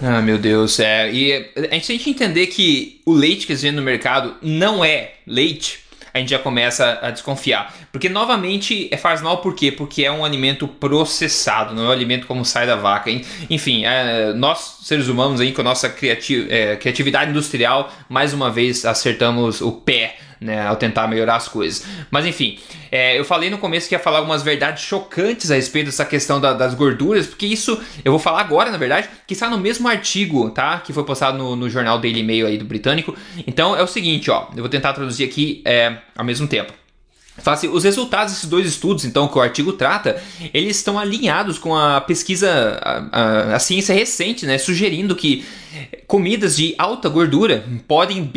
Ah, 0.00 0.22
meu 0.22 0.38
Deus, 0.38 0.78
é. 0.78 1.10
E 1.12 1.32
a 1.56 1.74
gente 1.74 1.88
tem 1.88 1.98
que 1.98 2.10
entender 2.10 2.46
que 2.46 3.00
o 3.04 3.12
leite 3.12 3.48
que 3.48 3.52
existe 3.52 3.74
no 3.74 3.82
mercado 3.82 4.34
não 4.40 4.84
é 4.84 5.14
leite 5.26 5.87
a 6.18 6.20
gente 6.20 6.30
já 6.30 6.38
começa 6.38 6.98
a 7.00 7.10
desconfiar. 7.10 7.74
Porque, 7.90 8.08
novamente, 8.08 8.88
é 8.90 8.96
farnal 8.96 9.38
por 9.38 9.54
quê? 9.54 9.72
Porque 9.72 10.04
é 10.04 10.12
um 10.12 10.24
alimento 10.24 10.68
processado, 10.68 11.74
não 11.74 11.84
é 11.84 11.88
um 11.88 11.92
alimento 11.92 12.26
como 12.26 12.44
sai 12.44 12.66
da 12.66 12.76
vaca. 12.76 13.10
Hein? 13.10 13.24
Enfim, 13.48 13.84
é, 13.84 14.32
nós, 14.34 14.78
seres 14.82 15.08
humanos, 15.08 15.40
aí, 15.40 15.52
com 15.52 15.60
a 15.60 15.64
nossa 15.64 15.88
criati 15.88 16.46
é, 16.50 16.76
criatividade 16.76 17.30
industrial, 17.30 17.92
mais 18.08 18.32
uma 18.32 18.50
vez 18.50 18.84
acertamos 18.84 19.60
o 19.60 19.72
pé 19.72 20.16
né, 20.40 20.66
ao 20.66 20.76
tentar 20.76 21.06
melhorar 21.06 21.36
as 21.36 21.48
coisas. 21.48 21.84
Mas 22.10 22.26
enfim, 22.26 22.58
é, 22.90 23.18
eu 23.18 23.24
falei 23.24 23.50
no 23.50 23.58
começo 23.58 23.88
que 23.88 23.94
ia 23.94 23.98
falar 23.98 24.18
algumas 24.18 24.42
verdades 24.42 24.84
chocantes 24.84 25.50
a 25.50 25.54
respeito 25.54 25.86
dessa 25.86 26.04
questão 26.04 26.40
da, 26.40 26.52
das 26.52 26.74
gorduras, 26.74 27.26
porque 27.26 27.46
isso 27.46 27.80
eu 28.04 28.12
vou 28.12 28.18
falar 28.18 28.40
agora, 28.40 28.70
na 28.70 28.78
verdade, 28.78 29.08
que 29.26 29.34
está 29.34 29.48
no 29.50 29.58
mesmo 29.58 29.88
artigo, 29.88 30.50
tá? 30.50 30.78
Que 30.78 30.92
foi 30.92 31.04
postado 31.04 31.38
no, 31.38 31.56
no 31.56 31.68
jornal 31.68 31.98
Daily 31.98 32.22
Mail 32.22 32.46
aí 32.46 32.58
do 32.58 32.64
britânico. 32.64 33.16
Então 33.46 33.76
é 33.76 33.82
o 33.82 33.86
seguinte, 33.86 34.30
ó, 34.30 34.48
eu 34.54 34.60
vou 34.60 34.68
tentar 34.68 34.92
traduzir 34.92 35.24
aqui 35.24 35.62
é, 35.64 35.98
ao 36.16 36.24
mesmo 36.24 36.46
tempo. 36.46 36.72
Assim, 37.46 37.68
os 37.68 37.84
resultados 37.84 38.32
desses 38.32 38.48
dois 38.48 38.66
estudos, 38.66 39.04
então, 39.04 39.28
que 39.28 39.38
o 39.38 39.40
artigo 39.40 39.72
trata, 39.72 40.20
eles 40.52 40.76
estão 40.76 40.98
alinhados 40.98 41.58
com 41.58 41.74
a 41.74 42.00
pesquisa, 42.00 42.78
a, 42.82 43.20
a, 43.20 43.56
a 43.56 43.58
ciência 43.58 43.94
recente, 43.94 44.44
né, 44.44 44.58
sugerindo 44.58 45.14
que 45.14 45.44
comidas 46.06 46.56
de 46.56 46.74
alta 46.78 47.08
gordura 47.08 47.64
podem 47.86 48.30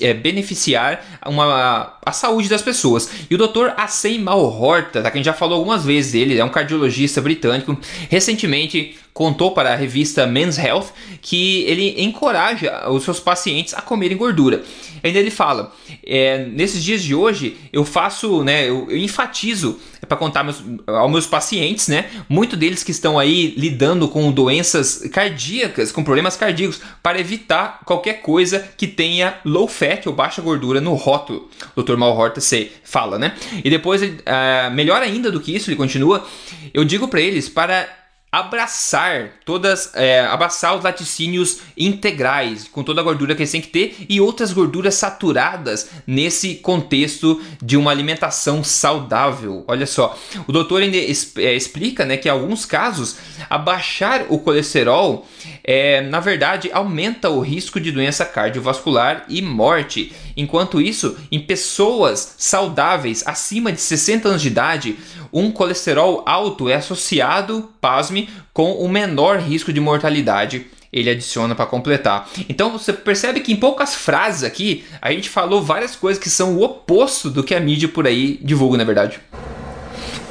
é, 0.00 0.14
beneficiar 0.14 1.04
uma, 1.26 1.98
a 2.04 2.12
saúde 2.12 2.48
das 2.48 2.62
pessoas. 2.62 3.10
E 3.30 3.34
o 3.34 3.38
Dr. 3.38 3.70
Assem 3.76 4.18
Malhorta, 4.18 5.02
tá, 5.02 5.10
que 5.10 5.16
a 5.16 5.18
gente 5.18 5.26
já 5.26 5.32
falou 5.32 5.58
algumas 5.58 5.84
vezes 5.84 6.12
dele, 6.12 6.38
é 6.38 6.44
um 6.44 6.48
cardiologista 6.48 7.20
britânico, 7.20 7.76
recentemente 8.08 8.96
contou 9.12 9.50
para 9.50 9.72
a 9.72 9.76
revista 9.76 10.26
Men's 10.26 10.58
Health 10.58 10.86
que 11.20 11.64
ele 11.64 12.02
encoraja 12.02 12.88
os 12.88 13.04
seus 13.04 13.20
pacientes 13.20 13.74
a 13.74 13.82
comerem 13.82 14.16
gordura. 14.16 14.62
Ainda 15.02 15.18
ele 15.18 15.30
fala: 15.30 15.72
é, 16.04 16.46
nesses 16.46 16.82
dias 16.82 17.02
de 17.02 17.14
hoje 17.14 17.56
eu 17.72 17.84
faço, 17.84 18.42
né, 18.42 18.68
eu, 18.68 18.86
eu 18.88 18.96
enfatizo 18.96 19.78
para 20.12 20.18
contar 20.18 20.44
meus, 20.44 20.62
aos 20.86 21.10
meus 21.10 21.26
pacientes, 21.26 21.88
né, 21.88 22.10
muitos 22.28 22.58
deles 22.58 22.84
que 22.84 22.90
estão 22.90 23.18
aí 23.18 23.54
lidando 23.56 24.06
com 24.08 24.30
doenças 24.30 25.08
cardíacas, 25.10 25.90
com 25.90 26.04
problemas 26.04 26.36
cardíacos, 26.36 26.80
para 27.02 27.18
evitar 27.18 27.80
qualquer 27.86 28.20
coisa 28.20 28.68
que 28.76 28.86
tenha 28.86 29.38
low 29.42 29.66
fat 29.66 30.06
ou 30.06 30.12
baixa 30.12 30.42
gordura 30.42 30.80
no 30.80 30.94
rótulo. 30.94 31.48
Dr. 31.74 31.96
Malhorta 31.96 32.40
se 32.42 32.70
fala, 32.84 33.18
né? 33.18 33.34
E 33.64 33.70
depois, 33.70 34.02
uh, 34.02 34.70
melhor 34.72 35.00
ainda 35.00 35.30
do 35.30 35.40
que 35.40 35.54
isso, 35.54 35.70
ele 35.70 35.76
continua, 35.76 36.26
eu 36.74 36.84
digo 36.84 37.08
para 37.08 37.20
eles 37.20 37.48
para 37.48 37.88
abraçar 38.32 39.32
todas, 39.44 39.90
é, 39.94 40.20
abraçar 40.20 40.74
os 40.74 40.82
laticínios 40.82 41.58
integrais, 41.76 42.66
com 42.66 42.82
toda 42.82 43.02
a 43.02 43.04
gordura 43.04 43.34
que 43.34 43.42
eles 43.42 43.52
têm 43.52 43.60
que 43.60 43.68
ter 43.68 44.06
e 44.08 44.22
outras 44.22 44.54
gorduras 44.54 44.94
saturadas 44.94 45.90
nesse 46.06 46.54
contexto 46.54 47.42
de 47.62 47.76
uma 47.76 47.90
alimentação 47.90 48.64
saudável. 48.64 49.64
Olha 49.68 49.86
só, 49.86 50.18
o 50.46 50.52
doutor 50.52 50.80
ainda 50.80 50.96
é, 50.96 51.54
explica 51.54 52.06
né, 52.06 52.16
que 52.16 52.26
em 52.26 52.30
alguns 52.30 52.64
casos 52.64 53.18
abaixar 53.50 54.24
o 54.30 54.38
colesterol 54.38 55.28
é, 55.64 56.00
na 56.00 56.20
verdade 56.20 56.70
aumenta 56.72 57.30
o 57.30 57.40
risco 57.40 57.80
de 57.80 57.92
doença 57.92 58.24
cardiovascular 58.24 59.24
e 59.28 59.40
morte. 59.42 60.12
Enquanto 60.36 60.80
isso, 60.80 61.16
em 61.30 61.40
pessoas 61.40 62.34
saudáveis 62.38 63.22
acima 63.26 63.72
de 63.72 63.80
60 63.80 64.28
anos 64.28 64.42
de 64.42 64.48
idade, 64.48 64.96
um 65.32 65.50
colesterol 65.50 66.22
alto 66.26 66.68
é 66.68 66.74
associado, 66.74 67.70
pasme, 67.80 68.28
com 68.52 68.72
o 68.72 68.88
menor 68.88 69.38
risco 69.38 69.72
de 69.72 69.80
mortalidade. 69.80 70.66
Ele 70.92 71.08
adiciona 71.08 71.54
para 71.54 71.64
completar. 71.64 72.28
Então 72.50 72.70
você 72.70 72.92
percebe 72.92 73.40
que 73.40 73.50
em 73.50 73.56
poucas 73.56 73.94
frases 73.94 74.44
aqui 74.44 74.84
a 75.00 75.10
gente 75.10 75.30
falou 75.30 75.62
várias 75.62 75.96
coisas 75.96 76.22
que 76.22 76.28
são 76.28 76.56
o 76.56 76.62
oposto 76.62 77.30
do 77.30 77.42
que 77.42 77.54
a 77.54 77.60
mídia 77.60 77.88
por 77.88 78.06
aí 78.06 78.38
divulga, 78.42 78.76
na 78.76 78.84
verdade. 78.84 79.18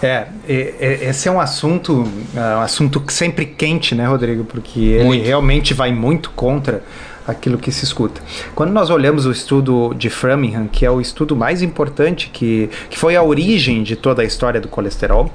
É, 0.02 0.28
esse 0.48 1.28
é 1.28 1.32
um 1.32 1.40
assunto, 1.40 2.08
é 2.36 2.56
um 2.56 2.62
assunto 2.62 3.04
sempre 3.10 3.46
quente, 3.46 3.94
né, 3.94 4.08
Rodrigo? 4.08 4.44
Porque 4.44 4.80
ele 4.80 5.04
muito. 5.04 5.26
realmente 5.26 5.74
vai 5.74 5.92
muito 5.92 6.32
contra 6.32 6.84
aquilo 7.28 7.58
que 7.58 7.72
se 7.72 7.84
escuta. 7.84 8.22
Quando 8.56 8.72
nós 8.72 8.90
olhamos 8.90 9.26
o 9.26 9.32
estudo 9.32 9.94
de 9.94 10.10
Framingham, 10.10 10.68
que 10.68 10.86
é 10.86 10.92
o 10.92 11.00
estudo 11.00 11.36
mais 11.36 11.62
importante, 11.62 12.30
que, 12.32 12.70
que 12.90 12.98
foi 12.98 13.16
a 13.16 13.24
origem 13.24 13.84
de 13.84 13.96
toda 13.96 14.22
a 14.22 14.26
história 14.26 14.60
do 14.60 14.68
colesterol, 14.68 15.32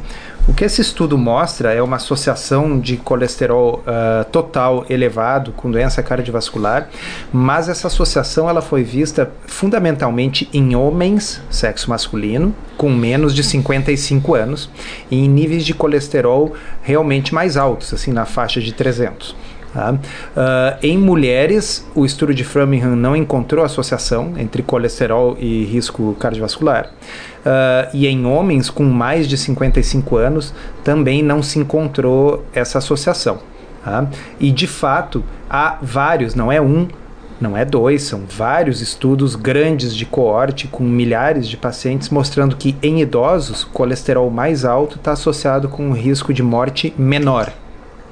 o 0.49 0.55
que 0.55 0.65
esse 0.65 0.81
estudo 0.81 1.19
mostra 1.19 1.73
é 1.73 1.83
uma 1.83 1.97
associação 1.97 2.79
de 2.79 2.97
colesterol 2.97 3.83
uh, 3.83 4.25
total 4.27 4.87
elevado 4.89 5.51
com 5.51 5.71
doença 5.71 6.03
cardiovascular, 6.03 6.89
mas 7.33 7.69
essa 7.69 7.89
associação 7.89 8.49
ela 8.49 8.63
foi 8.63 8.85
vista 8.85 9.31
fundamentalmente 9.47 10.49
em 10.53 10.77
homens, 10.77 11.43
sexo 11.51 11.91
masculino, 11.91 12.55
com 12.77 12.91
menos 12.91 13.35
de 13.35 13.43
55 13.43 14.35
anos, 14.35 14.71
e 15.11 15.25
em 15.25 15.29
níveis 15.29 15.65
de 15.65 15.75
colesterol 15.75 16.55
realmente 16.81 17.35
mais 17.35 17.57
altos, 17.57 17.93
assim 17.93 18.13
na 18.13 18.25
faixa 18.25 18.61
de 18.61 18.73
300. 18.73 19.35
Tá? 19.77 19.93
Uh, 19.93 20.79
em 20.83 20.97
mulheres, 20.97 21.87
o 21.95 22.07
estudo 22.07 22.33
de 22.33 22.45
Framingham 22.45 22.97
não 22.97 23.15
encontrou 23.15 23.65
associação 23.65 24.33
entre 24.39 24.63
colesterol 24.63 25.37
e 25.39 25.65
risco 25.65 26.17
cardiovascular. 26.19 26.91
Uh, 27.47 27.89
e 27.95 28.09
em 28.09 28.27
homens 28.27 28.69
com 28.69 28.83
mais 28.83 29.29
de 29.29 29.39
55 29.39 30.17
anos 30.17 30.53
também 30.83 31.23
não 31.23 31.45
se 31.45 31.61
encontrou 31.61 32.45
essa 32.53 32.79
associação. 32.79 33.39
Tá? 33.85 34.09
E 34.41 34.51
de 34.51 34.67
fato, 34.67 35.23
há 35.49 35.79
vários, 35.81 36.35
não 36.35 36.51
é 36.51 36.61
um, 36.61 36.89
não 37.41 37.57
é 37.57 37.65
dois, 37.65 38.03
são 38.03 38.25
vários 38.29 38.81
estudos 38.81 39.37
grandes 39.37 39.95
de 39.95 40.05
coorte 40.05 40.67
com 40.67 40.83
milhares 40.83 41.47
de 41.47 41.57
pacientes 41.57 42.09
mostrando 42.09 42.57
que 42.57 42.75
em 42.83 43.01
idosos, 43.01 43.63
colesterol 43.63 44.29
mais 44.29 44.65
alto 44.65 44.97
está 44.97 45.13
associado 45.13 45.69
com 45.69 45.91
um 45.91 45.93
risco 45.93 46.35
de 46.35 46.43
morte 46.43 46.93
menor. 46.99 47.53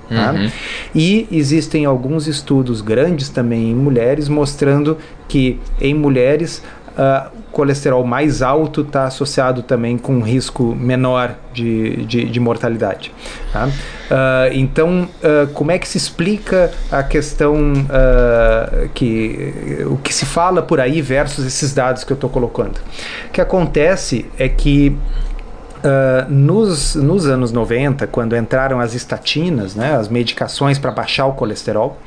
Tá? 0.09 0.33
Uhum. 0.33 0.51
E 0.95 1.27
existem 1.33 1.87
alguns 1.87 2.29
estudos 2.29 2.81
grandes 2.81 3.31
também 3.31 3.71
em 3.71 3.75
mulheres 3.75 4.29
mostrando 4.29 4.97
que 5.27 5.59
em 5.81 5.95
mulheres 5.95 6.63
uh, 6.99 7.31
colesterol 7.53 8.05
mais 8.05 8.43
alto 8.43 8.83
está 8.83 9.05
associado 9.05 9.63
também 9.63 9.99
com 9.99 10.17
um 10.17 10.21
risco 10.21 10.75
menor 10.75 11.35
de, 11.53 12.05
de, 12.05 12.25
de 12.25 12.41
mortalidade. 12.41 13.13
Tá? 13.53 13.67
Uh, 13.67 14.53
então, 14.53 15.09
uh, 15.23 15.47
como 15.53 15.71
é 15.71 15.79
que 15.79 15.87
se 15.87 15.99
explica 15.99 16.73
a 16.91 17.03
questão 17.03 17.73
que 18.95 19.85
o 19.87 19.97
que 19.97 20.13
se 20.13 20.27
fala 20.27 20.63
por 20.63 20.81
aí 20.81 21.01
versus 21.01 21.47
esses 21.47 21.73
dados 21.73 22.05
que 22.05 22.13
eu 22.13 22.17
estou 22.17 22.31
colocando? 22.31 22.79
O 23.29 23.31
que 23.33 23.41
acontece 23.41 24.27
é 24.39 24.49
que 24.49 24.97
Uh, 25.85 26.33
nos, 26.33 26.95
nos 26.95 27.27
anos 27.27 27.53
90, 27.53 28.07
quando 28.07 28.35
entraram 28.35 28.81
as 28.81 28.95
estatinas, 28.95 29.75
né, 29.75 29.95
as 29.95 30.09
medicações 30.09 30.79
para 30.79 30.91
baixar 30.91 31.27
o 31.27 31.35
colesterol, 31.35 31.99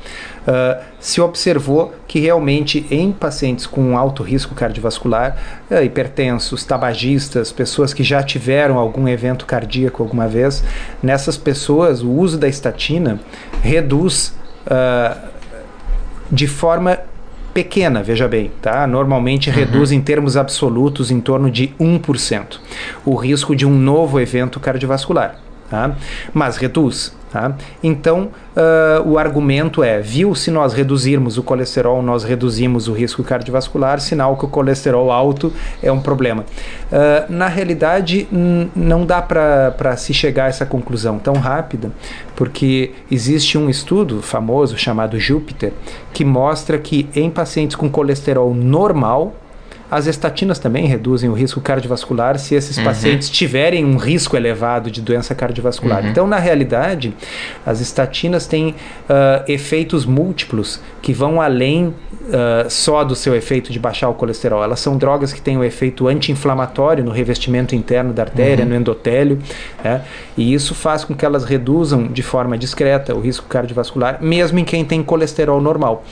uh, 0.48 0.82
se 0.98 1.20
observou 1.20 1.94
que 2.08 2.18
realmente 2.18 2.84
em 2.90 3.12
pacientes 3.12 3.68
com 3.68 3.96
alto 3.96 4.24
risco 4.24 4.52
cardiovascular, 4.52 5.36
uh, 5.70 5.80
hipertensos, 5.80 6.64
tabagistas, 6.64 7.52
pessoas 7.52 7.94
que 7.94 8.02
já 8.02 8.20
tiveram 8.20 8.78
algum 8.78 9.06
evento 9.06 9.46
cardíaco 9.46 10.02
alguma 10.02 10.26
vez, 10.26 10.64
nessas 11.00 11.36
pessoas 11.36 12.02
o 12.02 12.10
uso 12.10 12.36
da 12.36 12.48
estatina 12.48 13.20
reduz 13.62 14.36
de 16.30 16.46
forma 16.46 16.98
pequena, 17.52 18.02
veja 18.02 18.28
bem, 18.28 18.50
tá? 18.62 18.86
Normalmente 18.86 19.50
uhum. 19.50 19.56
reduz 19.56 19.92
em 19.92 20.00
termos 20.00 20.36
absolutos 20.36 21.10
em 21.10 21.20
torno 21.20 21.50
de 21.50 21.68
1% 21.80 22.58
o 23.04 23.14
risco 23.14 23.54
de 23.54 23.66
um 23.66 23.76
novo 23.76 24.20
evento 24.20 24.60
cardiovascular, 24.60 25.36
tá? 25.68 25.96
Mas 26.32 26.56
reduz. 26.56 27.17
Tá? 27.30 27.54
Então, 27.82 28.30
uh, 28.56 29.06
o 29.06 29.18
argumento 29.18 29.82
é: 29.82 30.00
viu, 30.00 30.34
se 30.34 30.50
nós 30.50 30.72
reduzirmos 30.72 31.36
o 31.36 31.42
colesterol, 31.42 32.02
nós 32.02 32.24
reduzimos 32.24 32.88
o 32.88 32.92
risco 32.92 33.22
cardiovascular, 33.22 34.00
sinal 34.00 34.36
que 34.36 34.46
o 34.46 34.48
colesterol 34.48 35.12
alto 35.12 35.52
é 35.82 35.92
um 35.92 36.00
problema. 36.00 36.44
Uh, 36.90 37.30
na 37.30 37.46
realidade, 37.46 38.26
não 38.74 39.04
dá 39.04 39.20
para 39.20 39.96
se 39.96 40.14
chegar 40.14 40.46
a 40.46 40.48
essa 40.48 40.64
conclusão 40.64 41.18
tão 41.18 41.34
rápida, 41.34 41.92
porque 42.34 42.92
existe 43.10 43.58
um 43.58 43.68
estudo 43.68 44.22
famoso 44.22 44.78
chamado 44.78 45.18
Júpiter 45.18 45.72
que 46.12 46.24
mostra 46.24 46.78
que 46.78 47.08
em 47.14 47.30
pacientes 47.30 47.76
com 47.76 47.90
colesterol 47.90 48.54
normal, 48.54 49.34
as 49.90 50.06
estatinas 50.06 50.58
também 50.58 50.86
reduzem 50.86 51.30
o 51.30 51.32
risco 51.32 51.60
cardiovascular 51.60 52.38
se 52.38 52.54
esses 52.54 52.76
uhum. 52.76 52.84
pacientes 52.84 53.30
tiverem 53.30 53.84
um 53.84 53.96
risco 53.96 54.36
elevado 54.36 54.90
de 54.90 55.00
doença 55.00 55.34
cardiovascular. 55.34 56.04
Uhum. 56.04 56.10
Então, 56.10 56.26
na 56.26 56.38
realidade, 56.38 57.14
as 57.64 57.80
estatinas 57.80 58.46
têm 58.46 58.70
uh, 58.70 58.74
efeitos 59.46 60.04
múltiplos 60.04 60.80
que 61.00 61.12
vão 61.12 61.40
além 61.40 61.94
uh, 62.28 62.68
só 62.70 63.02
do 63.04 63.14
seu 63.14 63.34
efeito 63.34 63.72
de 63.72 63.78
baixar 63.78 64.08
o 64.08 64.14
colesterol. 64.14 64.62
Elas 64.62 64.80
são 64.80 64.96
drogas 64.96 65.32
que 65.32 65.40
têm 65.40 65.56
o 65.56 65.60
um 65.60 65.64
efeito 65.64 66.06
anti-inflamatório 66.06 67.04
no 67.04 67.10
revestimento 67.10 67.74
interno 67.74 68.12
da 68.12 68.22
artéria, 68.22 68.64
uhum. 68.64 68.70
no 68.70 68.76
endotélio, 68.76 69.38
né? 69.82 70.02
e 70.36 70.52
isso 70.52 70.74
faz 70.74 71.04
com 71.04 71.14
que 71.14 71.24
elas 71.24 71.44
reduzam 71.44 72.06
de 72.06 72.22
forma 72.22 72.56
discreta 72.56 73.14
o 73.14 73.20
risco 73.20 73.46
cardiovascular, 73.48 74.18
mesmo 74.20 74.58
em 74.58 74.64
quem 74.64 74.84
tem 74.84 75.02
colesterol 75.02 75.60
normal. 75.60 76.04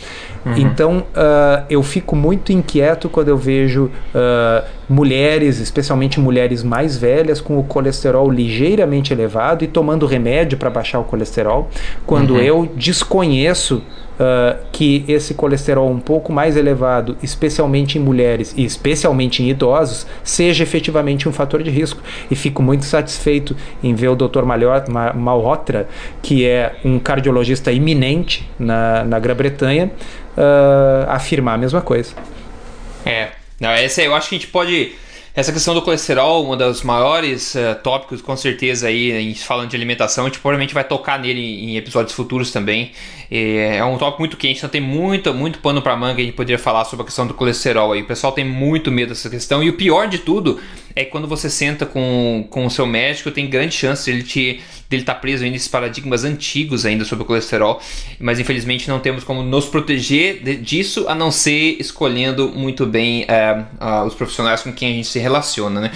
Uhum. 0.44 0.56
Então, 0.56 0.98
uh, 0.98 1.64
eu 1.68 1.82
fico 1.82 2.14
muito 2.14 2.52
inquieto 2.52 3.08
quando 3.08 3.28
eu 3.28 3.36
vejo 3.36 3.84
uh, 3.84 4.64
mulheres, 4.88 5.58
especialmente 5.58 6.20
mulheres 6.20 6.62
mais 6.62 6.96
velhas, 6.96 7.40
com 7.40 7.58
o 7.58 7.64
colesterol 7.64 8.30
ligeiramente 8.30 9.12
elevado 9.12 9.64
e 9.64 9.66
tomando 9.66 10.06
remédio 10.06 10.56
para 10.56 10.70
baixar 10.70 11.00
o 11.00 11.04
colesterol, 11.04 11.68
quando 12.06 12.34
uhum. 12.34 12.40
eu 12.40 12.68
desconheço 12.76 13.82
Uh, 14.16 14.64
que 14.72 15.04
esse 15.06 15.34
colesterol 15.34 15.90
um 15.90 16.00
pouco 16.00 16.32
mais 16.32 16.56
elevado, 16.56 17.18
especialmente 17.22 17.98
em 17.98 18.00
mulheres 18.00 18.54
e 18.56 18.64
especialmente 18.64 19.42
em 19.42 19.50
idosos, 19.50 20.06
seja 20.24 20.62
efetivamente 20.62 21.28
um 21.28 21.32
fator 21.32 21.62
de 21.62 21.68
risco. 21.68 22.00
E 22.30 22.34
fico 22.34 22.62
muito 22.62 22.86
satisfeito 22.86 23.54
em 23.82 23.94
ver 23.94 24.08
o 24.08 24.16
Dr. 24.16 24.42
Malhotra, 25.14 25.86
que 26.22 26.46
é 26.46 26.76
um 26.82 26.98
cardiologista 26.98 27.70
iminente 27.70 28.48
na, 28.58 29.04
na 29.04 29.18
Grã-Bretanha, 29.18 29.90
uh, 30.36 31.10
afirmar 31.10 31.56
a 31.56 31.58
mesma 31.58 31.82
coisa. 31.82 32.14
É, 33.04 33.28
não, 33.60 33.70
essa 33.70 34.02
eu 34.02 34.14
acho 34.14 34.28
que 34.28 34.34
a 34.34 34.38
gente 34.38 34.48
pode. 34.48 34.92
Essa 35.36 35.52
questão 35.52 35.74
do 35.74 35.82
colesterol, 35.82 36.50
um 36.50 36.56
dos 36.56 36.82
maiores 36.82 37.54
uh, 37.54 37.76
tópicos, 37.82 38.22
com 38.22 38.34
certeza, 38.34 38.86
aí, 38.88 39.12
em, 39.12 39.34
falando 39.34 39.68
de 39.68 39.76
alimentação, 39.76 40.24
a 40.24 40.28
gente 40.28 40.38
provavelmente 40.40 40.72
vai 40.72 40.82
tocar 40.82 41.18
nele 41.18 41.42
em 41.42 41.76
episódios 41.76 42.14
futuros 42.14 42.50
também. 42.50 42.92
É, 43.30 43.76
é 43.76 43.84
um 43.84 43.98
tópico 43.98 44.22
muito 44.22 44.38
quente, 44.38 44.56
então 44.56 44.70
tem 44.70 44.80
muito, 44.80 45.34
muito 45.34 45.58
pano 45.58 45.82
para 45.82 45.94
manga 45.94 46.22
a 46.22 46.24
gente 46.24 46.32
poderia 46.32 46.58
falar 46.58 46.86
sobre 46.86 47.02
a 47.02 47.04
questão 47.04 47.26
do 47.26 47.34
colesterol 47.34 47.92
aí. 47.92 48.00
O 48.00 48.06
pessoal 48.06 48.32
tem 48.32 48.46
muito 48.46 48.90
medo 48.90 49.10
dessa 49.10 49.28
questão. 49.28 49.62
E 49.62 49.68
o 49.68 49.74
pior 49.74 50.08
de 50.08 50.20
tudo 50.20 50.58
é 50.96 51.04
quando 51.04 51.28
você 51.28 51.50
senta 51.50 51.84
com, 51.84 52.46
com 52.48 52.64
o 52.64 52.70
seu 52.70 52.86
médico, 52.86 53.30
tem 53.30 53.48
grande 53.48 53.74
chance 53.74 54.04
de 54.04 54.10
ele 54.10 54.22
te 54.22 54.60
dele 54.88 55.02
estar 55.02 55.14
tá 55.14 55.20
preso 55.20 55.42
ainda 55.42 55.54
nesses 55.54 55.68
paradigmas 55.68 56.24
antigos 56.24 56.86
ainda 56.86 57.04
sobre 57.04 57.24
o 57.24 57.26
colesterol, 57.26 57.80
mas 58.20 58.38
infelizmente 58.38 58.88
não 58.88 59.00
temos 59.00 59.24
como 59.24 59.42
nos 59.42 59.66
proteger 59.66 60.42
de, 60.42 60.56
disso 60.56 61.06
a 61.08 61.14
não 61.14 61.30
ser 61.30 61.76
escolhendo 61.80 62.48
muito 62.48 62.86
bem 62.86 63.24
é, 63.26 63.64
uh, 63.80 64.06
os 64.06 64.14
profissionais 64.14 64.62
com 64.62 64.72
quem 64.72 64.92
a 64.92 64.94
gente 64.94 65.08
se 65.08 65.18
relaciona, 65.18 65.80
né? 65.80 65.92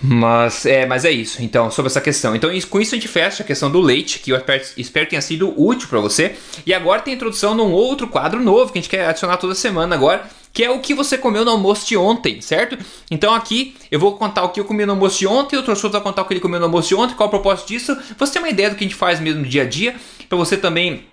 Mas 0.00 0.64
é, 0.64 0.86
mas 0.86 1.04
é 1.04 1.10
isso. 1.10 1.42
Então, 1.42 1.70
sobre 1.70 1.90
essa 1.90 2.00
questão. 2.00 2.36
Então, 2.36 2.50
com 2.68 2.80
isso 2.80 2.94
a 2.94 2.98
gente 2.98 3.08
fecha 3.08 3.42
a 3.42 3.46
questão 3.46 3.70
do 3.70 3.80
leite, 3.80 4.20
que 4.20 4.30
eu 4.30 4.36
espero, 4.36 4.62
espero 4.76 5.08
tenha 5.08 5.22
sido 5.22 5.52
útil 5.60 5.88
para 5.88 5.98
você. 5.98 6.36
E 6.64 6.72
agora 6.72 7.02
tem 7.02 7.14
a 7.14 7.16
introdução 7.16 7.54
num 7.54 7.72
outro 7.72 8.06
quadro 8.06 8.40
novo 8.40 8.72
que 8.72 8.78
a 8.78 8.82
gente 8.82 8.90
quer 8.90 9.06
adicionar 9.06 9.38
toda 9.38 9.54
semana 9.54 9.96
agora, 9.96 10.28
que 10.58 10.64
é 10.64 10.70
o 10.72 10.80
que 10.80 10.92
você 10.92 11.16
comeu 11.16 11.44
no 11.44 11.52
almoço 11.52 11.86
de 11.86 11.96
ontem, 11.96 12.40
certo? 12.40 12.76
Então 13.08 13.32
aqui 13.32 13.76
eu 13.92 14.00
vou 14.00 14.16
contar 14.16 14.42
o 14.42 14.48
que 14.48 14.58
eu 14.58 14.64
comi 14.64 14.84
no 14.84 14.90
almoço 14.90 15.16
de 15.16 15.24
ontem, 15.24 15.56
o 15.56 15.62
trouxe 15.62 15.86
vai 15.86 16.00
contar 16.00 16.22
o 16.22 16.24
que 16.24 16.32
ele 16.32 16.40
comeu 16.40 16.58
no 16.58 16.66
almoço 16.66 16.88
de 16.88 16.96
ontem, 16.96 17.14
qual 17.14 17.28
o 17.28 17.30
propósito 17.30 17.68
disso. 17.68 17.96
Você 18.18 18.32
tem 18.32 18.42
uma 18.42 18.48
ideia 18.48 18.68
do 18.68 18.74
que 18.74 18.82
a 18.82 18.88
gente 18.88 18.96
faz 18.96 19.20
mesmo 19.20 19.42
no 19.42 19.46
dia 19.46 19.62
a 19.62 19.64
dia, 19.64 19.94
para 20.28 20.36
você 20.36 20.56
também 20.56 21.04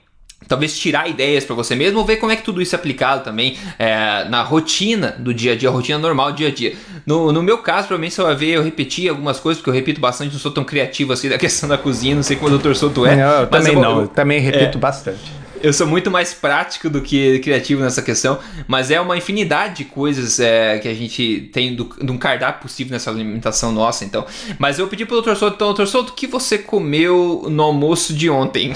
talvez 0.47 0.75
tirar 0.79 1.07
ideias 1.07 1.45
para 1.45 1.55
você 1.55 1.75
mesmo 1.75 1.99
ou 1.99 2.05
ver 2.05 2.15
como 2.15 2.31
é 2.31 2.35
que 2.35 2.41
tudo 2.41 2.59
isso 2.59 2.73
é 2.73 2.79
aplicado 2.79 3.23
também 3.23 3.55
é, 3.77 4.27
na 4.29 4.41
rotina 4.41 5.15
do 5.19 5.31
dia 5.31 5.53
a 5.53 5.55
dia, 5.55 5.69
rotina 5.69 5.99
normal 5.99 6.31
do 6.31 6.37
dia 6.37 6.47
a 6.47 6.51
dia. 6.51 6.75
No, 7.05 7.31
no 7.31 7.43
meu 7.43 7.59
caso, 7.59 7.87
provavelmente 7.87 8.15
você 8.15 8.23
vai 8.23 8.35
ver 8.35 8.49
eu 8.49 8.63
repetir 8.63 9.09
algumas 9.09 9.39
coisas, 9.39 9.61
porque 9.61 9.69
eu 9.69 9.75
repito 9.75 10.01
bastante, 10.01 10.33
não 10.33 10.39
sou 10.39 10.51
tão 10.51 10.63
criativo 10.63 11.13
assim 11.13 11.29
da 11.29 11.37
questão 11.37 11.69
da 11.69 11.77
cozinha, 11.77 12.15
não 12.15 12.23
sei 12.23 12.35
como 12.35 12.55
o 12.55 12.57
Dr. 12.57 12.73
Souto 12.73 13.05
é. 13.05 13.15
Não, 13.15 13.41
eu 13.41 13.47
também 13.47 13.73
eu 13.73 13.79
vou, 13.79 13.83
não, 13.83 14.01
eu 14.01 14.07
também 14.07 14.39
repito 14.39 14.79
é, 14.79 14.81
bastante 14.81 15.44
eu 15.65 15.73
sou 15.73 15.87
muito 15.87 16.11
mais 16.11 16.31
prático 16.31 16.87
do 16.91 17.01
que 17.01 17.39
criativo 17.39 17.81
nessa 17.81 18.03
questão, 18.03 18.37
mas 18.67 18.91
é 18.91 19.01
uma 19.01 19.17
infinidade 19.17 19.77
de 19.77 19.85
coisas 19.85 20.39
é, 20.39 20.77
que 20.77 20.87
a 20.87 20.93
gente 20.93 21.49
tem 21.51 21.75
do, 21.75 21.89
de 21.99 22.11
um 22.11 22.19
cardápio 22.19 22.61
possível 22.61 22.93
nessa 22.93 23.09
alimentação 23.09 23.71
nossa, 23.71 24.05
então. 24.05 24.25
Mas 24.59 24.77
eu 24.77 24.87
pedi 24.87 25.05
pro 25.07 25.19
Dr. 25.23 25.33
Souto, 25.33 25.55
então, 25.55 25.73
Dr. 25.73 25.87
Souto, 25.87 26.11
o 26.11 26.15
que 26.15 26.27
você 26.27 26.59
comeu 26.59 27.47
no 27.49 27.63
almoço 27.63 28.13
de 28.13 28.29
ontem? 28.29 28.73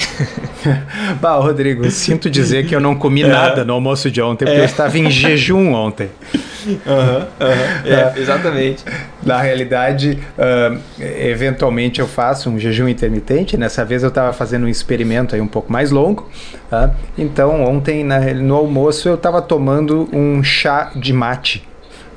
bah, 1.21 1.35
Rodrigo, 1.35 1.89
sinto 1.91 2.27
dizer 2.27 2.65
que 2.65 2.75
eu 2.75 2.79
não 2.79 2.95
comi 2.95 3.21
é. 3.21 3.27
nada 3.27 3.63
no 3.63 3.73
almoço 3.73 4.09
de 4.09 4.19
ontem, 4.19 4.45
porque 4.45 4.59
é. 4.59 4.61
eu 4.61 4.65
estava 4.65 4.97
em 4.97 5.11
jejum 5.11 5.73
ontem. 5.73 6.09
Uhum, 6.67 6.75
uhum, 6.85 7.85
é, 7.85 8.13
exatamente. 8.17 8.83
Na 9.23 9.41
realidade, 9.41 10.19
uh, 10.37 10.79
eventualmente 10.99 11.99
eu 11.99 12.07
faço 12.07 12.49
um 12.49 12.59
jejum 12.59 12.87
intermitente. 12.87 13.57
Nessa 13.57 13.85
vez 13.85 14.03
eu 14.03 14.09
estava 14.09 14.33
fazendo 14.33 14.65
um 14.65 14.69
experimento 14.69 15.35
aí 15.35 15.41
um 15.41 15.47
pouco 15.47 15.71
mais 15.71 15.91
longo. 15.91 16.29
Tá? 16.69 16.93
Então, 17.17 17.63
ontem 17.63 18.03
na, 18.03 18.19
no 18.33 18.55
almoço 18.55 19.07
eu 19.07 19.15
estava 19.15 19.41
tomando 19.41 20.09
um 20.13 20.43
chá 20.43 20.91
de 20.95 21.13
mate. 21.13 21.68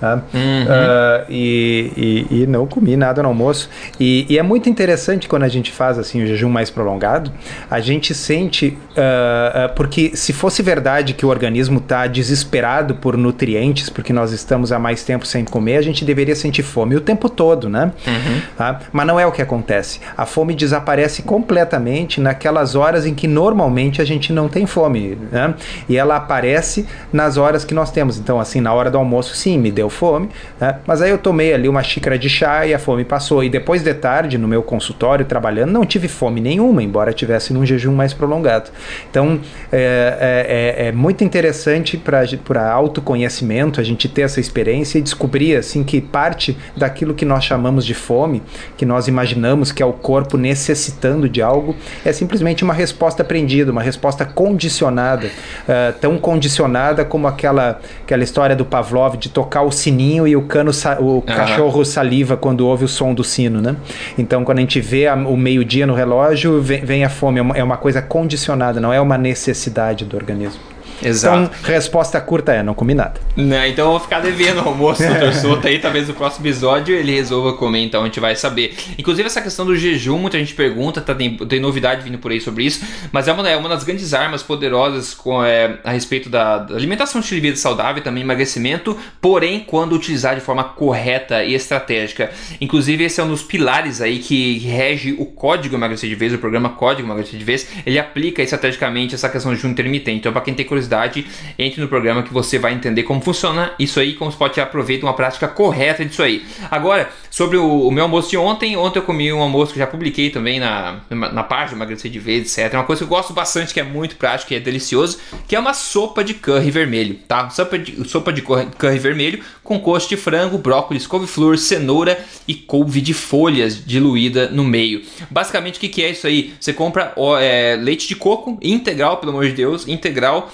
Tá? 0.02 0.20
Uhum. 0.34 0.64
Uh, 0.64 1.26
e, 1.30 2.26
e, 2.30 2.42
e, 2.42 2.46
não 2.48 2.66
comi 2.66 2.96
nada 2.96 3.22
no 3.22 3.28
almoço. 3.28 3.70
E, 4.00 4.26
e, 4.28 4.36
é 4.36 4.42
muito 4.42 4.68
interessante 4.68 5.28
quando 5.28 5.44
a 5.44 5.48
gente 5.48 5.70
faz 5.70 5.96
assim 5.96 6.20
o 6.24 6.26
jejum 6.26 6.48
mais 6.48 6.70
prolongado, 6.70 7.32
a 7.70 7.78
gente 7.78 8.12
sente, 8.12 8.76
uh, 8.96 9.70
uh, 9.70 9.74
porque 9.76 10.16
se 10.16 10.32
fosse 10.32 10.60
verdade 10.60 11.14
que 11.14 11.24
o 11.24 11.28
organismo 11.28 11.78
está 11.78 12.08
desesperado 12.08 12.96
por 12.96 13.16
nutrientes, 13.16 13.88
porque 13.88 14.12
nós 14.12 14.32
estamos 14.32 14.72
há 14.72 14.78
mais 14.78 15.04
tempo 15.04 15.24
sem 15.24 15.44
comer, 15.44 15.76
a 15.76 15.82
gente 15.82 16.04
deveria 16.04 16.34
sentir 16.34 16.64
fome 16.64 16.96
o 16.96 17.00
tempo 17.00 17.28
todo, 17.28 17.68
né? 17.68 17.92
Uhum. 18.04 18.42
Tá? 18.58 18.80
Mas 18.90 19.06
não 19.06 19.20
é 19.20 19.24
o 19.24 19.30
que 19.30 19.40
acontece. 19.40 20.00
A 20.16 20.26
fome 20.26 20.56
desaparece 20.56 21.22
completamente 21.22 22.20
naquelas 22.20 22.74
horas 22.74 23.06
em 23.06 23.14
que 23.14 23.28
normalmente 23.28 24.02
a 24.02 24.04
gente 24.04 24.32
não 24.32 24.48
tem 24.48 24.66
fome, 24.66 25.16
né? 25.30 25.54
E 25.88 25.96
ela 25.96 26.16
aparece 26.16 26.88
nas 27.12 27.36
horas 27.36 27.64
que 27.64 27.72
nós 27.72 27.92
temos. 27.92 28.18
Então, 28.18 28.40
assim, 28.40 28.60
na 28.60 28.74
hora 28.74 28.90
do 28.90 28.98
almoço, 28.98 29.36
sim, 29.36 29.56
me 29.56 29.70
deu 29.70 29.91
fome, 29.92 30.28
né? 30.60 30.78
mas 30.86 31.00
aí 31.00 31.10
eu 31.10 31.18
tomei 31.18 31.54
ali 31.54 31.68
uma 31.68 31.82
xícara 31.82 32.18
de 32.18 32.28
chá 32.28 32.66
e 32.66 32.74
a 32.74 32.78
fome 32.78 33.04
passou. 33.04 33.44
E 33.44 33.48
depois 33.48 33.82
de 33.82 33.94
tarde, 33.94 34.36
no 34.36 34.48
meu 34.48 34.62
consultório, 34.62 35.24
trabalhando, 35.24 35.70
não 35.70 35.86
tive 35.86 36.08
fome 36.08 36.40
nenhuma, 36.40 36.82
embora 36.82 37.12
tivesse 37.12 37.52
num 37.52 37.64
jejum 37.64 37.94
mais 37.94 38.12
prolongado. 38.12 38.70
Então, 39.10 39.40
é, 39.70 40.74
é, 40.78 40.86
é 40.88 40.92
muito 40.92 41.22
interessante 41.22 41.96
para 41.96 42.72
autoconhecimento 42.72 43.80
a 43.80 43.84
gente 43.84 44.08
ter 44.08 44.22
essa 44.22 44.40
experiência 44.40 44.98
e 44.98 45.02
descobrir 45.02 45.56
assim 45.56 45.84
que 45.84 46.00
parte 46.00 46.56
daquilo 46.76 47.14
que 47.14 47.24
nós 47.24 47.44
chamamos 47.44 47.84
de 47.84 47.94
fome, 47.94 48.42
que 48.76 48.84
nós 48.84 49.08
imaginamos 49.08 49.70
que 49.70 49.82
é 49.82 49.86
o 49.86 49.92
corpo 49.92 50.36
necessitando 50.36 51.28
de 51.28 51.42
algo, 51.42 51.76
é 52.04 52.12
simplesmente 52.12 52.64
uma 52.64 52.74
resposta 52.74 53.22
aprendida, 53.22 53.70
uma 53.70 53.82
resposta 53.82 54.24
condicionada, 54.24 55.26
uh, 55.26 55.92
tão 56.00 56.18
condicionada 56.18 57.04
como 57.04 57.26
aquela, 57.26 57.80
aquela 58.02 58.22
história 58.22 58.56
do 58.56 58.64
Pavlov 58.64 59.16
de 59.16 59.28
tocar 59.28 59.62
o 59.62 59.70
sininho 59.82 60.26
e 60.26 60.36
o 60.36 60.42
cano 60.42 60.70
o 61.00 61.04
uhum. 61.04 61.20
cachorro 61.20 61.84
saliva 61.84 62.36
quando 62.36 62.66
ouve 62.66 62.84
o 62.84 62.88
som 62.88 63.12
do 63.12 63.24
sino, 63.24 63.60
né? 63.60 63.76
Então, 64.16 64.44
quando 64.44 64.58
a 64.58 64.60
gente 64.60 64.80
vê 64.80 65.06
a, 65.06 65.14
o 65.14 65.36
meio-dia 65.36 65.86
no 65.86 65.94
relógio, 65.94 66.60
vem, 66.60 66.84
vem 66.84 67.04
a 67.04 67.08
fome. 67.08 67.38
É 67.38 67.42
uma, 67.42 67.56
é 67.56 67.62
uma 67.62 67.76
coisa 67.76 68.00
condicionada, 68.00 68.80
não 68.80 68.92
é 68.92 69.00
uma 69.00 69.18
necessidade 69.18 70.04
do 70.04 70.16
organismo. 70.16 70.71
Exato. 71.02 71.50
Então, 71.54 71.72
resposta 71.74 72.20
curta 72.20 72.52
é, 72.52 72.62
não 72.62 72.74
comi 72.74 72.94
nada. 72.94 73.20
Né, 73.36 73.68
então 73.68 73.86
eu 73.86 73.90
vou 73.92 74.00
ficar 74.00 74.20
devendo 74.20 74.62
o 74.62 74.68
almoço 74.68 75.02
do. 75.02 75.32
Souto 75.40 75.66
aí, 75.66 75.78
talvez 75.78 76.08
no 76.08 76.14
próximo 76.14 76.46
episódio 76.46 76.94
ele 76.94 77.14
resolva 77.14 77.54
comer, 77.54 77.80
então 77.80 78.02
a 78.02 78.04
gente 78.04 78.20
vai 78.20 78.36
saber. 78.36 78.74
Inclusive 78.98 79.26
essa 79.26 79.40
questão 79.40 79.64
do 79.64 79.74
jejum, 79.74 80.18
muita 80.18 80.38
gente 80.38 80.54
pergunta, 80.54 81.00
tá, 81.00 81.14
tem, 81.14 81.36
tem 81.36 81.60
novidade 81.60 82.02
vindo 82.02 82.18
por 82.18 82.30
aí 82.30 82.40
sobre 82.40 82.64
isso, 82.64 82.84
mas 83.10 83.28
é 83.28 83.32
uma, 83.32 83.48
é 83.48 83.56
uma 83.56 83.68
das 83.68 83.84
grandes 83.84 84.14
armas 84.14 84.42
poderosas 84.42 85.14
com, 85.14 85.42
é, 85.44 85.78
a 85.82 85.90
respeito 85.90 86.28
da, 86.28 86.58
da 86.58 86.76
alimentação 86.76 87.20
de 87.20 87.40
vida 87.40 87.56
saudável 87.56 88.00
e 88.00 88.04
também 88.04 88.22
emagrecimento, 88.22 88.96
porém 89.20 89.60
quando 89.60 89.94
utilizar 89.94 90.34
de 90.34 90.40
forma 90.40 90.64
correta 90.64 91.42
e 91.42 91.54
estratégica. 91.54 92.30
Inclusive 92.60 93.04
esse 93.04 93.20
é 93.20 93.24
um 93.24 93.28
dos 93.28 93.42
pilares 93.42 94.00
aí 94.00 94.18
que 94.18 94.58
rege 94.58 95.16
o 95.18 95.26
Código 95.26 95.74
Emagrecer 95.74 96.08
de 96.08 96.14
Vez, 96.14 96.32
o 96.32 96.38
programa 96.38 96.70
Código 96.70 97.08
Emagrecer 97.08 97.38
de 97.38 97.44
Vez, 97.44 97.66
ele 97.84 97.98
aplica 97.98 98.42
estrategicamente 98.42 99.14
essa 99.14 99.28
questão 99.28 99.52
de 99.52 99.56
jejum 99.56 99.72
intermitente. 99.72 100.18
Então 100.18 100.32
para 100.32 100.42
quem 100.42 100.54
tem 100.54 100.66
curiosidade 100.66 100.91
curiosidade, 100.92 101.26
entre 101.58 101.80
no 101.80 101.88
programa 101.88 102.22
que 102.22 102.32
você 102.32 102.58
vai 102.58 102.74
entender 102.74 103.02
como 103.04 103.20
funciona 103.20 103.72
isso 103.78 103.98
aí, 103.98 104.14
como 104.14 104.30
você 104.30 104.36
pode 104.36 104.60
aproveitar 104.60 105.06
uma 105.06 105.14
prática 105.14 105.48
correta 105.48 106.04
disso 106.04 106.22
aí. 106.22 106.44
Agora, 106.70 107.10
sobre 107.30 107.56
o, 107.56 107.88
o, 107.88 107.90
meu 107.90 108.04
almoço 108.04 108.30
de 108.30 108.36
ontem, 108.36 108.76
ontem 108.76 108.98
eu 108.98 109.02
comi 109.02 109.32
um 109.32 109.40
almoço 109.40 109.72
que 109.72 109.78
já 109.78 109.86
publiquei 109.86 110.30
também 110.30 110.60
na, 110.60 111.00
na 111.10 111.42
página 111.42 111.78
Emagrecer 111.78 112.10
de 112.10 112.18
Vez, 112.18 112.58
etc. 112.58 112.74
É 112.74 112.76
uma 112.76 112.84
coisa 112.84 113.00
que 113.00 113.04
eu 113.04 113.08
gosto 113.08 113.32
bastante, 113.32 113.72
que 113.72 113.80
é 113.80 113.82
muito 113.82 114.16
prático 114.16 114.52
e 114.52 114.56
é 114.56 114.60
delicioso, 114.60 115.18
que 115.48 115.56
é 115.56 115.60
uma 115.60 115.74
sopa 115.74 116.22
de 116.22 116.34
curry 116.34 116.70
vermelho, 116.70 117.18
tá? 117.26 117.48
Sopa 117.50 117.78
de, 117.78 118.08
sopa 118.08 118.32
de 118.32 118.42
curry 118.42 118.98
vermelho 118.98 119.42
com 119.62 119.78
coxo 119.78 120.08
de 120.08 120.16
frango, 120.16 120.58
brócolis, 120.58 121.06
couve-flor, 121.06 121.56
cenoura 121.56 122.22
e 122.46 122.54
couve 122.54 123.00
de 123.00 123.14
folhas 123.14 123.82
diluída 123.84 124.48
no 124.48 124.64
meio. 124.64 125.02
Basicamente, 125.30 125.76
o 125.76 125.80
que, 125.80 125.88
que 125.88 126.02
é 126.02 126.10
isso 126.10 126.26
aí? 126.26 126.52
Você 126.60 126.72
compra 126.72 127.12
ó, 127.16 127.38
é, 127.38 127.76
leite 127.76 128.08
de 128.08 128.16
coco 128.16 128.58
integral, 128.60 129.18
pelo 129.18 129.32
amor 129.32 129.46
de 129.46 129.52
Deus, 129.52 129.86
integral 129.88 130.52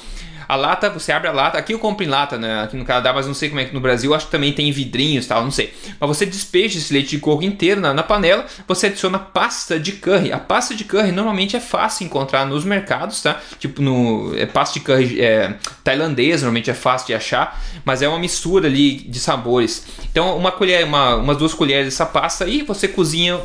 a 0.48 0.56
lata, 0.56 0.88
você 0.88 1.12
abre 1.12 1.28
a 1.28 1.32
lata, 1.32 1.58
aqui 1.58 1.74
eu 1.74 1.78
compro 1.78 2.02
em 2.02 2.08
lata, 2.08 2.38
né? 2.38 2.62
Aqui 2.62 2.74
no 2.74 2.84
Canadá, 2.84 3.12
mas 3.12 3.26
não 3.26 3.34
sei 3.34 3.50
como 3.50 3.60
é 3.60 3.66
que 3.66 3.74
no 3.74 3.80
Brasil, 3.80 4.14
acho 4.14 4.26
que 4.26 4.32
também 4.32 4.50
tem 4.50 4.72
vidrinhos 4.72 5.26
tal, 5.26 5.44
não 5.44 5.50
sei. 5.50 5.74
Mas 6.00 6.08
você 6.08 6.24
despeja 6.24 6.78
esse 6.78 6.90
leite 6.90 7.10
de 7.10 7.18
coco 7.18 7.44
inteiro 7.44 7.82
na, 7.82 7.92
na 7.92 8.02
panela, 8.02 8.46
você 8.66 8.86
adiciona 8.86 9.18
pasta 9.18 9.78
de 9.78 9.92
curry. 9.92 10.32
A 10.32 10.38
pasta 10.38 10.74
de 10.74 10.84
curry 10.84 11.12
normalmente 11.12 11.54
é 11.54 11.60
fácil 11.60 12.06
encontrar 12.06 12.46
nos 12.46 12.64
mercados, 12.64 13.20
tá? 13.20 13.38
Tipo, 13.58 13.82
no 13.82 14.32
é, 14.38 14.46
pasta 14.46 14.78
de 14.78 14.84
curry 14.84 15.20
é, 15.20 15.54
tailandesa, 15.84 16.46
normalmente 16.46 16.70
é 16.70 16.74
fácil 16.74 17.08
de 17.08 17.14
achar, 17.14 17.62
mas 17.84 18.00
é 18.00 18.08
uma 18.08 18.18
mistura 18.18 18.68
ali 18.68 18.94
de 18.94 19.20
sabores. 19.20 19.84
Então, 20.10 20.34
uma 20.34 20.50
colher, 20.50 20.82
uma, 20.86 21.16
umas 21.16 21.36
duas 21.36 21.52
colheres 21.52 21.84
dessa 21.84 22.06
pasta 22.06 22.46
e 22.46 22.62
você 22.62 22.88
cozinha 22.88 23.38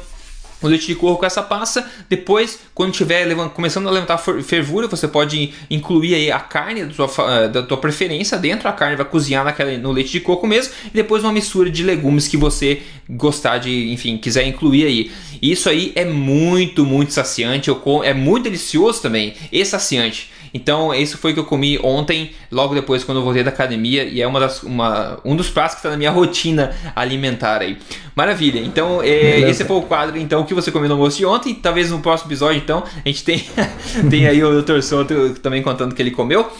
o 0.67 0.69
leite 0.69 0.87
de 0.87 0.95
coco 0.95 1.19
com 1.19 1.25
essa 1.25 1.41
pasta. 1.41 1.85
Depois, 2.09 2.59
quando 2.73 2.91
estiver 2.91 3.33
começando 3.49 3.87
a 3.87 3.91
levantar 3.91 4.17
fervura, 4.17 4.87
você 4.87 5.07
pode 5.07 5.53
incluir 5.69 6.15
aí 6.15 6.31
a 6.31 6.39
carne 6.39 6.85
da 6.85 6.93
tua, 6.93 7.09
eh, 7.31 7.47
da 7.47 7.77
preferência 7.77 8.37
dentro. 8.37 8.67
A 8.67 8.73
carne 8.73 8.95
vai 8.95 9.05
cozinhar 9.05 9.43
naquela, 9.43 9.77
no 9.77 9.91
leite 9.91 10.11
de 10.11 10.19
coco 10.19 10.47
mesmo. 10.47 10.73
E 10.87 10.95
depois 10.95 11.23
uma 11.23 11.33
mistura 11.33 11.69
de 11.69 11.83
legumes 11.83 12.27
que 12.27 12.37
você 12.37 12.81
gostar 13.09 13.57
de, 13.57 13.91
enfim, 13.91 14.17
quiser 14.17 14.47
incluir 14.47 14.85
aí. 14.85 15.11
Isso 15.41 15.69
aí 15.69 15.91
é 15.95 16.05
muito, 16.05 16.85
muito 16.85 17.13
saciante. 17.13 17.69
É 18.03 18.13
muito 18.13 18.43
delicioso 18.43 19.01
também 19.01 19.33
e 19.51 19.63
saciante. 19.65 20.31
Então, 20.53 20.93
isso 20.93 21.17
foi 21.17 21.33
que 21.33 21.39
eu 21.39 21.45
comi 21.45 21.79
ontem, 21.83 22.31
logo 22.51 22.75
depois 22.75 23.03
quando 23.03 23.17
eu 23.17 23.23
voltei 23.23 23.43
da 23.43 23.49
academia, 23.49 24.03
e 24.03 24.21
é 24.21 24.27
uma 24.27 24.39
das, 24.39 24.61
uma, 24.61 25.19
um 25.25 25.35
dos 25.35 25.49
pratos 25.49 25.75
que 25.75 25.79
está 25.79 25.89
na 25.89 25.97
minha 25.97 26.11
rotina 26.11 26.75
alimentar 26.95 27.61
aí. 27.61 27.77
Maravilha. 28.15 28.59
Então, 28.59 29.01
é, 29.01 29.39
esse 29.49 29.65
foi 29.65 29.77
o 29.77 29.81
quadro 29.81 30.17
então 30.17 30.43
que 30.43 30.53
você 30.53 30.71
comeu 30.71 30.87
no 30.87 30.95
almoço 30.95 31.17
de 31.17 31.25
ontem. 31.25 31.55
Talvez 31.55 31.89
no 31.89 31.99
próximo 31.99 32.29
episódio, 32.29 32.61
então, 32.61 32.83
a 32.83 33.07
gente 33.07 33.23
tem, 33.23 33.43
tem 34.09 34.27
aí 34.27 34.43
o 34.43 34.61
Dr. 34.61 34.81
Soto 34.81 35.33
também 35.41 35.63
contando 35.63 35.95
que 35.95 36.01
ele 36.01 36.11
comeu. 36.11 36.51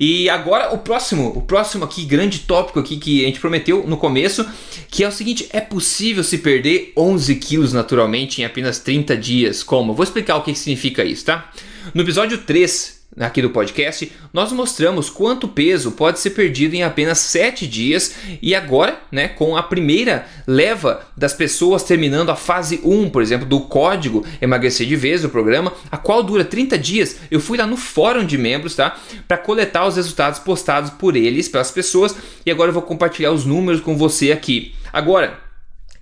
E 0.00 0.28
agora 0.30 0.74
o 0.74 0.78
próximo, 0.78 1.28
o 1.36 1.42
próximo 1.42 1.84
aqui 1.84 2.04
grande 2.04 2.40
tópico 2.40 2.80
aqui 2.80 2.96
que 2.96 3.22
a 3.22 3.26
gente 3.26 3.38
prometeu 3.38 3.84
no 3.86 3.96
começo, 3.96 4.44
que 4.90 5.04
é 5.04 5.08
o 5.08 5.12
seguinte, 5.12 5.46
é 5.52 5.60
possível 5.60 6.24
se 6.24 6.38
perder 6.38 6.92
11 6.96 7.36
quilos 7.36 7.72
naturalmente 7.72 8.40
em 8.40 8.44
apenas 8.44 8.78
30 8.78 9.16
dias? 9.16 9.62
Como? 9.62 9.94
vou 9.94 10.02
explicar 10.02 10.36
o 10.36 10.42
que 10.42 10.54
significa 10.54 11.04
isso, 11.04 11.26
tá? 11.26 11.50
No 11.94 12.02
episódio 12.02 12.38
3, 12.38 13.01
aqui 13.18 13.42
do 13.42 13.50
podcast, 13.50 14.10
nós 14.32 14.52
mostramos 14.52 15.10
quanto 15.10 15.46
peso 15.46 15.92
pode 15.92 16.18
ser 16.18 16.30
perdido 16.30 16.74
em 16.74 16.82
apenas 16.82 17.18
7 17.18 17.66
dias 17.66 18.14
e 18.40 18.54
agora, 18.54 18.98
né, 19.10 19.28
com 19.28 19.56
a 19.56 19.62
primeira 19.62 20.26
leva 20.46 21.06
das 21.16 21.34
pessoas 21.34 21.82
terminando 21.82 22.30
a 22.30 22.36
fase 22.36 22.80
1, 22.82 23.10
por 23.10 23.22
exemplo, 23.22 23.46
do 23.46 23.60
código 23.60 24.24
emagrecer 24.40 24.86
de 24.86 24.96
vez 24.96 25.22
do 25.22 25.28
programa, 25.28 25.72
a 25.90 25.96
qual 25.96 26.22
dura 26.22 26.44
30 26.44 26.78
dias, 26.78 27.16
eu 27.30 27.40
fui 27.40 27.58
lá 27.58 27.66
no 27.66 27.76
fórum 27.76 28.24
de 28.24 28.38
membros, 28.38 28.74
tá, 28.74 28.98
para 29.28 29.36
coletar 29.36 29.86
os 29.86 29.96
resultados 29.96 30.38
postados 30.38 30.90
por 30.90 31.16
eles, 31.16 31.48
pelas 31.48 31.70
pessoas, 31.70 32.16
e 32.46 32.50
agora 32.50 32.70
eu 32.70 32.74
vou 32.74 32.82
compartilhar 32.82 33.32
os 33.32 33.44
números 33.44 33.80
com 33.80 33.96
você 33.96 34.32
aqui. 34.32 34.74
Agora, 34.92 35.38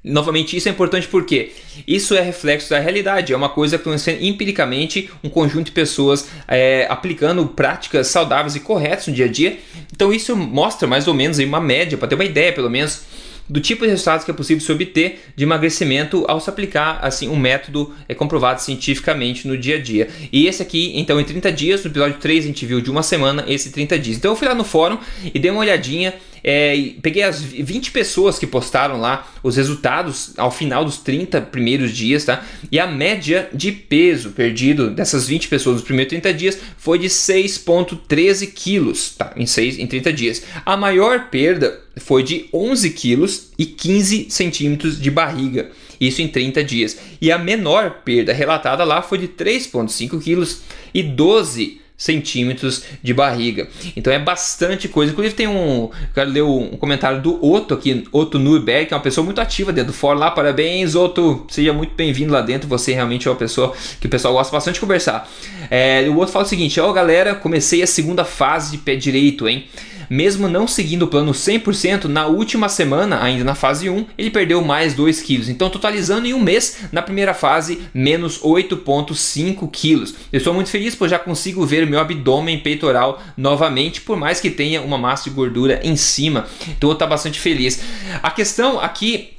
Novamente, 0.02 0.56
isso 0.56 0.66
é 0.66 0.72
importante 0.72 1.06
porque 1.06 1.52
isso 1.86 2.14
é 2.14 2.22
reflexo 2.22 2.70
da 2.70 2.78
realidade, 2.78 3.34
é 3.34 3.36
uma 3.36 3.50
coisa 3.50 3.78
que 3.78 3.88
empiricamente 4.20 5.10
um 5.22 5.28
conjunto 5.28 5.66
de 5.66 5.72
pessoas 5.72 6.26
é, 6.48 6.86
aplicando 6.88 7.46
práticas 7.46 8.06
saudáveis 8.06 8.56
e 8.56 8.60
corretas 8.60 9.08
no 9.08 9.14
dia 9.14 9.26
a 9.26 9.28
dia. 9.28 9.58
Então, 9.92 10.10
isso 10.10 10.34
mostra 10.34 10.88
mais 10.88 11.06
ou 11.06 11.12
menos 11.12 11.38
uma 11.38 11.60
média, 11.60 11.98
para 11.98 12.08
ter 12.08 12.14
uma 12.14 12.24
ideia 12.24 12.50
pelo 12.50 12.70
menos 12.70 13.02
do 13.50 13.60
tipo 13.60 13.82
de 13.82 13.90
resultados 13.90 14.24
que 14.24 14.30
é 14.30 14.34
possível 14.34 14.64
se 14.64 14.70
obter 14.70 15.20
de 15.34 15.42
emagrecimento 15.42 16.24
ao 16.28 16.40
se 16.40 16.48
aplicar 16.48 17.00
assim 17.02 17.28
um 17.28 17.36
método 17.36 17.92
é 18.08 18.14
comprovado 18.14 18.62
cientificamente 18.62 19.46
no 19.48 19.58
dia 19.58 19.76
a 19.76 19.80
dia. 19.80 20.08
E 20.32 20.46
esse 20.46 20.62
aqui, 20.62 20.92
então, 20.94 21.20
em 21.20 21.24
30 21.24 21.50
dias, 21.50 21.82
no 21.82 21.90
episódio 21.90 22.16
3 22.18 22.44
a 22.44 22.46
gente 22.46 22.64
viu 22.64 22.80
de 22.80 22.90
uma 22.90 23.02
semana 23.02 23.44
esse 23.48 23.70
30 23.70 23.98
dias. 23.98 24.16
Então 24.16 24.30
eu 24.30 24.36
fui 24.36 24.46
lá 24.46 24.54
no 24.54 24.62
fórum 24.62 24.98
e 25.34 25.36
dei 25.38 25.50
uma 25.50 25.60
olhadinha 25.60 26.14
é, 26.42 26.92
peguei 27.02 27.22
as 27.22 27.42
20 27.42 27.90
pessoas 27.90 28.38
que 28.38 28.46
postaram 28.46 29.00
lá 29.00 29.30
os 29.42 29.56
resultados 29.56 30.32
ao 30.36 30.50
final 30.50 30.84
dos 30.84 30.98
30 30.98 31.40
primeiros 31.42 31.92
dias, 31.92 32.24
tá? 32.24 32.44
E 32.70 32.78
a 32.78 32.86
média 32.86 33.48
de 33.52 33.72
peso 33.72 34.30
perdido 34.30 34.90
dessas 34.90 35.26
20 35.26 35.48
pessoas 35.48 35.76
nos 35.76 35.84
primeiros 35.84 36.10
30 36.10 36.34
dias 36.34 36.58
foi 36.76 36.98
de 36.98 37.08
6,13 37.08 38.52
quilos, 38.52 39.14
tá? 39.16 39.32
Em, 39.36 39.46
6, 39.46 39.78
em 39.78 39.86
30 39.86 40.12
dias. 40.12 40.42
A 40.64 40.76
maior 40.76 41.28
perda 41.30 41.80
foi 41.96 42.22
de 42.22 42.46
11 42.52 42.90
quilos 42.90 43.50
e 43.58 43.66
15 43.66 44.26
centímetros 44.30 45.00
de 45.00 45.10
barriga. 45.10 45.70
Isso 46.00 46.22
em 46.22 46.28
30 46.28 46.64
dias. 46.64 46.96
E 47.20 47.30
a 47.30 47.38
menor 47.38 48.00
perda 48.04 48.32
relatada 48.32 48.84
lá 48.84 49.02
foi 49.02 49.18
de 49.18 49.28
3,5 49.28 50.22
quilos 50.22 50.62
e 50.94 51.02
12 51.02 51.79
centímetros 52.00 52.82
de 53.02 53.12
barriga. 53.12 53.68
Então 53.94 54.10
é 54.10 54.18
bastante 54.18 54.88
coisa. 54.88 55.12
Inclusive 55.12 55.34
tem 55.34 55.46
um, 55.46 55.90
quero 56.14 56.30
ler 56.30 56.42
um 56.42 56.70
comentário 56.78 57.20
do 57.20 57.44
Otto 57.44 57.74
aqui, 57.74 58.04
Otto 58.10 58.38
Nurberg, 58.38 58.86
que 58.86 58.94
é 58.94 58.96
uma 58.96 59.02
pessoa 59.02 59.22
muito 59.22 59.38
ativa 59.38 59.70
dentro 59.70 59.92
do 59.92 59.96
fórum 59.96 60.18
lá. 60.18 60.30
Parabéns, 60.30 60.94
Otto, 60.94 61.44
seja 61.50 61.74
muito 61.74 61.94
bem-vindo 61.94 62.32
lá 62.32 62.40
dentro. 62.40 62.66
Você 62.70 62.94
realmente 62.94 63.28
é 63.28 63.30
uma 63.30 63.36
pessoa 63.36 63.74
que 64.00 64.06
o 64.06 64.10
pessoal 64.10 64.32
gosta 64.32 64.50
bastante 64.50 64.74
de 64.76 64.80
conversar. 64.80 65.30
É, 65.70 66.08
o 66.08 66.18
Otto 66.18 66.32
fala 66.32 66.46
o 66.46 66.48
seguinte: 66.48 66.80
ó, 66.80 66.88
oh, 66.88 66.92
galera, 66.94 67.34
comecei 67.34 67.82
a 67.82 67.86
segunda 67.86 68.24
fase 68.24 68.70
de 68.70 68.78
pé 68.78 68.96
direito, 68.96 69.46
hein? 69.46 69.66
Mesmo 70.10 70.48
não 70.48 70.66
seguindo 70.66 71.04
o 71.04 71.06
plano 71.06 71.30
100%, 71.30 72.06
na 72.06 72.26
última 72.26 72.68
semana, 72.68 73.22
ainda 73.22 73.44
na 73.44 73.54
fase 73.54 73.88
1, 73.88 74.06
ele 74.18 74.28
perdeu 74.28 74.60
mais 74.60 74.92
2 74.92 75.22
quilos. 75.22 75.48
Então, 75.48 75.70
totalizando 75.70 76.26
em 76.26 76.34
um 76.34 76.40
mês, 76.40 76.78
na 76.90 77.00
primeira 77.00 77.32
fase, 77.32 77.82
menos 77.94 78.40
8,5 78.40 79.70
quilos. 79.70 80.14
Eu 80.32 80.38
estou 80.38 80.52
muito 80.52 80.68
feliz, 80.68 80.96
pois 80.96 81.12
já 81.12 81.18
consigo 81.18 81.64
ver 81.64 81.86
meu 81.86 82.00
abdômen 82.00 82.58
peitoral 82.58 83.22
novamente, 83.36 84.00
por 84.00 84.16
mais 84.16 84.40
que 84.40 84.50
tenha 84.50 84.82
uma 84.82 84.98
massa 84.98 85.30
de 85.30 85.30
gordura 85.30 85.80
em 85.84 85.94
cima. 85.94 86.46
Então, 86.68 86.90
eu 86.90 86.94
estou 86.94 87.08
bastante 87.08 87.38
feliz. 87.38 87.80
A 88.20 88.32
questão 88.32 88.80
aqui 88.80 89.34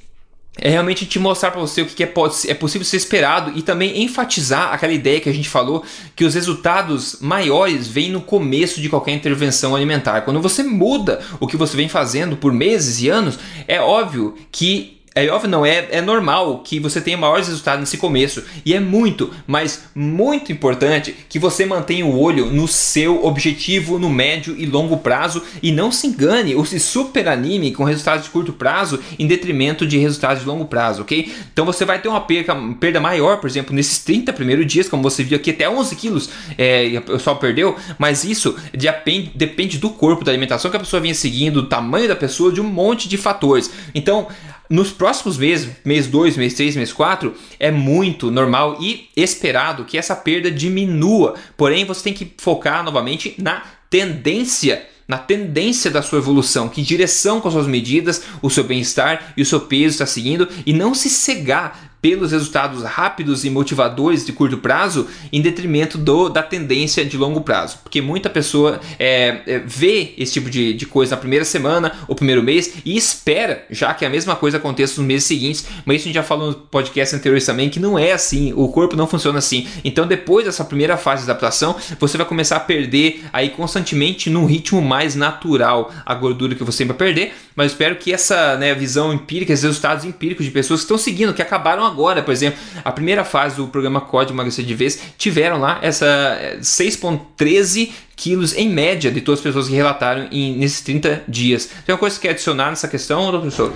é 0.57 0.69
realmente 0.69 1.05
te 1.05 1.17
mostrar 1.17 1.51
para 1.51 1.61
você 1.61 1.81
o 1.81 1.85
que 1.85 2.03
é, 2.03 2.13
é 2.47 2.53
possível 2.53 2.85
ser 2.85 2.97
esperado 2.97 3.53
e 3.55 3.61
também 3.61 4.03
enfatizar 4.03 4.73
aquela 4.73 4.91
ideia 4.91 5.19
que 5.19 5.29
a 5.29 5.33
gente 5.33 5.47
falou 5.47 5.83
que 6.15 6.25
os 6.25 6.33
resultados 6.33 7.17
maiores 7.21 7.87
vêm 7.87 8.11
no 8.11 8.21
começo 8.21 8.81
de 8.81 8.89
qualquer 8.89 9.13
intervenção 9.13 9.75
alimentar. 9.75 10.21
Quando 10.21 10.41
você 10.41 10.61
muda 10.61 11.21
o 11.39 11.47
que 11.47 11.55
você 11.55 11.77
vem 11.77 11.87
fazendo 11.87 12.35
por 12.35 12.51
meses 12.51 13.01
e 13.01 13.07
anos, 13.07 13.39
é 13.67 13.79
óbvio 13.79 14.35
que 14.51 15.00
é 15.13 15.29
óbvio, 15.29 15.49
não, 15.49 15.65
é, 15.65 15.89
é 15.91 16.01
normal 16.01 16.59
que 16.59 16.79
você 16.79 17.01
tenha 17.01 17.17
maiores 17.17 17.47
resultados 17.47 17.81
nesse 17.81 17.97
começo. 17.97 18.43
E 18.65 18.73
é 18.73 18.79
muito, 18.79 19.29
mas 19.45 19.83
muito 19.93 20.53
importante 20.53 21.13
que 21.27 21.37
você 21.37 21.65
mantenha 21.65 22.05
o 22.05 22.17
olho 22.17 22.45
no 22.45 22.65
seu 22.65 23.25
objetivo 23.25 23.99
no 23.99 24.09
médio 24.09 24.55
e 24.57 24.65
longo 24.65 24.97
prazo 24.97 25.43
e 25.61 25.69
não 25.69 25.91
se 25.91 26.07
engane 26.07 26.55
ou 26.55 26.63
se 26.63 26.79
super 26.79 27.27
anime 27.27 27.73
com 27.73 27.83
resultados 27.83 28.23
de 28.23 28.31
curto 28.31 28.53
prazo 28.53 29.01
em 29.19 29.27
detrimento 29.27 29.85
de 29.85 29.97
resultados 29.97 30.43
de 30.43 30.47
longo 30.47 30.63
prazo, 30.63 31.01
ok? 31.01 31.29
Então 31.51 31.65
você 31.65 31.83
vai 31.83 31.99
ter 32.01 32.07
uma 32.07 32.21
perda, 32.21 32.55
perda 32.79 33.01
maior, 33.01 33.41
por 33.41 33.49
exemplo, 33.49 33.75
nesses 33.75 33.99
30 33.99 34.31
primeiros 34.31 34.65
dias, 34.65 34.87
como 34.87 35.03
você 35.03 35.25
viu 35.25 35.35
aqui, 35.35 35.49
até 35.49 35.69
11 35.69 35.95
quilos 35.97 36.29
é, 36.57 36.89
o 36.99 37.01
pessoal 37.01 37.35
perdeu, 37.35 37.75
mas 37.97 38.23
isso 38.23 38.55
depende, 38.73 39.31
depende 39.35 39.77
do 39.77 39.89
corpo, 39.89 40.23
da 40.23 40.31
alimentação 40.31 40.71
que 40.71 40.77
a 40.77 40.79
pessoa 40.79 41.01
vinha 41.01 41.13
seguindo, 41.13 41.61
do 41.61 41.67
tamanho 41.67 42.07
da 42.07 42.15
pessoa, 42.15 42.49
de 42.49 42.61
um 42.61 42.65
monte 42.65 43.09
de 43.09 43.17
fatores. 43.17 43.69
Então, 43.93 44.27
nos 44.71 44.89
próximos 44.89 45.37
meses, 45.37 45.69
mês 45.83 46.07
2, 46.07 46.37
mês 46.37 46.53
3, 46.53 46.77
mês 46.77 46.93
4, 46.93 47.35
é 47.59 47.69
muito 47.69 48.31
normal 48.31 48.77
e 48.79 49.09
esperado 49.17 49.83
que 49.83 49.97
essa 49.97 50.15
perda 50.15 50.49
diminua. 50.49 51.35
Porém, 51.57 51.83
você 51.83 52.01
tem 52.01 52.13
que 52.13 52.33
focar 52.37 52.81
novamente 52.81 53.35
na 53.37 53.61
tendência 53.89 54.87
na 55.07 55.17
tendência 55.17 55.91
da 55.91 56.01
sua 56.01 56.19
evolução, 56.19 56.69
que 56.69 56.81
direção 56.81 57.41
com 57.41 57.49
as 57.49 57.53
suas 57.53 57.67
medidas, 57.67 58.23
o 58.41 58.49
seu 58.49 58.63
bem-estar 58.63 59.33
e 59.35 59.41
o 59.41 59.45
seu 59.45 59.59
peso 59.59 59.95
está 59.95 60.05
seguindo 60.05 60.47
e 60.65 60.71
não 60.71 60.93
se 60.93 61.09
cegar 61.09 61.90
pelos 62.01 62.31
resultados 62.31 62.83
rápidos 62.83 63.45
e 63.45 63.49
motivadores 63.49 64.25
de 64.25 64.33
curto 64.33 64.57
prazo 64.57 65.07
em 65.31 65.41
detrimento 65.41 65.97
do, 65.97 66.29
da 66.29 66.41
tendência 66.41 67.05
de 67.05 67.15
longo 67.15 67.41
prazo. 67.41 67.77
Porque 67.83 68.01
muita 68.01 68.29
pessoa 68.29 68.79
é, 68.97 69.41
é, 69.45 69.59
vê 69.59 70.13
esse 70.17 70.33
tipo 70.33 70.49
de, 70.49 70.73
de 70.73 70.85
coisa 70.85 71.15
na 71.15 71.19
primeira 71.19 71.45
semana 71.45 71.91
ou 72.07 72.15
primeiro 72.15 72.41
mês 72.41 72.73
e 72.83 72.97
espera 72.97 73.65
já 73.69 73.93
que 73.93 74.05
a 74.05 74.09
mesma 74.09 74.35
coisa 74.35 74.57
aconteça 74.57 74.99
nos 74.99 75.07
meses 75.07 75.25
seguintes, 75.25 75.65
mas 75.85 75.97
isso 75.97 76.05
a 76.05 76.07
gente 76.07 76.15
já 76.15 76.23
falou 76.23 76.47
no 76.47 76.53
podcast 76.55 77.15
anteriores 77.15 77.45
também 77.45 77.69
que 77.69 77.79
não 77.79 77.97
é 77.97 78.11
assim, 78.11 78.51
o 78.55 78.67
corpo 78.69 78.95
não 78.95 79.05
funciona 79.05 79.37
assim. 79.37 79.67
Então 79.83 80.07
depois 80.07 80.45
dessa 80.45 80.65
primeira 80.65 80.97
fase 80.97 81.23
de 81.23 81.29
adaptação, 81.29 81.75
você 81.99 82.17
vai 82.17 82.25
começar 82.25 82.55
a 82.55 82.59
perder 82.59 83.23
aí 83.31 83.49
constantemente 83.49 84.29
num 84.29 84.45
ritmo 84.45 84.81
mais 84.81 85.15
natural 85.15 85.93
a 86.05 86.15
gordura 86.15 86.55
que 86.55 86.63
você 86.63 86.83
vai 86.83 86.97
perder, 86.97 87.33
mas 87.55 87.71
espero 87.71 87.95
que 87.97 88.11
essa 88.11 88.57
né, 88.57 88.73
visão 88.73 89.13
empírica, 89.13 89.53
esses 89.53 89.63
resultados 89.63 90.05
empíricos 90.05 90.45
de 90.45 90.51
pessoas 90.51 90.79
que 90.79 90.85
estão 90.85 90.97
seguindo, 90.97 91.33
que 91.33 91.41
acabaram 91.41 91.90
agora, 91.91 92.21
por 92.21 92.31
exemplo, 92.31 92.59
a 92.83 92.91
primeira 92.91 93.23
fase 93.23 93.57
do 93.57 93.67
programa 93.67 94.01
Código 94.01 94.33
Emagrecer 94.33 94.65
de 94.65 94.73
Vez, 94.73 94.99
tiveram 95.17 95.59
lá 95.59 95.79
essa 95.81 96.57
6,13 96.59 97.89
eh, 97.89 97.93
quilos 98.15 98.55
em 98.55 98.69
média 98.69 99.11
de 99.11 99.21
todas 99.21 99.39
as 99.39 99.43
pessoas 99.43 99.67
que 99.67 99.75
relataram 99.75 100.27
em, 100.31 100.57
nesses 100.57 100.81
30 100.81 101.23
dias. 101.27 101.69
Tem 101.85 101.93
uma 101.93 101.99
coisa 101.99 102.15
que 102.15 102.21
quer 102.23 102.29
adicionar 102.31 102.69
nessa 102.69 102.87
questão, 102.87 103.29
professor? 103.29 103.73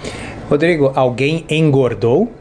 Rodrigo, 0.49 0.91
alguém 0.95 1.45
engordou? 1.49 2.31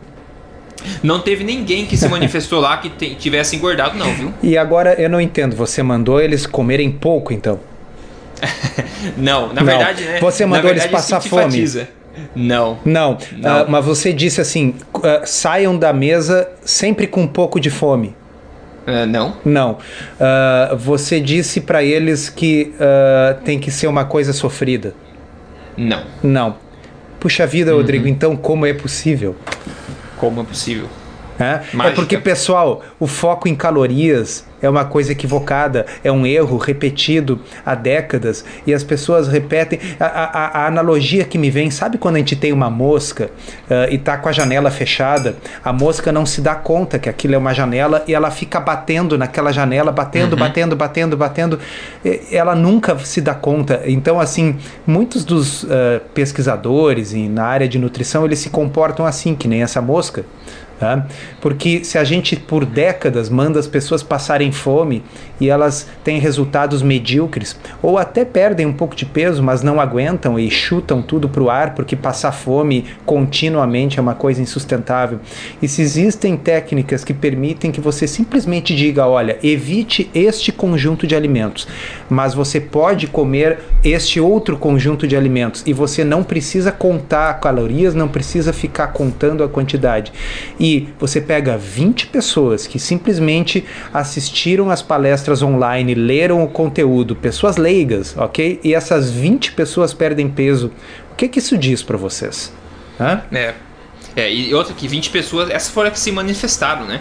Não 1.02 1.20
teve 1.20 1.44
ninguém 1.44 1.86
que 1.86 1.96
se 1.96 2.08
manifestou 2.08 2.60
lá 2.60 2.76
que 2.76 2.90
tivesse 3.14 3.56
engordado, 3.56 3.96
não, 3.96 4.12
viu? 4.14 4.34
E 4.42 4.56
agora 4.56 4.94
eu 5.00 5.08
não 5.08 5.20
entendo, 5.20 5.56
você 5.56 5.82
mandou 5.82 6.20
eles 6.20 6.46
comerem 6.46 6.90
pouco, 6.90 7.32
então? 7.32 7.58
não, 9.16 9.48
na 9.48 9.54
não. 9.54 9.64
verdade, 9.64 10.04
né? 10.04 10.20
Você 10.20 10.44
mandou 10.44 10.70
verdade, 10.70 10.88
eles 10.88 10.92
passar 10.92 11.20
fome. 11.20 11.64
Não. 12.34 12.78
Não, 12.84 13.18
não. 13.32 13.62
Uh, 13.62 13.70
mas 13.70 13.84
você 13.84 14.12
disse 14.12 14.40
assim: 14.40 14.74
uh, 14.94 15.02
saiam 15.24 15.76
da 15.76 15.92
mesa 15.92 16.48
sempre 16.64 17.06
com 17.06 17.22
um 17.22 17.28
pouco 17.28 17.58
de 17.60 17.70
fome. 17.70 18.14
Uh, 18.86 19.06
não. 19.06 19.36
Não. 19.44 19.78
você 20.78 21.20
disse 21.20 21.60
para 21.60 21.82
eles 21.82 22.28
que 22.28 22.72
tem 23.44 23.58
que 23.58 23.70
ser 23.70 23.86
uma 23.86 24.04
coisa 24.04 24.32
sofrida. 24.32 24.94
Não. 25.76 26.04
Não. 26.22 26.56
Puxa 27.18 27.46
vida, 27.46 27.72
uhum. 27.72 27.78
Rodrigo, 27.78 28.06
então 28.06 28.36
como 28.36 28.66
é 28.66 28.74
possível? 28.74 29.34
Como 30.18 30.42
é 30.42 30.44
possível? 30.44 30.88
É, 31.38 31.60
é 31.88 31.90
porque, 31.90 32.16
pessoal, 32.18 32.82
o 32.98 33.06
foco 33.06 33.48
em 33.48 33.54
calorias 33.54 34.44
é 34.62 34.68
uma 34.68 34.84
coisa 34.84 35.12
equivocada, 35.12 35.84
é 36.02 36.10
um 36.10 36.26
erro 36.26 36.56
repetido 36.56 37.40
há 37.64 37.74
décadas 37.74 38.44
e 38.66 38.72
as 38.72 38.82
pessoas 38.82 39.28
repetem. 39.28 39.78
A, 40.00 40.06
a, 40.06 40.60
a 40.62 40.66
analogia 40.66 41.24
que 41.24 41.36
me 41.36 41.50
vem, 41.50 41.70
sabe 41.70 41.98
quando 41.98 42.16
a 42.16 42.18
gente 42.18 42.36
tem 42.36 42.52
uma 42.52 42.70
mosca 42.70 43.30
uh, 43.68 43.92
e 43.92 43.98
tá 43.98 44.16
com 44.16 44.28
a 44.28 44.32
janela 44.32 44.70
fechada? 44.70 45.36
A 45.62 45.72
mosca 45.72 46.10
não 46.10 46.24
se 46.24 46.40
dá 46.40 46.54
conta 46.54 46.98
que 46.98 47.08
aquilo 47.08 47.34
é 47.34 47.38
uma 47.38 47.52
janela 47.52 48.02
e 48.06 48.14
ela 48.14 48.30
fica 48.30 48.58
batendo 48.58 49.18
naquela 49.18 49.52
janela, 49.52 49.92
batendo, 49.92 50.32
uhum. 50.32 50.38
batendo, 50.38 50.76
batendo, 50.76 51.16
batendo. 51.16 51.58
Ela 52.30 52.54
nunca 52.54 52.98
se 52.98 53.20
dá 53.20 53.34
conta. 53.34 53.82
Então, 53.86 54.18
assim, 54.18 54.56
muitos 54.86 55.24
dos 55.24 55.64
uh, 55.64 55.68
pesquisadores 56.14 57.12
na 57.12 57.44
área 57.44 57.68
de 57.68 57.78
nutrição 57.78 58.24
eles 58.24 58.38
se 58.38 58.50
comportam 58.50 59.04
assim, 59.04 59.34
que 59.34 59.46
nem 59.46 59.62
essa 59.62 59.82
mosca. 59.82 60.24
Tá? 60.84 61.06
Porque 61.40 61.82
se 61.82 61.96
a 61.96 62.04
gente 62.04 62.36
por 62.36 62.66
décadas 62.66 63.30
manda 63.30 63.58
as 63.58 63.66
pessoas 63.66 64.02
passarem 64.02 64.52
fome 64.52 65.02
e 65.40 65.48
elas 65.48 65.88
têm 66.04 66.18
resultados 66.18 66.82
medíocres, 66.82 67.58
ou 67.82 67.96
até 67.96 68.22
perdem 68.22 68.66
um 68.66 68.72
pouco 68.74 68.94
de 68.94 69.06
peso, 69.06 69.42
mas 69.42 69.62
não 69.62 69.80
aguentam 69.80 70.38
e 70.38 70.50
chutam 70.50 71.00
tudo 71.00 71.26
para 71.26 71.42
o 71.42 71.48
ar 71.48 71.74
porque 71.74 71.96
passar 71.96 72.32
fome 72.32 72.84
continuamente 73.06 73.98
é 73.98 74.02
uma 74.02 74.14
coisa 74.14 74.42
insustentável. 74.42 75.20
E 75.62 75.66
se 75.66 75.80
existem 75.80 76.36
técnicas 76.36 77.02
que 77.02 77.14
permitem 77.14 77.72
que 77.72 77.80
você 77.80 78.06
simplesmente 78.06 78.76
diga: 78.76 79.06
olha, 79.06 79.38
evite 79.42 80.10
este 80.14 80.52
conjunto 80.52 81.06
de 81.06 81.16
alimentos, 81.16 81.66
mas 82.10 82.34
você 82.34 82.60
pode 82.60 83.06
comer 83.06 83.58
este 83.82 84.20
outro 84.20 84.58
conjunto 84.58 85.08
de 85.08 85.16
alimentos 85.16 85.62
e 85.64 85.72
você 85.72 86.04
não 86.04 86.22
precisa 86.22 86.70
contar 86.70 87.40
calorias, 87.40 87.94
não 87.94 88.06
precisa 88.06 88.52
ficar 88.52 88.88
contando 88.88 89.42
a 89.42 89.48
quantidade 89.48 90.12
e 90.60 90.73
você 90.98 91.20
pega 91.20 91.56
20 91.56 92.06
pessoas 92.08 92.66
que 92.66 92.78
simplesmente 92.78 93.64
assistiram 93.92 94.70
as 94.70 94.82
palestras 94.82 95.42
online, 95.42 95.94
leram 95.94 96.42
o 96.42 96.48
conteúdo, 96.48 97.14
pessoas 97.16 97.56
leigas, 97.56 98.16
ok? 98.16 98.60
E 98.62 98.74
essas 98.74 99.10
20 99.10 99.52
pessoas 99.52 99.92
perdem 99.92 100.28
peso. 100.28 100.70
O 101.12 101.16
que, 101.16 101.28
que 101.28 101.38
isso 101.38 101.56
diz 101.56 101.82
para 101.82 101.96
vocês? 101.96 102.52
Hã? 103.00 103.22
É. 103.32 103.54
É, 104.16 104.32
e 104.32 104.54
outra 104.54 104.72
que 104.74 104.86
20 104.86 105.10
pessoas, 105.10 105.50
essas 105.50 105.70
foram 105.70 105.88
as 105.88 105.94
que 105.94 106.00
se 106.00 106.12
manifestaram, 106.12 106.86
né? 106.86 107.00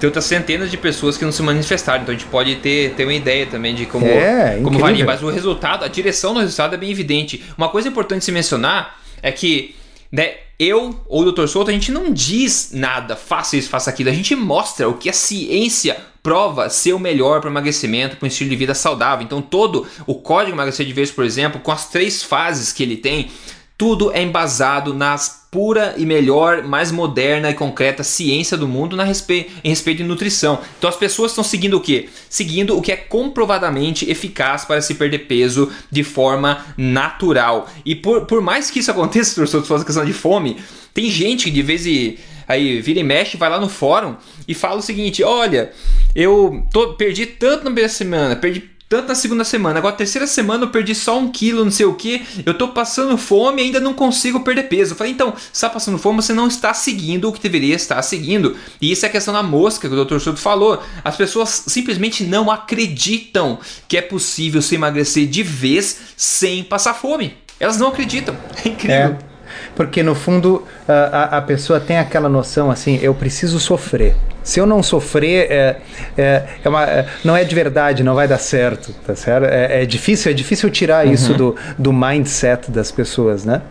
Tem 0.00 0.08
outras 0.08 0.24
centenas 0.24 0.70
de 0.70 0.76
pessoas 0.76 1.16
que 1.16 1.24
não 1.24 1.32
se 1.32 1.42
manifestaram, 1.42 2.02
então 2.02 2.14
a 2.14 2.18
gente 2.18 2.28
pode 2.28 2.56
ter, 2.56 2.94
ter 2.94 3.04
uma 3.04 3.14
ideia 3.14 3.46
também 3.46 3.74
de 3.74 3.86
como, 3.86 4.06
é, 4.06 4.58
como 4.62 4.78
varia. 4.78 5.04
Mas 5.04 5.22
o 5.22 5.30
resultado, 5.30 5.84
a 5.84 5.88
direção 5.88 6.34
do 6.34 6.40
resultado 6.40 6.74
é 6.74 6.78
bem 6.78 6.90
evidente. 6.90 7.44
Uma 7.56 7.68
coisa 7.68 7.88
importante 7.88 8.24
se 8.24 8.32
mencionar 8.32 8.98
é 9.22 9.30
que 9.30 9.74
né, 10.10 10.34
eu 10.58 11.00
ou 11.06 11.22
o 11.22 11.32
Dr. 11.32 11.46
Souto, 11.46 11.70
a 11.70 11.72
gente 11.72 11.90
não 11.90 12.12
diz 12.12 12.70
nada, 12.72 13.16
faça 13.16 13.56
isso, 13.56 13.68
faça 13.68 13.90
aquilo. 13.90 14.10
A 14.10 14.14
gente 14.14 14.34
mostra 14.34 14.88
o 14.88 14.94
que 14.94 15.08
a 15.08 15.12
ciência 15.12 15.96
prova 16.22 16.70
ser 16.70 16.94
o 16.94 16.98
melhor 16.98 17.40
para 17.40 17.50
emagrecimento, 17.50 18.16
para 18.16 18.24
um 18.24 18.28
estilo 18.28 18.50
de 18.50 18.56
vida 18.56 18.74
saudável. 18.74 19.24
Então, 19.24 19.42
todo 19.42 19.86
o 20.06 20.14
código 20.14 20.56
emagrecer 20.56 20.86
de 20.86 20.92
vez, 20.92 21.10
por 21.10 21.24
exemplo, 21.24 21.60
com 21.60 21.70
as 21.70 21.88
três 21.90 22.22
fases 22.22 22.72
que 22.72 22.82
ele 22.82 22.96
tem, 22.96 23.30
tudo 23.76 24.12
é 24.12 24.22
embasado 24.22 24.94
nas 24.94 25.43
pura 25.54 25.94
e 25.96 26.04
melhor, 26.04 26.64
mais 26.64 26.90
moderna 26.90 27.48
e 27.48 27.54
concreta 27.54 28.02
ciência 28.02 28.56
do 28.56 28.66
mundo 28.66 28.96
na 28.96 29.04
respe 29.04 29.48
em 29.62 29.68
respeito 29.68 29.98
de 29.98 30.02
nutrição. 30.02 30.58
Então 30.76 30.90
as 30.90 30.96
pessoas 30.96 31.30
estão 31.30 31.44
seguindo 31.44 31.74
o 31.74 31.80
que? 31.80 32.08
Seguindo 32.28 32.76
o 32.76 32.82
que 32.82 32.90
é 32.90 32.96
comprovadamente 32.96 34.10
eficaz 34.10 34.64
para 34.64 34.82
se 34.82 34.96
perder 34.96 35.28
peso 35.28 35.70
de 35.92 36.02
forma 36.02 36.66
natural. 36.76 37.70
E 37.84 37.94
por, 37.94 38.26
por 38.26 38.42
mais 38.42 38.68
que 38.68 38.80
isso 38.80 38.90
aconteça, 38.90 39.32
professor, 39.36 39.62
falando 39.62 39.86
questão 39.86 40.04
de 40.04 40.12
fome, 40.12 40.56
tem 40.92 41.08
gente 41.08 41.44
que 41.44 41.52
de 41.52 41.62
vez 41.62 41.86
em 41.86 42.16
aí 42.48 42.80
vira 42.80 42.98
e 42.98 43.04
mexe, 43.04 43.36
vai 43.36 43.48
lá 43.48 43.60
no 43.60 43.68
fórum 43.68 44.16
e 44.48 44.54
fala 44.54 44.80
o 44.80 44.82
seguinte: 44.82 45.22
olha, 45.22 45.70
eu 46.16 46.66
tô, 46.72 46.94
perdi 46.94 47.26
tanto 47.26 47.58
na 47.58 47.66
primeira 47.66 47.88
semana, 47.88 48.34
perdi 48.34 48.73
tanto 48.88 49.08
na 49.08 49.14
segunda 49.14 49.44
semana. 49.44 49.78
Agora, 49.78 49.94
terceira 49.94 50.26
semana 50.26 50.64
eu 50.64 50.70
perdi 50.70 50.94
só 50.94 51.18
um 51.18 51.30
quilo, 51.30 51.64
não 51.64 51.70
sei 51.70 51.86
o 51.86 51.94
que. 51.94 52.24
Eu 52.44 52.54
tô 52.54 52.68
passando 52.68 53.16
fome 53.16 53.62
e 53.62 53.64
ainda 53.66 53.80
não 53.80 53.94
consigo 53.94 54.40
perder 54.40 54.64
peso. 54.64 54.92
Eu 54.92 54.96
falei, 54.96 55.12
então, 55.12 55.30
você 55.30 55.50
está 55.52 55.70
passando 55.70 55.98
fome, 55.98 56.22
você 56.22 56.32
não 56.32 56.46
está 56.46 56.72
seguindo 56.74 57.28
o 57.28 57.32
que 57.32 57.40
deveria 57.40 57.74
estar 57.74 58.00
seguindo. 58.02 58.56
E 58.80 58.92
isso 58.92 59.04
é 59.04 59.08
a 59.08 59.12
questão 59.12 59.34
da 59.34 59.42
mosca 59.42 59.88
que 59.88 59.94
o 59.94 60.04
Dr. 60.04 60.18
Souto 60.18 60.40
falou. 60.40 60.82
As 61.02 61.16
pessoas 61.16 61.64
simplesmente 61.66 62.24
não 62.24 62.50
acreditam 62.50 63.58
que 63.88 63.96
é 63.96 64.02
possível 64.02 64.60
se 64.62 64.74
emagrecer 64.74 65.26
de 65.26 65.42
vez 65.42 65.98
sem 66.16 66.62
passar 66.62 66.94
fome. 66.94 67.36
Elas 67.58 67.78
não 67.78 67.88
acreditam. 67.88 68.36
É 68.64 68.68
incrível. 68.68 68.96
É, 68.96 69.18
porque 69.74 70.02
no 70.02 70.14
fundo 70.14 70.64
a, 70.88 71.38
a 71.38 71.42
pessoa 71.42 71.80
tem 71.80 71.98
aquela 71.98 72.28
noção 72.28 72.70
assim, 72.70 72.98
eu 73.02 73.14
preciso 73.14 73.58
sofrer. 73.58 74.14
Se 74.42 74.60
eu 74.60 74.66
não 74.66 74.82
sofrer, 74.82 75.50
é, 75.50 75.76
é, 76.18 76.42
é 76.62 76.68
uma, 76.68 76.84
é, 76.84 77.06
não 77.24 77.34
é 77.34 77.44
de 77.44 77.54
verdade, 77.54 78.04
não 78.04 78.14
vai 78.14 78.28
dar 78.28 78.38
certo, 78.38 78.94
tá 79.06 79.16
certo? 79.16 79.46
É, 79.46 79.82
é 79.82 79.86
difícil, 79.86 80.30
é 80.30 80.34
difícil 80.34 80.68
tirar 80.70 81.06
uhum. 81.06 81.12
isso 81.12 81.32
do, 81.32 81.56
do 81.78 81.92
mindset 81.92 82.70
das 82.70 82.90
pessoas, 82.90 83.46
né? 83.46 83.62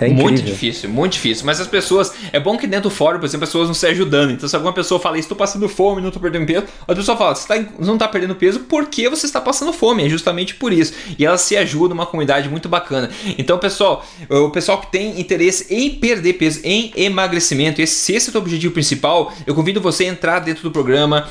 É 0.00 0.08
muito 0.08 0.42
difícil, 0.42 0.88
muito 0.88 1.12
difícil. 1.12 1.44
Mas 1.44 1.60
as 1.60 1.66
pessoas. 1.66 2.12
É 2.32 2.40
bom 2.40 2.56
que 2.56 2.66
dentro 2.66 2.88
do 2.88 2.94
fórum, 2.94 3.18
por 3.18 3.26
exemplo, 3.26 3.44
as 3.44 3.50
pessoas 3.50 3.68
não 3.68 3.74
se 3.74 3.86
ajudando. 3.86 4.30
Então, 4.30 4.48
se 4.48 4.56
alguma 4.56 4.72
pessoa 4.72 4.98
fala, 4.98 5.18
estou 5.18 5.36
passando 5.36 5.68
fome, 5.68 6.00
não 6.00 6.08
estou 6.08 6.22
perdendo 6.22 6.46
peso, 6.46 6.64
a 6.86 6.94
pessoa 6.94 7.16
fala, 7.16 7.34
você, 7.34 7.46
tá, 7.46 7.70
não 7.78 7.94
está 7.94 8.08
perdendo 8.08 8.34
peso 8.34 8.60
porque 8.60 9.08
você 9.08 9.26
está 9.26 9.40
passando 9.40 9.72
fome. 9.72 10.04
É 10.04 10.08
justamente 10.08 10.54
por 10.54 10.72
isso. 10.72 10.94
E 11.18 11.24
elas 11.24 11.42
se 11.42 11.56
ajudam, 11.56 11.94
uma 11.94 12.06
comunidade 12.06 12.48
muito 12.48 12.68
bacana. 12.68 13.10
Então, 13.38 13.58
pessoal, 13.58 14.04
o 14.28 14.50
pessoal 14.50 14.80
que 14.80 14.90
tem 14.90 15.20
interesse 15.20 15.66
em 15.72 15.90
perder 15.90 16.34
peso, 16.34 16.60
em 16.64 16.92
emagrecimento, 16.96 17.80
esse, 17.80 17.94
se 17.94 18.14
esse 18.14 18.30
é 18.30 18.38
o 18.38 18.40
objetivo 18.40 18.72
principal, 18.72 19.32
eu 19.46 19.54
convido 19.54 19.80
você 19.80 20.04
a 20.04 20.08
entrar 20.08 20.38
dentro 20.40 20.62
do 20.62 20.70
programa 20.70 21.28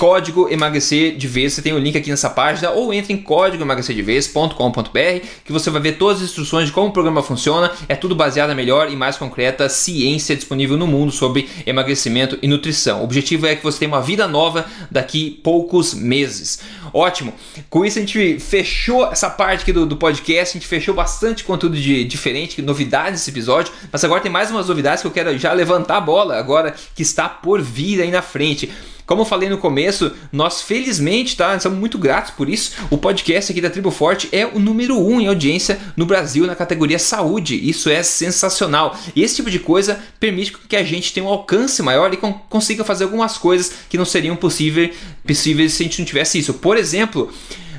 código 0.00 0.48
emagrecer 0.50 1.14
de 1.14 1.28
vez. 1.28 1.52
Você 1.52 1.60
tem 1.60 1.74
o 1.74 1.78
link 1.78 1.94
aqui 1.94 2.08
nessa 2.08 2.30
página 2.30 2.70
ou 2.70 2.90
entre 2.90 3.12
em 3.12 3.18
código 3.18 3.62
emagrecerdevez.com.br 3.62 5.26
que 5.44 5.52
você 5.52 5.68
vai 5.68 5.82
ver 5.82 5.98
todas 5.98 6.22
as 6.22 6.30
instruções 6.30 6.68
de 6.68 6.72
como 6.72 6.88
o 6.88 6.90
programa 6.90 7.22
funciona. 7.22 7.70
É 7.86 7.94
tudo 7.94 8.14
baseado 8.14 8.48
na 8.48 8.54
melhor 8.54 8.90
e 8.90 8.96
mais 8.96 9.18
concreta 9.18 9.68
ciência 9.68 10.34
disponível 10.34 10.78
no 10.78 10.86
mundo 10.86 11.12
sobre 11.12 11.50
emagrecimento 11.66 12.38
e 12.40 12.48
nutrição. 12.48 13.02
O 13.02 13.04
objetivo 13.04 13.46
é 13.46 13.54
que 13.54 13.62
você 13.62 13.80
tenha 13.80 13.90
uma 13.90 14.00
vida 14.00 14.26
nova 14.26 14.64
daqui 14.90 15.38
poucos 15.44 15.92
meses. 15.92 16.60
Ótimo. 16.94 17.34
Com 17.68 17.84
isso 17.84 17.98
a 17.98 18.00
gente 18.00 18.40
fechou 18.40 19.06
essa 19.12 19.28
parte 19.28 19.62
aqui 19.62 19.72
do, 19.72 19.84
do 19.84 19.98
podcast, 19.98 20.56
a 20.56 20.60
gente 20.60 20.66
fechou 20.66 20.94
bastante 20.94 21.44
conteúdo 21.44 21.76
de 21.76 22.04
diferente, 22.04 22.62
novidades 22.62 23.12
nesse 23.12 23.30
episódio, 23.30 23.70
mas 23.92 24.02
agora 24.02 24.22
tem 24.22 24.32
mais 24.32 24.50
umas 24.50 24.66
novidades 24.66 25.02
que 25.02 25.06
eu 25.06 25.12
quero 25.12 25.36
já 25.36 25.52
levantar 25.52 25.98
a 25.98 26.00
bola 26.00 26.38
agora 26.38 26.74
que 26.94 27.02
está 27.02 27.28
por 27.28 27.60
vir 27.60 28.00
aí 28.00 28.10
na 28.10 28.22
frente. 28.22 28.70
Como 29.10 29.22
eu 29.22 29.26
falei 29.26 29.48
no 29.48 29.58
começo, 29.58 30.12
nós 30.30 30.62
felizmente, 30.62 31.36
tá? 31.36 31.56
Estamos 31.56 31.76
muito 31.76 31.98
gratos 31.98 32.30
por 32.30 32.48
isso. 32.48 32.74
O 32.92 32.96
podcast 32.96 33.50
aqui 33.50 33.60
da 33.60 33.68
Tribo 33.68 33.90
Forte 33.90 34.28
é 34.30 34.46
o 34.46 34.60
número 34.60 34.96
um 34.96 35.20
em 35.20 35.26
audiência 35.26 35.80
no 35.96 36.06
Brasil 36.06 36.46
na 36.46 36.54
categoria 36.54 36.96
saúde. 36.96 37.56
Isso 37.56 37.90
é 37.90 38.04
sensacional. 38.04 38.96
Esse 39.16 39.34
tipo 39.34 39.50
de 39.50 39.58
coisa 39.58 40.00
permite 40.20 40.56
que 40.56 40.76
a 40.76 40.84
gente 40.84 41.12
tenha 41.12 41.26
um 41.26 41.28
alcance 41.28 41.82
maior 41.82 42.14
e 42.14 42.18
consiga 42.48 42.84
fazer 42.84 43.02
algumas 43.02 43.36
coisas 43.36 43.72
que 43.88 43.98
não 43.98 44.04
seriam 44.04 44.36
possíveis, 44.36 44.94
possíveis 45.26 45.72
se 45.72 45.82
a 45.82 45.86
gente 45.86 45.98
não 45.98 46.06
tivesse 46.06 46.38
isso. 46.38 46.54
Por 46.54 46.76
exemplo, 46.76 47.32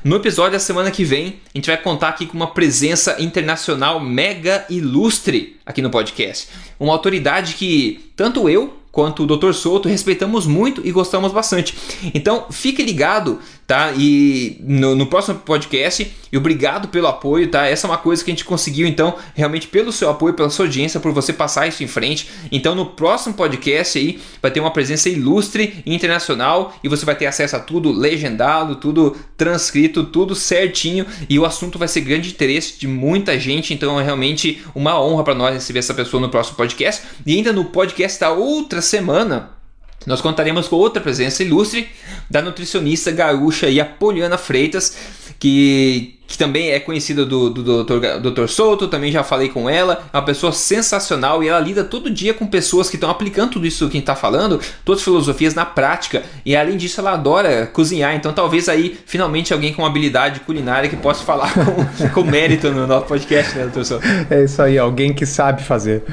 no 0.03 0.17
episódio 0.17 0.51
da 0.51 0.59
semana 0.59 0.91
que 0.91 1.05
vem, 1.05 1.39
a 1.55 1.57
gente 1.57 1.67
vai 1.67 1.77
contar 1.77 2.09
aqui 2.09 2.25
com 2.25 2.35
uma 2.35 2.53
presença 2.53 3.15
internacional 3.21 4.01
mega 4.01 4.65
ilustre 4.69 5.55
aqui 5.65 5.81
no 5.81 5.89
podcast. 5.89 6.49
Uma 6.77 6.91
autoridade 6.91 7.53
que 7.53 8.11
tanto 8.17 8.49
eu 8.49 8.80
quanto 8.91 9.23
o 9.23 9.25
Dr. 9.25 9.53
Souto 9.53 9.87
respeitamos 9.87 10.45
muito 10.45 10.85
e 10.85 10.91
gostamos 10.91 11.31
bastante. 11.31 11.75
Então 12.13 12.47
fique 12.51 12.83
ligado, 12.83 13.39
tá? 13.71 13.93
E 13.95 14.57
no, 14.59 14.97
no, 14.97 15.07
próximo 15.07 15.39
podcast, 15.39 16.11
e 16.29 16.37
obrigado 16.37 16.89
pelo 16.89 17.07
apoio, 17.07 17.47
tá? 17.49 17.67
Essa 17.67 17.87
é 17.87 17.89
uma 17.89 17.97
coisa 17.97 18.21
que 18.21 18.29
a 18.29 18.33
gente 18.33 18.43
conseguiu, 18.43 18.85
então, 18.85 19.15
realmente 19.33 19.65
pelo 19.65 19.93
seu 19.93 20.09
apoio, 20.09 20.33
pela 20.33 20.49
sua 20.49 20.65
audiência, 20.65 20.99
por 20.99 21.13
você 21.13 21.31
passar 21.31 21.67
isso 21.67 21.81
em 21.81 21.87
frente. 21.87 22.27
Então 22.51 22.75
no 22.75 22.87
próximo 22.87 23.33
podcast 23.33 23.97
aí 23.97 24.19
vai 24.41 24.51
ter 24.51 24.59
uma 24.59 24.71
presença 24.71 25.07
ilustre 25.07 25.81
internacional 25.85 26.75
e 26.83 26.89
você 26.89 27.05
vai 27.05 27.15
ter 27.15 27.27
acesso 27.27 27.55
a 27.55 27.59
tudo 27.61 27.93
legendado, 27.93 28.75
tudo 28.75 29.15
transcrito, 29.37 30.03
tudo 30.03 30.35
certinho 30.35 31.05
e 31.29 31.39
o 31.39 31.45
assunto 31.45 31.79
vai 31.79 31.87
ser 31.87 32.01
grande 32.01 32.29
interesse 32.29 32.77
de 32.77 32.89
muita 32.89 33.39
gente, 33.39 33.73
então 33.73 33.97
é 33.97 34.03
realmente 34.03 34.61
uma 34.75 35.01
honra 35.01 35.23
para 35.23 35.33
nós 35.33 35.53
receber 35.53 35.79
essa 35.79 35.93
pessoa 35.93 36.19
no 36.19 36.27
próximo 36.27 36.57
podcast. 36.57 37.03
E 37.25 37.37
ainda 37.37 37.53
no 37.53 37.63
podcast 37.63 38.19
da 38.19 38.31
outra 38.31 38.81
semana, 38.81 39.60
nós 40.05 40.19
contaremos 40.19 40.67
com 40.67 40.75
outra 40.75 41.01
presença 41.01 41.43
ilustre 41.43 41.89
da 42.29 42.41
nutricionista 42.41 43.11
gaúcha 43.11 43.69
e 43.69 43.79
Apoliana 43.79 44.37
Freitas, 44.37 44.97
que, 45.39 46.17
que 46.27 46.37
também 46.37 46.71
é 46.71 46.79
conhecida 46.79 47.25
do, 47.25 47.49
do, 47.49 47.83
do 47.83 48.31
Dr. 48.31 48.47
Souto, 48.47 48.87
também 48.87 49.11
já 49.11 49.23
falei 49.23 49.49
com 49.49 49.69
ela, 49.69 50.03
é 50.11 50.17
uma 50.17 50.23
pessoa 50.23 50.51
sensacional 50.51 51.43
e 51.43 51.47
ela 51.47 51.59
lida 51.59 51.83
todo 51.83 52.09
dia 52.09 52.33
com 52.33 52.47
pessoas 52.47 52.89
que 52.89 52.95
estão 52.95 53.09
aplicando 53.09 53.51
tudo 53.51 53.67
isso 53.67 53.85
que 53.87 53.97
a 53.97 53.99
gente 53.99 54.03
está 54.03 54.15
falando, 54.15 54.59
todas 54.83 55.01
as 55.01 55.03
filosofias 55.03 55.53
na 55.53 55.65
prática, 55.65 56.23
e 56.45 56.55
além 56.55 56.77
disso 56.77 56.99
ela 56.99 57.13
adora 57.13 57.67
cozinhar, 57.67 58.15
então 58.15 58.33
talvez 58.33 58.69
aí 58.69 58.97
finalmente 59.05 59.53
alguém 59.53 59.73
com 59.73 59.85
habilidade 59.85 60.39
culinária 60.41 60.89
que 60.89 60.95
possa 60.95 61.23
falar 61.23 61.53
com, 61.53 62.09
com 62.09 62.23
mérito 62.23 62.71
no 62.71 62.87
nosso 62.87 63.05
podcast, 63.05 63.55
né, 63.55 63.67
Dr. 63.67 63.83
Souto? 63.83 64.05
É 64.29 64.43
isso 64.43 64.61
aí, 64.61 64.77
alguém 64.77 65.13
que 65.13 65.25
sabe 65.25 65.63
fazer 65.63 66.03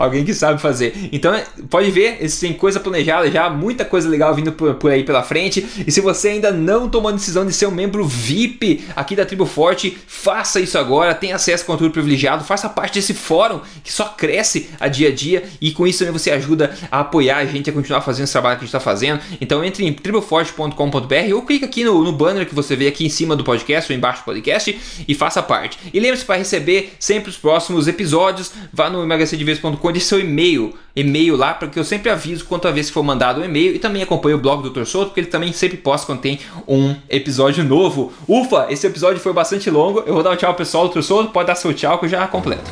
alguém 0.00 0.24
que 0.24 0.32
sabe 0.32 0.60
fazer. 0.60 1.08
Então, 1.12 1.38
pode 1.68 1.90
ver, 1.90 2.18
tem 2.40 2.52
coisa 2.52 2.80
planejada 2.80 3.30
já, 3.30 3.50
muita 3.50 3.84
coisa 3.84 4.08
legal 4.08 4.34
vindo 4.34 4.52
por, 4.52 4.74
por, 4.74 4.90
aí 4.90 5.04
pela 5.04 5.22
frente. 5.22 5.66
E 5.86 5.92
se 5.92 6.00
você 6.00 6.30
ainda 6.30 6.50
não 6.50 6.88
tomou 6.88 7.10
a 7.10 7.12
decisão 7.12 7.44
de 7.44 7.52
ser 7.52 7.66
um 7.66 7.70
membro 7.70 8.04
VIP 8.04 8.84
aqui 8.96 9.14
da 9.14 9.26
Tribo 9.26 9.44
Forte, 9.44 9.96
faça 10.06 10.58
isso 10.58 10.78
agora, 10.78 11.14
tenha 11.14 11.36
acesso 11.36 11.64
a 11.64 11.66
conteúdo 11.66 11.92
privilegiado, 11.92 12.44
faça 12.44 12.68
parte 12.68 12.94
desse 12.94 13.12
fórum 13.12 13.60
que 13.84 13.92
só 13.92 14.04
cresce 14.06 14.70
a 14.80 14.88
dia 14.88 15.08
a 15.08 15.12
dia 15.12 15.44
e 15.60 15.70
com 15.72 15.86
isso 15.86 15.98
também 15.98 16.12
você 16.12 16.30
ajuda 16.30 16.74
a 16.90 17.00
apoiar 17.00 17.38
a 17.38 17.44
gente 17.44 17.68
a 17.68 17.72
continuar 17.72 18.00
fazendo 18.00 18.24
esse 18.24 18.32
trabalho 18.32 18.56
que 18.56 18.64
a 18.64 18.66
gente 18.66 18.74
está 18.74 18.80
fazendo. 18.80 19.20
Então 19.40 19.62
entre 19.62 19.84
em 19.84 19.92
triboforte.com.br 19.92 21.34
ou 21.34 21.42
clica 21.42 21.66
aqui 21.66 21.84
no, 21.84 22.02
no 22.02 22.12
banner 22.12 22.46
que 22.46 22.54
você 22.54 22.74
vê 22.74 22.88
aqui 22.88 23.04
em 23.04 23.10
cima 23.10 23.36
do 23.36 23.44
podcast 23.44 23.92
ou 23.92 23.96
embaixo 23.96 24.22
do 24.22 24.24
podcast 24.24 24.78
e 25.06 25.14
faça 25.14 25.42
parte. 25.42 25.78
E 25.92 26.00
lembre-se 26.00 26.24
para 26.24 26.36
receber 26.36 26.94
sempre 26.98 27.30
os 27.30 27.36
próximos 27.36 27.86
episódios, 27.86 28.52
vá 28.72 28.88
no 28.88 29.02
emagrecerdeves.com 29.02 29.89
responde 29.90 30.00
seu 30.00 30.20
e-mail, 30.20 30.72
e-mail 30.94 31.36
lá, 31.36 31.54
porque 31.54 31.78
eu 31.78 31.84
sempre 31.84 32.10
aviso 32.10 32.44
quanto 32.44 32.70
vez 32.72 32.86
que 32.86 32.92
for 32.92 33.02
mandado 33.02 33.40
um 33.40 33.44
e-mail 33.44 33.74
e 33.74 33.78
também 33.78 34.02
acompanho 34.02 34.36
o 34.36 34.40
blog 34.40 34.62
do 34.62 34.70
Dr. 34.70 34.84
Souto, 34.84 35.06
porque 35.06 35.20
ele 35.20 35.26
também 35.26 35.52
sempre 35.52 35.76
posta 35.76 36.06
quando 36.06 36.20
tem 36.20 36.38
um 36.66 36.94
episódio 37.08 37.64
novo. 37.64 38.12
Ufa, 38.28 38.66
esse 38.70 38.86
episódio 38.86 39.20
foi 39.20 39.32
bastante 39.32 39.68
longo. 39.70 40.00
Eu 40.06 40.14
vou 40.14 40.22
dar 40.22 40.30
um 40.30 40.36
tchau 40.36 40.54
pessoal 40.54 40.88
do 40.88 40.94
Dr. 40.94 41.02
Souto, 41.02 41.30
pode 41.30 41.48
dar 41.48 41.54
seu 41.54 41.74
tchau 41.74 41.98
que 41.98 42.06
eu 42.06 42.08
já 42.08 42.26
completo. 42.26 42.70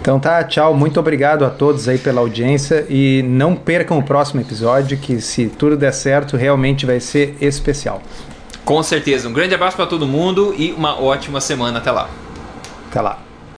Então 0.00 0.18
tá, 0.18 0.42
tchau, 0.42 0.74
muito 0.74 0.98
obrigado 0.98 1.44
a 1.44 1.50
todos 1.50 1.88
aí 1.88 1.96
pela 1.96 2.20
audiência 2.20 2.84
e 2.90 3.22
não 3.22 3.54
percam 3.54 3.98
o 3.98 4.02
próximo 4.02 4.40
episódio 4.40 4.98
que 4.98 5.20
se 5.20 5.46
tudo 5.46 5.76
der 5.76 5.92
certo 5.92 6.36
realmente 6.36 6.84
vai 6.84 6.98
ser 6.98 7.36
especial. 7.40 8.02
Com 8.64 8.82
certeza. 8.82 9.28
Um 9.28 9.32
grande 9.32 9.54
abraço 9.54 9.76
para 9.76 9.86
todo 9.86 10.06
mundo 10.06 10.54
e 10.58 10.72
uma 10.72 11.00
ótima 11.00 11.40
semana 11.40 11.78
até 11.78 11.92
lá. 11.92 12.08
Até 12.90 13.00
lá. 13.00 13.31